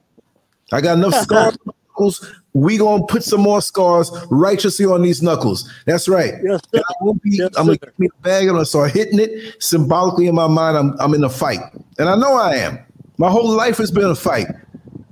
[0.72, 1.52] I got enough scars.
[1.52, 2.34] on my knuckles.
[2.54, 5.70] We gonna put some more scars righteously on these knuckles.
[5.84, 6.34] That's right.
[6.42, 6.80] Yes, sir.
[6.80, 8.48] I won't be, Yes, I'm gonna give me the bag.
[8.48, 10.78] I'm gonna start hitting it symbolically in my mind.
[10.78, 11.60] I'm I'm in a fight,
[11.98, 12.78] and I know I am.
[13.18, 14.46] My whole life has been a fight.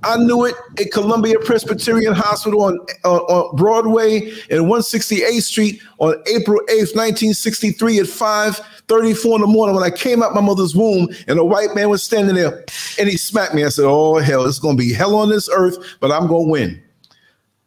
[0.03, 6.15] I knew it at Columbia Presbyterian Hospital on, on, on Broadway and 168th Street on
[6.27, 11.07] April 8th, 1963 at 5:34 in the morning when I came out my mother's womb
[11.27, 12.65] and a white man was standing there
[12.99, 13.63] and he smacked me.
[13.63, 16.81] I said, "Oh hell, it's gonna be hell on this earth, but I'm gonna win."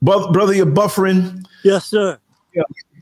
[0.03, 1.45] But brother, you're buffering.
[1.65, 2.19] Yes, sir.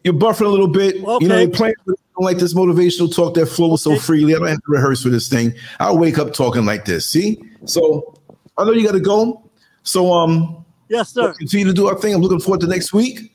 [0.04, 0.96] You're buffering a little bit.
[0.96, 1.40] You know, Okay.
[1.42, 4.34] you're playing with don't like this motivational talk that flows so freely.
[4.34, 5.52] I don't have to rehearse for this thing.
[5.80, 7.06] I'll wake up talking like this.
[7.06, 7.42] See?
[7.64, 8.14] So
[8.56, 9.50] I know you gotta go.
[9.82, 11.34] So um Yes, we'll sir.
[11.34, 12.14] continue to do our thing.
[12.14, 13.32] I'm looking forward to next week.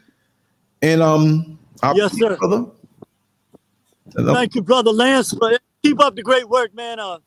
[0.82, 2.38] And um I'll Yes, sir.
[2.38, 2.66] brother.
[4.14, 5.34] Thank you, brother Lance.
[5.34, 7.00] But keep up the great work, man.
[7.00, 7.20] Uh,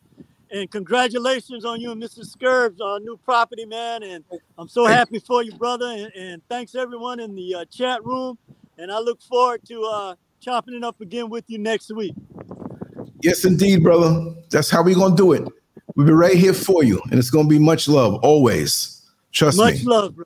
[0.51, 2.21] and congratulations on you and Mr.
[2.21, 4.03] Scurbs on new property, man.
[4.03, 4.25] And
[4.59, 5.87] I'm so happy for you, brother.
[5.87, 8.39] And, and thanks everyone in the uh, chat room.
[8.77, 12.15] And I look forward to uh, chopping it up again with you next week.
[13.23, 14.35] Yes, indeed, brother.
[14.51, 15.49] That's how we're gonna do it.
[15.95, 19.03] We'll be right here for you, and it's gonna be much love always.
[19.31, 19.85] Trust Much me.
[19.85, 20.19] Much love.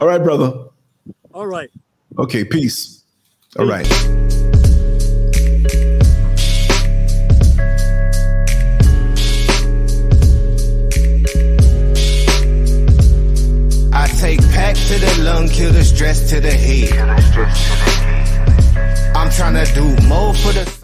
[0.00, 0.66] All right, brother.
[1.34, 1.70] All right.
[2.18, 3.02] Okay, peace.
[3.58, 3.86] All right.
[13.94, 16.92] I take pack to the lung, kill the stress to the head.
[19.16, 20.82] I'm trying to do more for the soul.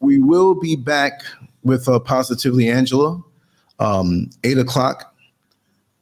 [0.00, 1.22] We will be back
[1.62, 3.22] with uh, Positively Angela,
[3.78, 5.14] um, eight o'clock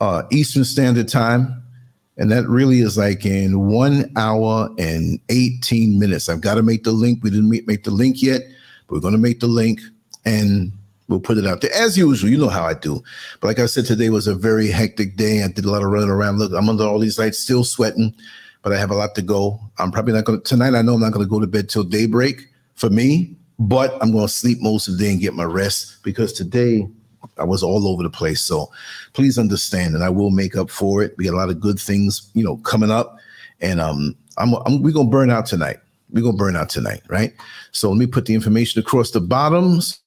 [0.01, 1.63] uh, Eastern Standard Time.
[2.19, 6.29] And that really is like in one hour and 18 minutes.
[6.29, 7.23] I've got to make the link.
[7.23, 8.43] We didn't make, the link yet,
[8.87, 9.81] but we're going to make the link
[10.25, 10.73] and
[11.09, 12.31] we'll put it out there as usual.
[12.31, 13.03] You know how I do.
[13.41, 15.43] But like I said, today was a very hectic day.
[15.43, 16.39] I did a lot of running around.
[16.39, 18.15] Look, I'm under all these lights, still sweating,
[18.63, 19.61] but I have a lot to go.
[19.79, 21.69] I'm probably not going to, tonight, I know I'm not going to go to bed
[21.69, 25.35] till daybreak for me, but I'm going to sleep most of the day and get
[25.35, 26.87] my rest because today
[27.39, 28.41] I was all over the place.
[28.41, 28.71] So
[29.13, 31.15] please understand, and I will make up for it.
[31.17, 33.19] We got a lot of good things, you know, coming up,
[33.61, 35.79] and um, I'm, I'm we're gonna burn out tonight.
[36.11, 37.35] We're gonna burn out tonight, right?
[37.73, 40.01] So let me put the information across the bottoms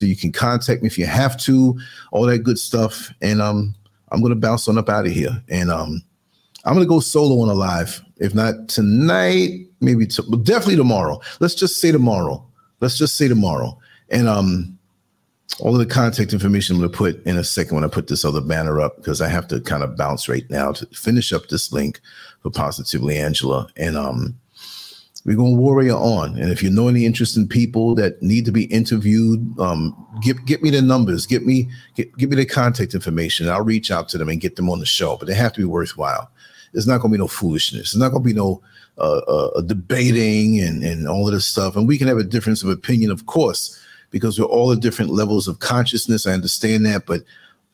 [0.00, 1.78] so you can contact me if you have to,
[2.12, 3.74] all that good stuff, and um,
[4.10, 6.02] I'm gonna bounce on up out of here, and um,
[6.64, 8.02] I'm gonna go solo on a live.
[8.18, 11.20] If not tonight, maybe well, definitely tomorrow.
[11.40, 12.46] Let's just say tomorrow.
[12.84, 13.78] Let's just say tomorrow,
[14.10, 14.78] and um
[15.60, 18.08] all of the contact information I'm going to put in a second when I put
[18.08, 21.32] this other banner up because I have to kind of bounce right now to finish
[21.32, 22.00] up this link
[22.42, 23.68] for Positively Angela.
[23.76, 24.36] And um,
[25.24, 26.36] we're going to warrior on.
[26.38, 30.62] And if you know any interesting people that need to be interviewed, um, get get
[30.62, 33.48] me the numbers, get me get, give me the contact information.
[33.48, 35.16] I'll reach out to them and get them on the show.
[35.16, 36.30] But they have to be worthwhile.
[36.72, 37.92] There's not going to be no foolishness.
[37.92, 38.60] There's not going to be no
[38.98, 41.76] uh, uh, debating and and all of this stuff.
[41.76, 43.80] And we can have a difference of opinion, of course
[44.14, 46.24] because we're all at different levels of consciousness.
[46.24, 47.22] I understand that, but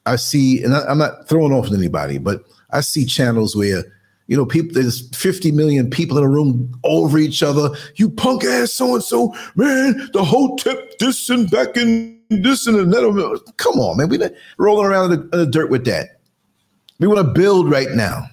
[0.06, 3.84] I see, and I, I'm not throwing off anybody, but I see channels where
[4.26, 7.68] you know people there's 50 million people in a room over each other.
[7.96, 10.08] You punk ass so and so, man.
[10.14, 13.52] The whole tip this and back and this and that.
[13.58, 14.08] Come on, man.
[14.08, 16.20] We're not rolling around in the, in the dirt with that.
[17.00, 18.30] We want to build right now.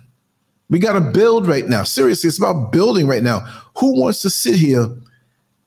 [0.70, 1.84] We got to build right now.
[1.84, 3.40] Seriously, it's about building right now.
[3.78, 4.90] Who wants to sit here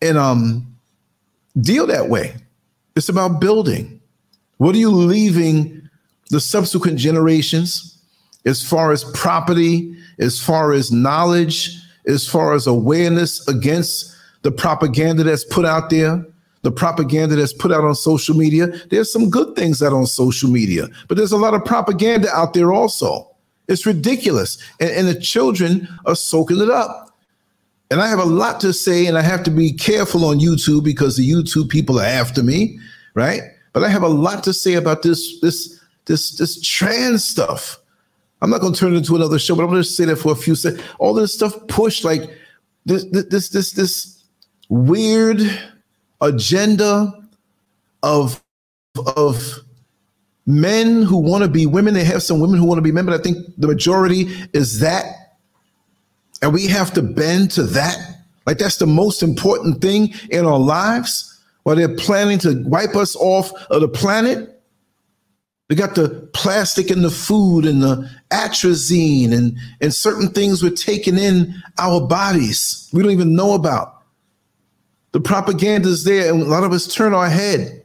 [0.02, 0.66] and um
[1.60, 2.34] deal that way.
[2.96, 4.00] It's about building.
[4.58, 5.88] What are you leaving
[6.30, 7.98] the subsequent generations
[8.44, 15.22] as far as property, as far as knowledge, as far as awareness against the propaganda
[15.22, 16.24] that's put out there,
[16.62, 18.68] the propaganda that's put out on social media.
[18.90, 22.54] There's some good things out on social media, but there's a lot of propaganda out
[22.54, 23.29] there also.
[23.70, 24.58] It's ridiculous.
[24.80, 27.16] And, and the children are soaking it up.
[27.90, 30.84] And I have a lot to say, and I have to be careful on YouTube
[30.84, 32.78] because the YouTube people are after me,
[33.14, 33.40] right?
[33.72, 37.78] But I have a lot to say about this, this, this, this trans stuff.
[38.42, 40.16] I'm not going to turn it into another show, but I'm going to say that
[40.16, 40.82] for a few seconds.
[40.98, 42.22] All this stuff pushed like
[42.86, 44.24] this, this, this, this
[44.68, 45.40] weird
[46.20, 47.12] agenda
[48.02, 48.42] of
[49.06, 49.60] of
[50.50, 51.94] men who want to be women.
[51.94, 54.80] They have some women who want to be men, but I think the majority is
[54.80, 55.04] that,
[56.42, 57.96] and we have to bend to that.
[58.46, 61.26] Like that's the most important thing in our lives.
[61.62, 64.60] While they're planning to wipe us off of the planet,
[65.68, 70.70] we got the plastic in the food and the atrazine and, and certain things we're
[70.70, 74.02] taking in our bodies we don't even know about.
[75.12, 77.79] The propaganda is there, and a lot of us turn our head.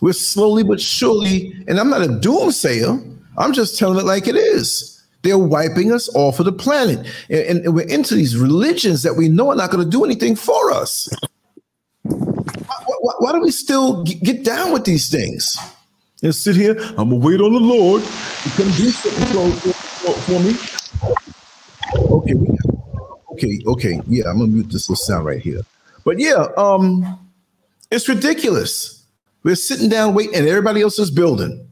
[0.00, 4.36] We're slowly but surely, and I'm not a doomsayer, I'm just telling it like it
[4.36, 5.02] is.
[5.22, 7.06] They're wiping us off of the planet.
[7.28, 10.34] And, and we're into these religions that we know are not going to do anything
[10.34, 11.08] for us.
[12.02, 15.58] Why, why, why do we still get down with these things?
[16.22, 16.76] and sit here.
[16.98, 20.54] I'm gonna wait on the Lord to come do something for, for, for me.
[21.96, 22.34] Okay,
[23.32, 24.00] okay, okay.
[24.06, 25.60] Yeah, I'm gonna mute this little sound right here.
[26.04, 27.18] But yeah, um,
[27.90, 28.99] it's ridiculous.
[29.42, 31.66] We're sitting down waiting, and everybody else is building.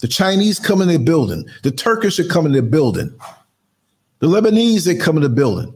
[0.00, 1.44] The Chinese come in their building.
[1.62, 3.14] The Turkish are coming to building.
[4.18, 5.72] The Lebanese they come in the building.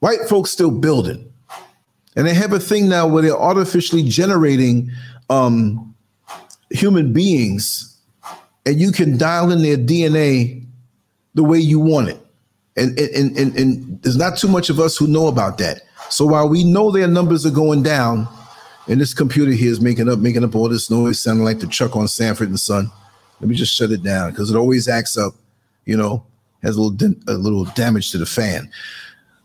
[0.00, 1.32] White folks still building,
[2.14, 4.90] and they have a thing now where they're artificially generating
[5.30, 5.94] um,
[6.70, 7.94] human beings
[8.66, 10.64] and you can dial in their DNA
[11.34, 12.20] the way you want it.
[12.76, 15.82] And, and, and, and there's not too much of us who know about that.
[16.10, 18.28] So while we know their numbers are going down,
[18.86, 21.66] and this computer here is making up making up all this noise, sounding like the
[21.66, 22.90] truck on Sanford and Son.
[23.40, 25.34] Let me just shut it down because it always acts up,
[25.86, 26.24] you know,
[26.62, 28.70] has a little a little damage to the fan.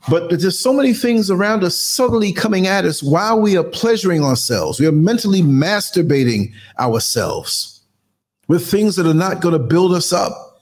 [0.09, 4.23] But there's so many things around us subtly coming at us while we are pleasuring
[4.23, 4.79] ourselves.
[4.79, 7.81] We are mentally masturbating ourselves
[8.47, 10.61] with things that are not going to build us up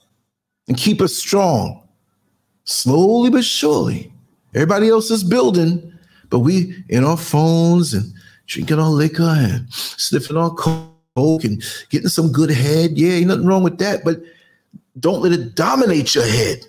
[0.66, 1.82] and keep us strong.
[2.64, 4.12] Slowly but surely,
[4.54, 5.92] everybody else is building,
[6.28, 8.12] but we in our phones and
[8.48, 12.98] drinking all liquor and sniffing all coke and getting some good head.
[12.98, 14.20] Yeah, ain't nothing wrong with that, but
[14.98, 16.64] don't let it dominate your head.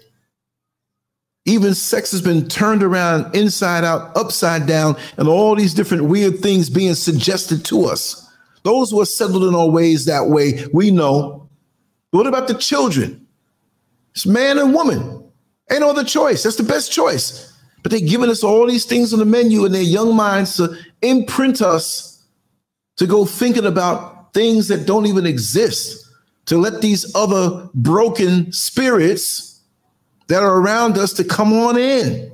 [1.45, 6.39] Even sex has been turned around inside out, upside down, and all these different weird
[6.39, 8.29] things being suggested to us.
[8.63, 11.49] Those who are settled in our ways that way, we know.
[12.11, 13.25] What about the children?
[14.13, 15.23] It's man and woman.
[15.71, 16.43] Ain't no other choice.
[16.43, 17.48] That's the best choice.
[17.81, 20.75] But they're giving us all these things on the menu in their young minds to
[21.01, 22.23] imprint us
[22.97, 26.05] to go thinking about things that don't even exist,
[26.45, 29.61] to let these other broken spirits
[30.27, 32.31] that are around us to come on in.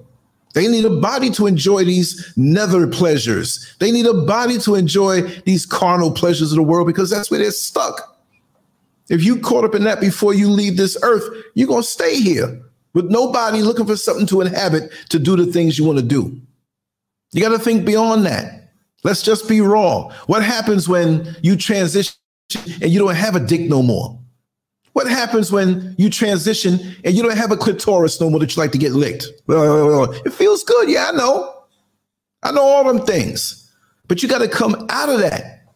[0.55, 3.75] They need a body to enjoy these nether pleasures.
[3.79, 7.39] They need a body to enjoy these carnal pleasures of the world because that's where
[7.39, 8.17] they're stuck.
[9.09, 11.23] If you caught up in that before you leave this earth,
[11.53, 12.64] you're going to stay here
[12.95, 16.41] with nobody looking for something to inhabit to do the things you want to do.
[17.33, 18.71] You got to think beyond that.
[19.03, 20.11] Let's just be raw.
[20.25, 22.15] What happens when you transition
[22.81, 24.19] and you don't have a dick no more?
[24.93, 28.61] What happens when you transition and you don't have a clitoris no more that you
[28.61, 29.27] like to get licked?
[29.47, 30.89] It feels good.
[30.89, 31.53] Yeah, I know.
[32.43, 33.69] I know all them things.
[34.07, 35.73] But you got to come out of that.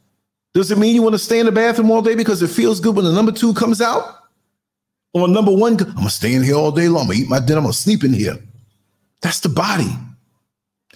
[0.54, 2.80] Does it mean you want to stay in the bathroom all day because it feels
[2.80, 4.19] good when the number two comes out?
[5.14, 7.06] Or number one, I'm to stay in here all day long.
[7.06, 7.60] I'm to eat my dinner.
[7.60, 8.38] I'm to sleep in here.
[9.22, 9.90] That's the body.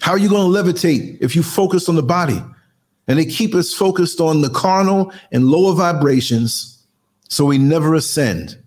[0.00, 2.42] How are you to levitate if you focus on the body?
[3.06, 6.86] And they keep us focused on the carnal and lower vibrations
[7.28, 8.58] so we never ascend.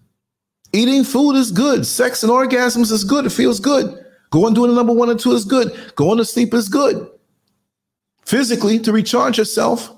[0.73, 1.85] Eating food is good.
[1.85, 3.25] Sex and orgasms is good.
[3.25, 4.05] It feels good.
[4.29, 5.93] Going doing the number one and two is good.
[5.95, 7.09] Going to sleep is good.
[8.25, 9.89] Physically, to recharge yourself.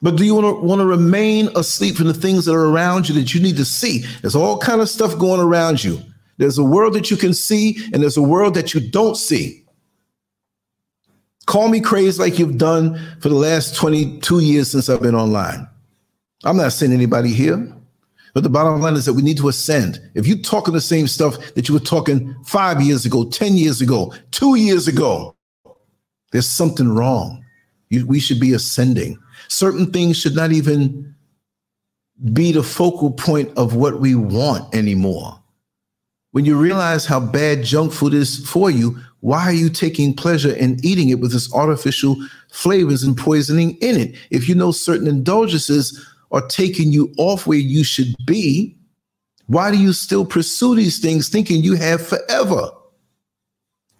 [0.00, 3.08] But do you want to want to remain asleep from the things that are around
[3.08, 4.04] you that you need to see?
[4.20, 6.00] There's all kind of stuff going around you.
[6.36, 9.64] There's a world that you can see, and there's a world that you don't see.
[11.46, 15.66] Call me crazy like you've done for the last 22 years since I've been online.
[16.44, 17.74] I'm not saying anybody here.
[18.34, 20.00] But the bottom line is that we need to ascend.
[20.14, 23.80] If you're talking the same stuff that you were talking five years ago, 10 years
[23.80, 25.34] ago, two years ago,
[26.30, 27.44] there's something wrong.
[27.88, 29.18] You, we should be ascending.
[29.48, 31.14] Certain things should not even
[32.32, 35.40] be the focal point of what we want anymore.
[36.32, 40.54] When you realize how bad junk food is for you, why are you taking pleasure
[40.54, 42.16] in eating it with this artificial
[42.50, 44.14] flavors and poisoning in it?
[44.30, 48.76] If you know certain indulgences are taking you off where you should be,
[49.46, 52.70] why do you still pursue these things thinking you have forever?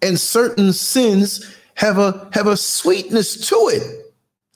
[0.01, 1.43] And certain sins
[1.73, 3.98] have a have a sweetness to it.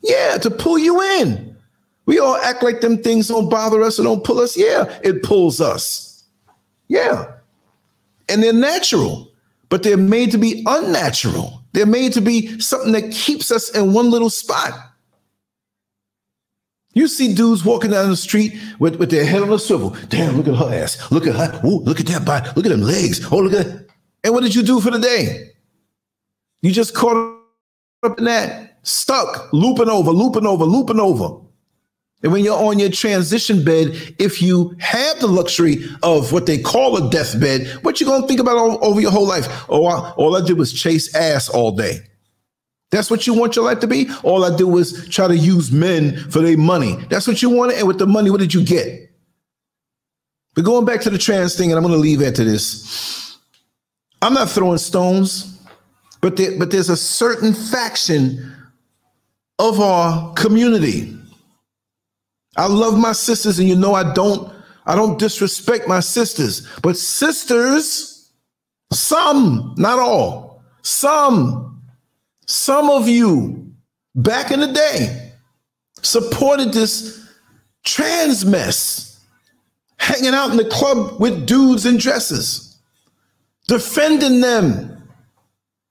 [0.03, 1.55] Yeah, to pull you in.
[2.05, 4.55] We all act like them things don't bother us or don't pull us.
[4.57, 6.25] Yeah, it pulls us.
[6.89, 7.31] Yeah.
[8.29, 9.31] And they're natural,
[9.69, 11.61] but they're made to be unnatural.
[11.71, 14.73] They're made to be something that keeps us in one little spot.
[16.93, 19.95] You see dudes walking down the street with, with their head on a swivel.
[20.09, 21.11] Damn, look at her ass.
[21.11, 21.61] Look at her.
[21.65, 22.47] Ooh, look at that body.
[22.55, 23.25] Look at them legs.
[23.31, 23.87] Oh, look at that.
[24.23, 25.53] And what did you do for the day?
[26.61, 27.39] You just caught
[28.03, 31.39] up in that, stuck, looping over, looping over, looping over.
[32.21, 36.57] And when you're on your transition bed, if you have the luxury of what they
[36.57, 39.65] call a deathbed, what you gonna think about all, over your whole life?
[39.67, 41.99] Oh, I, all I did was chase ass all day.
[42.91, 44.07] That's what you want your life to be?
[44.23, 46.95] All I do was try to use men for their money.
[47.09, 47.77] That's what you wanted.
[47.77, 49.09] And with the money, what did you get?
[50.53, 53.37] But going back to the trans thing, and I'm to leave after this.
[54.21, 55.59] I'm not throwing stones,
[56.21, 58.55] but there, but there's a certain faction
[59.59, 61.15] of our community.
[62.57, 64.51] I love my sisters, and you know I don't
[64.85, 68.31] I don't disrespect my sisters, but sisters,
[68.91, 71.73] some, not all, some
[72.47, 73.71] some of you
[74.15, 75.33] back in the day
[76.01, 77.27] supported this
[77.83, 79.21] trans mess,
[79.97, 82.79] hanging out in the club with dudes in dresses,
[83.67, 85.03] defending them.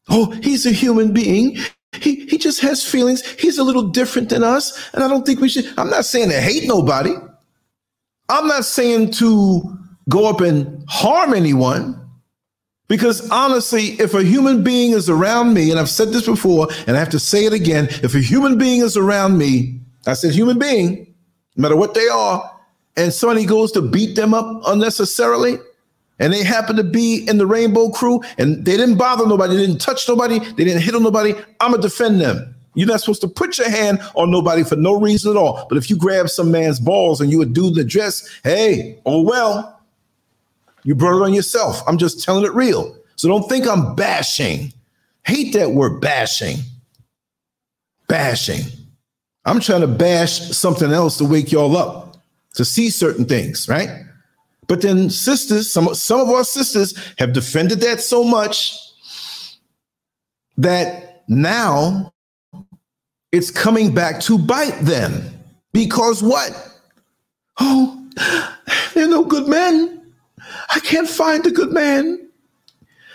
[0.09, 1.59] Oh, he's a human being.
[1.93, 2.22] He,
[2.63, 3.25] has feelings.
[3.33, 4.91] He's a little different than us.
[4.95, 5.67] And I don't think we should.
[5.77, 7.15] I'm not saying to hate nobody.
[8.29, 9.79] I'm not saying to
[10.09, 11.99] go up and harm anyone.
[12.89, 16.97] Because honestly, if a human being is around me, and I've said this before, and
[16.97, 20.35] I have to say it again if a human being is around me, I said
[20.35, 21.15] human being,
[21.57, 22.51] no matter what they are,
[22.97, 25.57] and somebody goes to beat them up unnecessarily,
[26.19, 29.67] and they happen to be in the rainbow crew, and they didn't bother nobody, they
[29.67, 32.52] didn't touch nobody, they didn't hit on nobody, I'm gonna defend them.
[32.75, 35.67] You're not supposed to put your hand on nobody for no reason at all.
[35.69, 39.23] But if you grab some man's balls and you would do the dress, hey, oh
[39.23, 39.81] well,
[40.85, 41.83] you brought it on yourself.
[41.87, 42.97] I'm just telling it real.
[43.17, 44.73] So don't think I'm bashing.
[45.25, 46.59] Hate that word bashing.
[48.09, 48.63] Bashing.
[49.45, 52.17] I'm trying to bash something else to wake y'all up
[52.55, 53.89] to see certain things, right?
[54.67, 58.79] But then sisters, some some of our sisters have defended that so much
[60.57, 62.12] that now
[63.33, 65.23] it's coming back to bite them.
[65.73, 66.53] Because what?
[67.59, 68.09] Oh,
[68.95, 70.13] they're no good men.
[70.75, 72.29] I can't find a good man.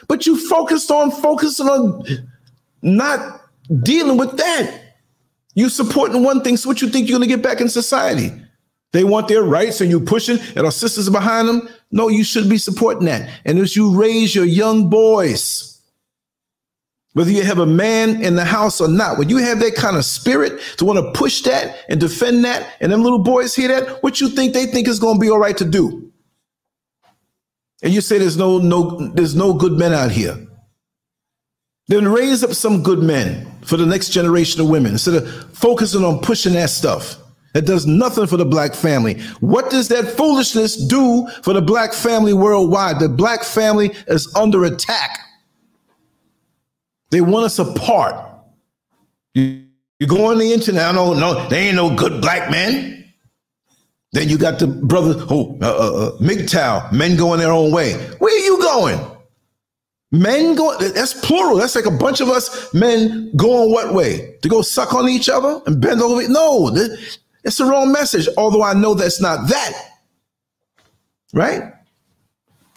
[0.07, 2.03] But you focused on focusing on
[2.81, 3.41] not
[3.83, 4.81] dealing with that.
[5.53, 8.31] You supporting one thing, so what you think you're gonna get back in society?
[8.93, 11.69] They want their rights and you pushing and our sisters behind them.
[11.91, 13.29] No, you should be supporting that.
[13.45, 15.76] And as you raise your young boys,
[17.17, 19.97] whether you have a man in the house or not, when you have that kind
[19.97, 23.67] of spirit to want to push that and defend that, and them little boys hear
[23.67, 26.07] that, what you think they think is going to be all right to do?
[27.83, 30.37] and you say there's no no there's no good men out here.
[31.87, 36.03] Then raise up some good men for the next generation of women instead of focusing
[36.03, 37.15] on pushing that stuff
[37.53, 39.21] that does nothing for the black family.
[39.39, 42.99] What does that foolishness do for the black family worldwide?
[42.99, 45.19] The black family is under attack
[47.09, 48.15] they want us apart
[49.33, 49.65] you,
[50.07, 52.97] go on the internet no no they ain't no good black men
[54.13, 57.93] then you got the brother, oh, uh, uh, uh MGTOW, men going their own way.
[58.19, 58.99] Where are you going?
[60.11, 61.57] Men going, that's plural.
[61.57, 64.37] That's like a bunch of us men going what way?
[64.41, 66.27] To go suck on each other and bend over?
[66.29, 66.71] No,
[67.43, 68.29] it's the wrong message.
[68.37, 69.73] Although I know that's not that.
[71.33, 71.73] Right?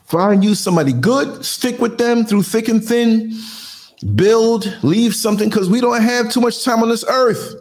[0.06, 3.30] Find you somebody good, stick with them through thick and thin,
[4.02, 7.54] build, leave something, because we don't have too much time on this earth.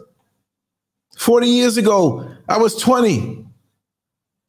[1.16, 3.44] 40 years ago, I was 20.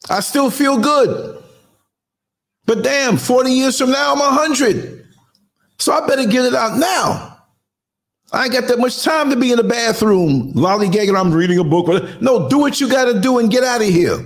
[0.09, 1.43] I still feel good.
[2.65, 5.05] But damn, 40 years from now, I'm 100.
[5.79, 7.37] So I better get it out now.
[8.31, 11.19] I ain't got that much time to be in the bathroom lollygagging.
[11.19, 12.21] I'm reading a book.
[12.21, 14.17] No, do what you got to do and get out of here.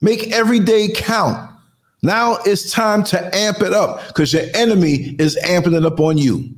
[0.00, 1.50] Make every day count.
[2.04, 6.18] Now it's time to amp it up because your enemy is amping it up on
[6.18, 6.54] you.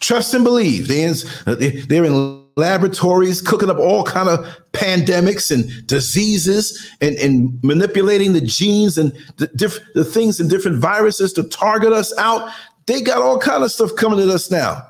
[0.00, 0.88] Trust and believe.
[0.88, 8.40] They're in, laboratories cooking up all kind of pandemics and diseases and, and manipulating the
[8.40, 12.50] genes and the, diff- the things and different viruses to target us out.
[12.86, 14.84] They got all kind of stuff coming at us now.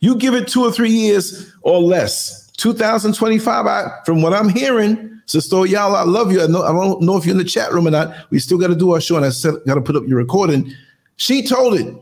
[0.00, 2.50] You give it two or three years or less.
[2.52, 6.42] 2025, I, from what I'm hearing, Sister y'all, I love you.
[6.42, 8.14] I, know, I don't know if you're in the chat room or not.
[8.30, 10.18] We still got to do our show, and I said, got to put up your
[10.18, 10.72] recording.
[11.16, 11.94] She told it.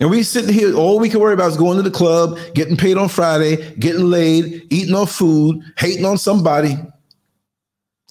[0.00, 2.76] And we sitting here, all we can worry about is going to the club, getting
[2.76, 6.76] paid on Friday, getting laid, eating our food, hating on somebody.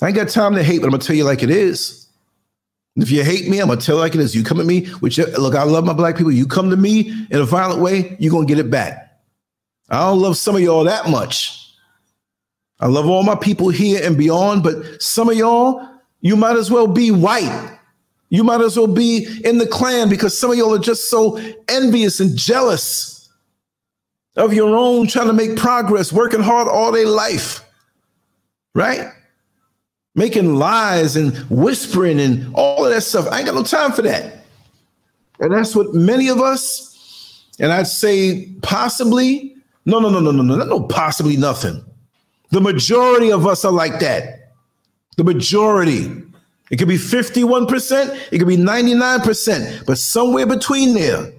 [0.02, 2.08] I ain't got time to hate, but I'm gonna tell you like it is.
[2.98, 4.36] If you hate me, I'm gonna tell you like it is.
[4.36, 6.32] You come at me, which look, I love my black people.
[6.32, 9.22] You come to me in a violent way, you're gonna get it back.
[9.90, 11.67] I don't love some of y'all that much.
[12.80, 15.88] I love all my people here and beyond, but some of y'all,
[16.22, 17.78] you might as well be white.
[18.30, 21.40] You might as well be in the Klan because some of y'all are just so
[21.70, 23.30] envious and jealous
[24.36, 27.64] of your own trying to make progress, working hard all day life,
[28.76, 29.12] right?
[30.14, 33.28] Making lies and whispering and all of that stuff.
[33.32, 34.46] I ain't got no time for that.
[35.40, 39.56] And that's what many of us, and I'd say possibly,
[39.86, 41.84] no, no, no, no, no, no, no, possibly nothing.
[42.50, 44.54] The majority of us are like that.
[45.18, 46.24] The majority.
[46.70, 51.32] It could be 51%, it could be 99%, but somewhere between there,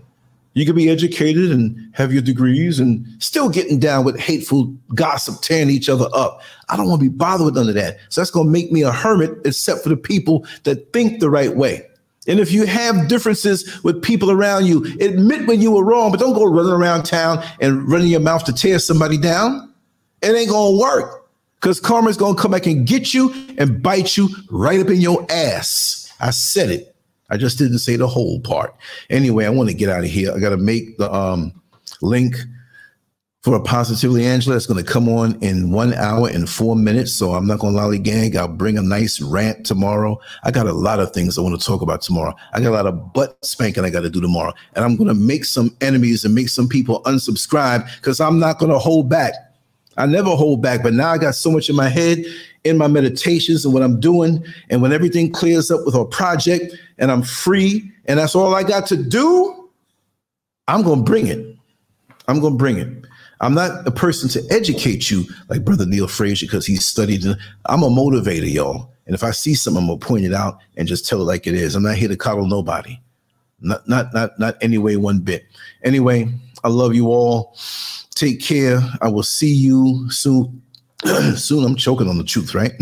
[0.55, 5.41] you could be educated and have your degrees and still getting down with hateful gossip,
[5.43, 6.41] tearing each other up.
[6.69, 7.99] I don't want to be bothered with none of that.
[8.09, 11.31] So that's going to make me a hermit, except for the people that think the
[11.31, 11.87] right way.
[12.27, 16.21] And if you have differences with people around you, admit when you were wrong, but
[16.21, 19.73] don't go running around town and running your mouth to tear somebody down.
[20.23, 21.29] It ain't to work
[21.61, 25.27] because karma's to come back and get you and bite you right up in your
[25.31, 26.13] ass.
[26.21, 26.95] I said it.
[27.31, 28.75] I just didn't say the whole part.
[29.11, 30.33] Anyway, I want to get out of here.
[30.35, 31.61] I got to make the um,
[32.01, 32.37] link
[33.43, 34.57] for a Positively Angela.
[34.57, 37.13] It's to come on in one hour and four minutes.
[37.13, 38.35] So I'm not to lollygag.
[38.35, 40.19] I'll bring a nice rant tomorrow.
[40.43, 42.35] I got a lot of things I want to talk about tomorrow.
[42.53, 44.55] I got a lot of butt spanking I got to do tomorrow.
[44.75, 48.79] And I'm to make some enemies and make some people unsubscribe because I'm not to
[48.79, 49.35] hold back.
[49.99, 52.25] I never hold back, but now I got so much in my head
[52.65, 54.45] in my meditations and what I'm doing.
[54.71, 58.63] And when everything clears up with our project and I'm free and that's all I
[58.63, 59.69] got to do,
[60.69, 61.57] I'm going to bring it.
[62.29, 63.05] I'm going to bring it.
[63.41, 67.25] I'm not a person to educate you like Brother Neil Frazier because he studied.
[67.67, 68.93] I'm a motivator, y'all.
[69.07, 71.47] And if I see something, I'm gonna point it out and just tell it like
[71.47, 71.75] it is.
[71.75, 73.01] I'm not here to coddle nobody.
[73.61, 75.47] Not not not not any way one bit.
[75.85, 76.29] Anyway,
[76.65, 77.57] I love you all.
[78.15, 78.81] Take care.
[79.01, 80.63] I will see you soon.
[81.37, 82.73] soon I'm choking on the truth, right?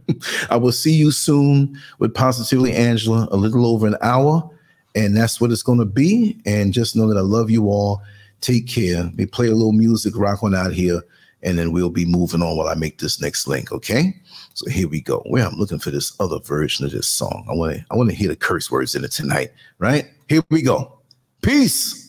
[0.50, 4.48] I will see you soon with Positively Angela, a little over an hour.
[4.94, 6.40] And that's what it's going to be.
[6.46, 8.02] And just know that I love you all.
[8.40, 9.10] Take care.
[9.16, 11.02] We play a little music, rock on out here,
[11.42, 13.70] and then we'll be moving on while I make this next link.
[13.70, 14.14] Okay.
[14.54, 15.22] So here we go.
[15.26, 17.46] Where I'm looking for this other version of this song.
[17.50, 19.52] I want to I want to hear the curse words in it tonight.
[19.78, 20.06] Right?
[20.28, 20.98] Here we go.
[21.42, 22.07] Peace.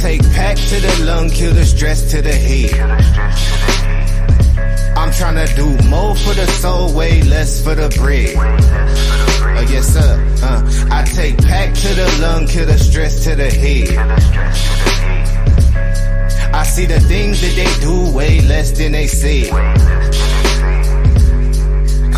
[0.00, 2.72] Take pack to the lung, kill the stress to the head.
[4.96, 8.34] I'm trying to do more for the soul, way less for the bread.
[8.36, 10.10] Oh, yes, sir.
[10.42, 13.88] Uh, I take pack to the lung, kill the stress to the head.
[16.54, 19.50] I see the things that they do way less than they say.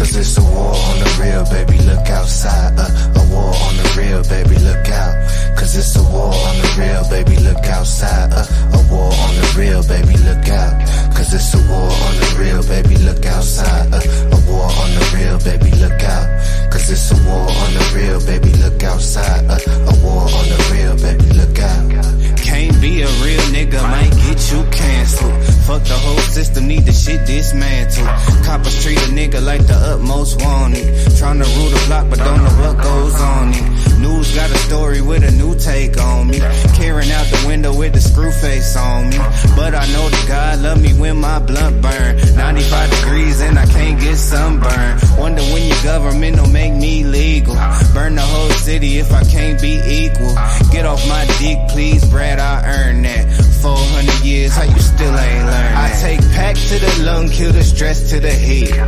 [0.00, 2.72] Cause it's a war on the real, baby, look outside.
[2.72, 5.12] Uh, a war on the real, baby, look out.
[5.58, 8.32] Cause it's a war on the real, baby, look outside.
[8.32, 10.72] Uh, a war on the real, baby, look out.
[11.12, 13.92] Cause it's a war on the real, baby, look outside.
[13.92, 16.28] Uh, a war on the real, baby, look out.
[16.72, 19.44] Cause it's a war on the real, baby, look outside.
[19.52, 22.29] Uh, a war on the real, baby, look out.
[22.42, 25.44] Can't be a real nigga, might get you canceled.
[25.66, 28.08] Fuck the whole system, need the shit dismantled.
[28.44, 30.84] Coppers treat a nigga like the utmost wanted.
[31.18, 33.80] Tryna rule the block, but don't know what goes on it.
[34.00, 36.38] News got a story with a new take on me.
[36.74, 39.18] Carrying out the window with the screw face on me.
[39.54, 42.16] But I know that God love me when my blunt burn.
[42.36, 44.98] 95 degrees and I can't get sunburn.
[45.18, 47.54] Wonder when your government will make me legal.
[47.92, 50.34] Burn the whole city if I can't be equal.
[50.72, 53.26] Get off my dick, please, Brad, I earn that.
[53.62, 57.62] 400 years, how you still ain't learned I take pack to the lung, kill the
[57.62, 58.78] stress to the head.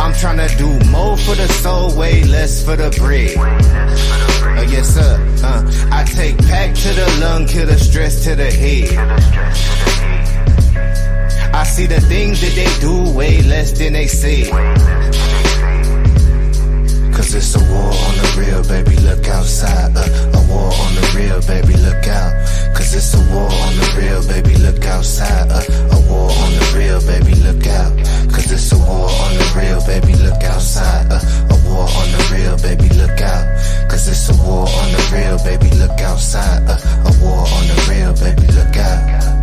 [0.00, 3.32] I'm trying to do more for the soul, way less for the bread.
[3.36, 5.16] Oh, yes, sir.
[5.42, 8.88] Uh, I take pack to the lung, kill the stress to the head.
[11.54, 14.50] I see the things that they do way less than they say.
[17.14, 19.96] Cause it's a war on the real, baby, look outside.
[19.96, 20.02] Uh,
[20.34, 22.32] a war on the real, baby, look out.
[22.74, 25.46] Cause it's a war on the real, baby, look outside.
[25.48, 25.62] Uh,
[25.94, 27.94] a war on the real, baby, look out.
[28.34, 31.06] Cause it's a war on the real, baby, look outside.
[31.08, 33.46] Uh, a war on the real, baby, look out.
[33.88, 36.66] Cause it's a war on the real, baby, look outside.
[36.66, 36.74] Uh,
[37.06, 39.33] a war on the real, baby, look out.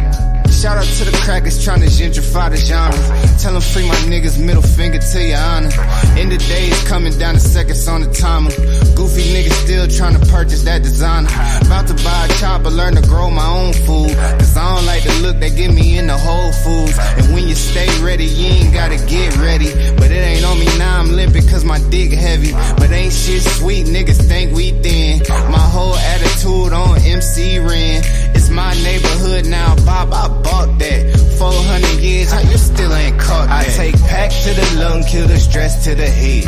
[0.61, 2.93] Shout out to the crackers trying to gentrify the genre.
[3.41, 5.73] Tell them free my niggas, middle finger to your honor.
[6.13, 8.51] End of days coming down to seconds on the timer.
[8.93, 11.33] Goofy niggas still trying to purchase that designer.
[11.65, 14.13] About to buy a chopper, learn to grow my own food.
[14.37, 16.93] Cause I don't like the look they give me in the Whole Foods.
[17.17, 19.73] And when you stay ready, you ain't gotta get ready.
[19.97, 22.51] But it ain't on me now, I'm limping cause my dick heavy.
[22.77, 25.25] But ain't shit sweet, niggas think we thin.
[25.49, 28.03] My whole attitude on MC Ren.
[28.37, 31.35] It's my neighborhood now, Bob, I bought that.
[31.37, 33.67] 400 years, how you still ain't caught that?
[33.67, 36.47] I take pack to the lung, kill the stress to the head.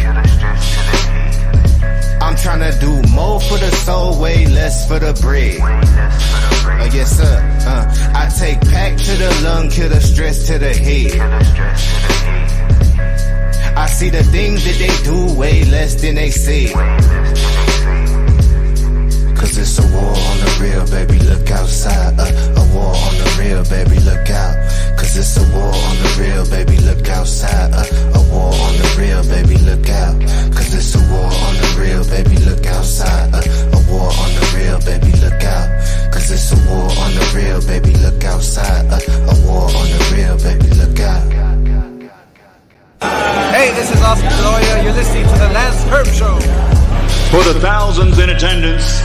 [2.22, 5.60] I'm tryna do more for the soul, way less for the bread.
[5.62, 7.36] Uh, yes, sir.
[7.68, 7.86] Uh,
[8.16, 11.20] I take pack to the lung, kill the stress to the head.
[13.76, 16.72] I see the things that they do way less than they say.
[19.36, 22.16] Cause it's a war on the real, baby, look outside.
[22.18, 24.56] Uh, war on the real, baby, look out.
[24.98, 27.72] Cause it's a war on the real, baby, look outside.
[27.72, 30.18] Uh, a war on the real, baby, look out.
[30.52, 33.30] Cause it's a war on the real, baby, look outside.
[33.34, 35.70] Uh, a war on the real, baby, look out.
[36.12, 38.90] Cause it's a war on the real, baby, look outside.
[38.90, 41.24] Uh, a war on the real, baby, look out.
[43.54, 44.84] Hey, this is Oscar Gloria.
[44.84, 46.36] You're listening to the Lance Scurv Show.
[47.30, 49.02] For the thousands in attendance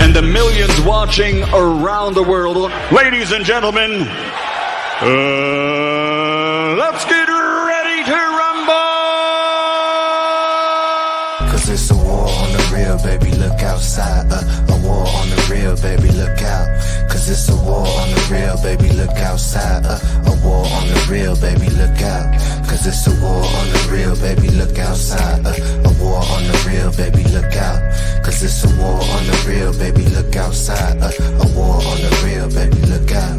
[0.00, 4.02] and the millions watching around the world, ladies and gentlemen,
[5.02, 8.72] uh, let's get ready to rumble!
[11.50, 14.26] Cause it's a war on the real, baby, look outside.
[14.30, 16.68] Uh, a war on the real, baby, look out.
[17.10, 19.86] Cause it's a war on the real, baby, look outside.
[19.86, 22.26] Uh, a war on the real, baby, look out.
[22.68, 25.46] Cause it's a war on the real, baby, look outside.
[25.46, 27.80] Uh, a war on the real, baby, look out.
[28.24, 30.98] Cause it's a war on the real, baby, look outside.
[31.00, 31.10] Uh,
[31.44, 33.38] a war on the real, baby, look out.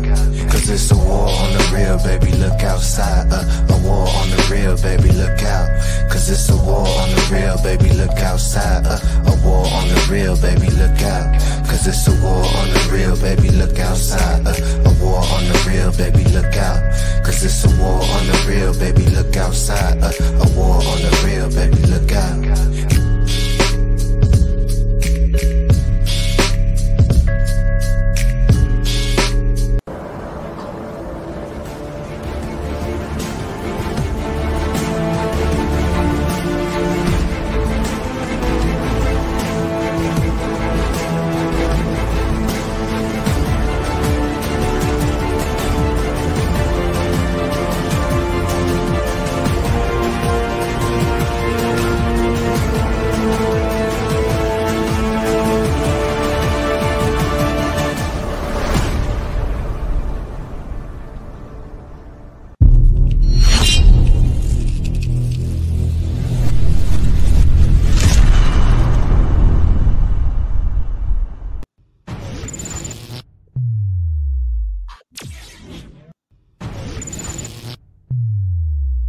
[0.51, 3.27] Cause it's a war on the real, baby, look outside.
[3.31, 5.69] Uh, a war on the real, baby, look out.
[6.09, 8.85] Cause it's a war on the real, baby, look outside.
[8.85, 11.27] Uh, a war on the real, baby, look out.
[11.67, 14.47] Cause it's a war on the real, baby, look outside side.
[14.47, 16.81] Uh, a war on the real, baby, look out.
[17.25, 19.97] Cause it's a war on the real, baby, look outside.
[20.01, 20.11] Uh,
[20.45, 23.02] a war on the real, baby, look out.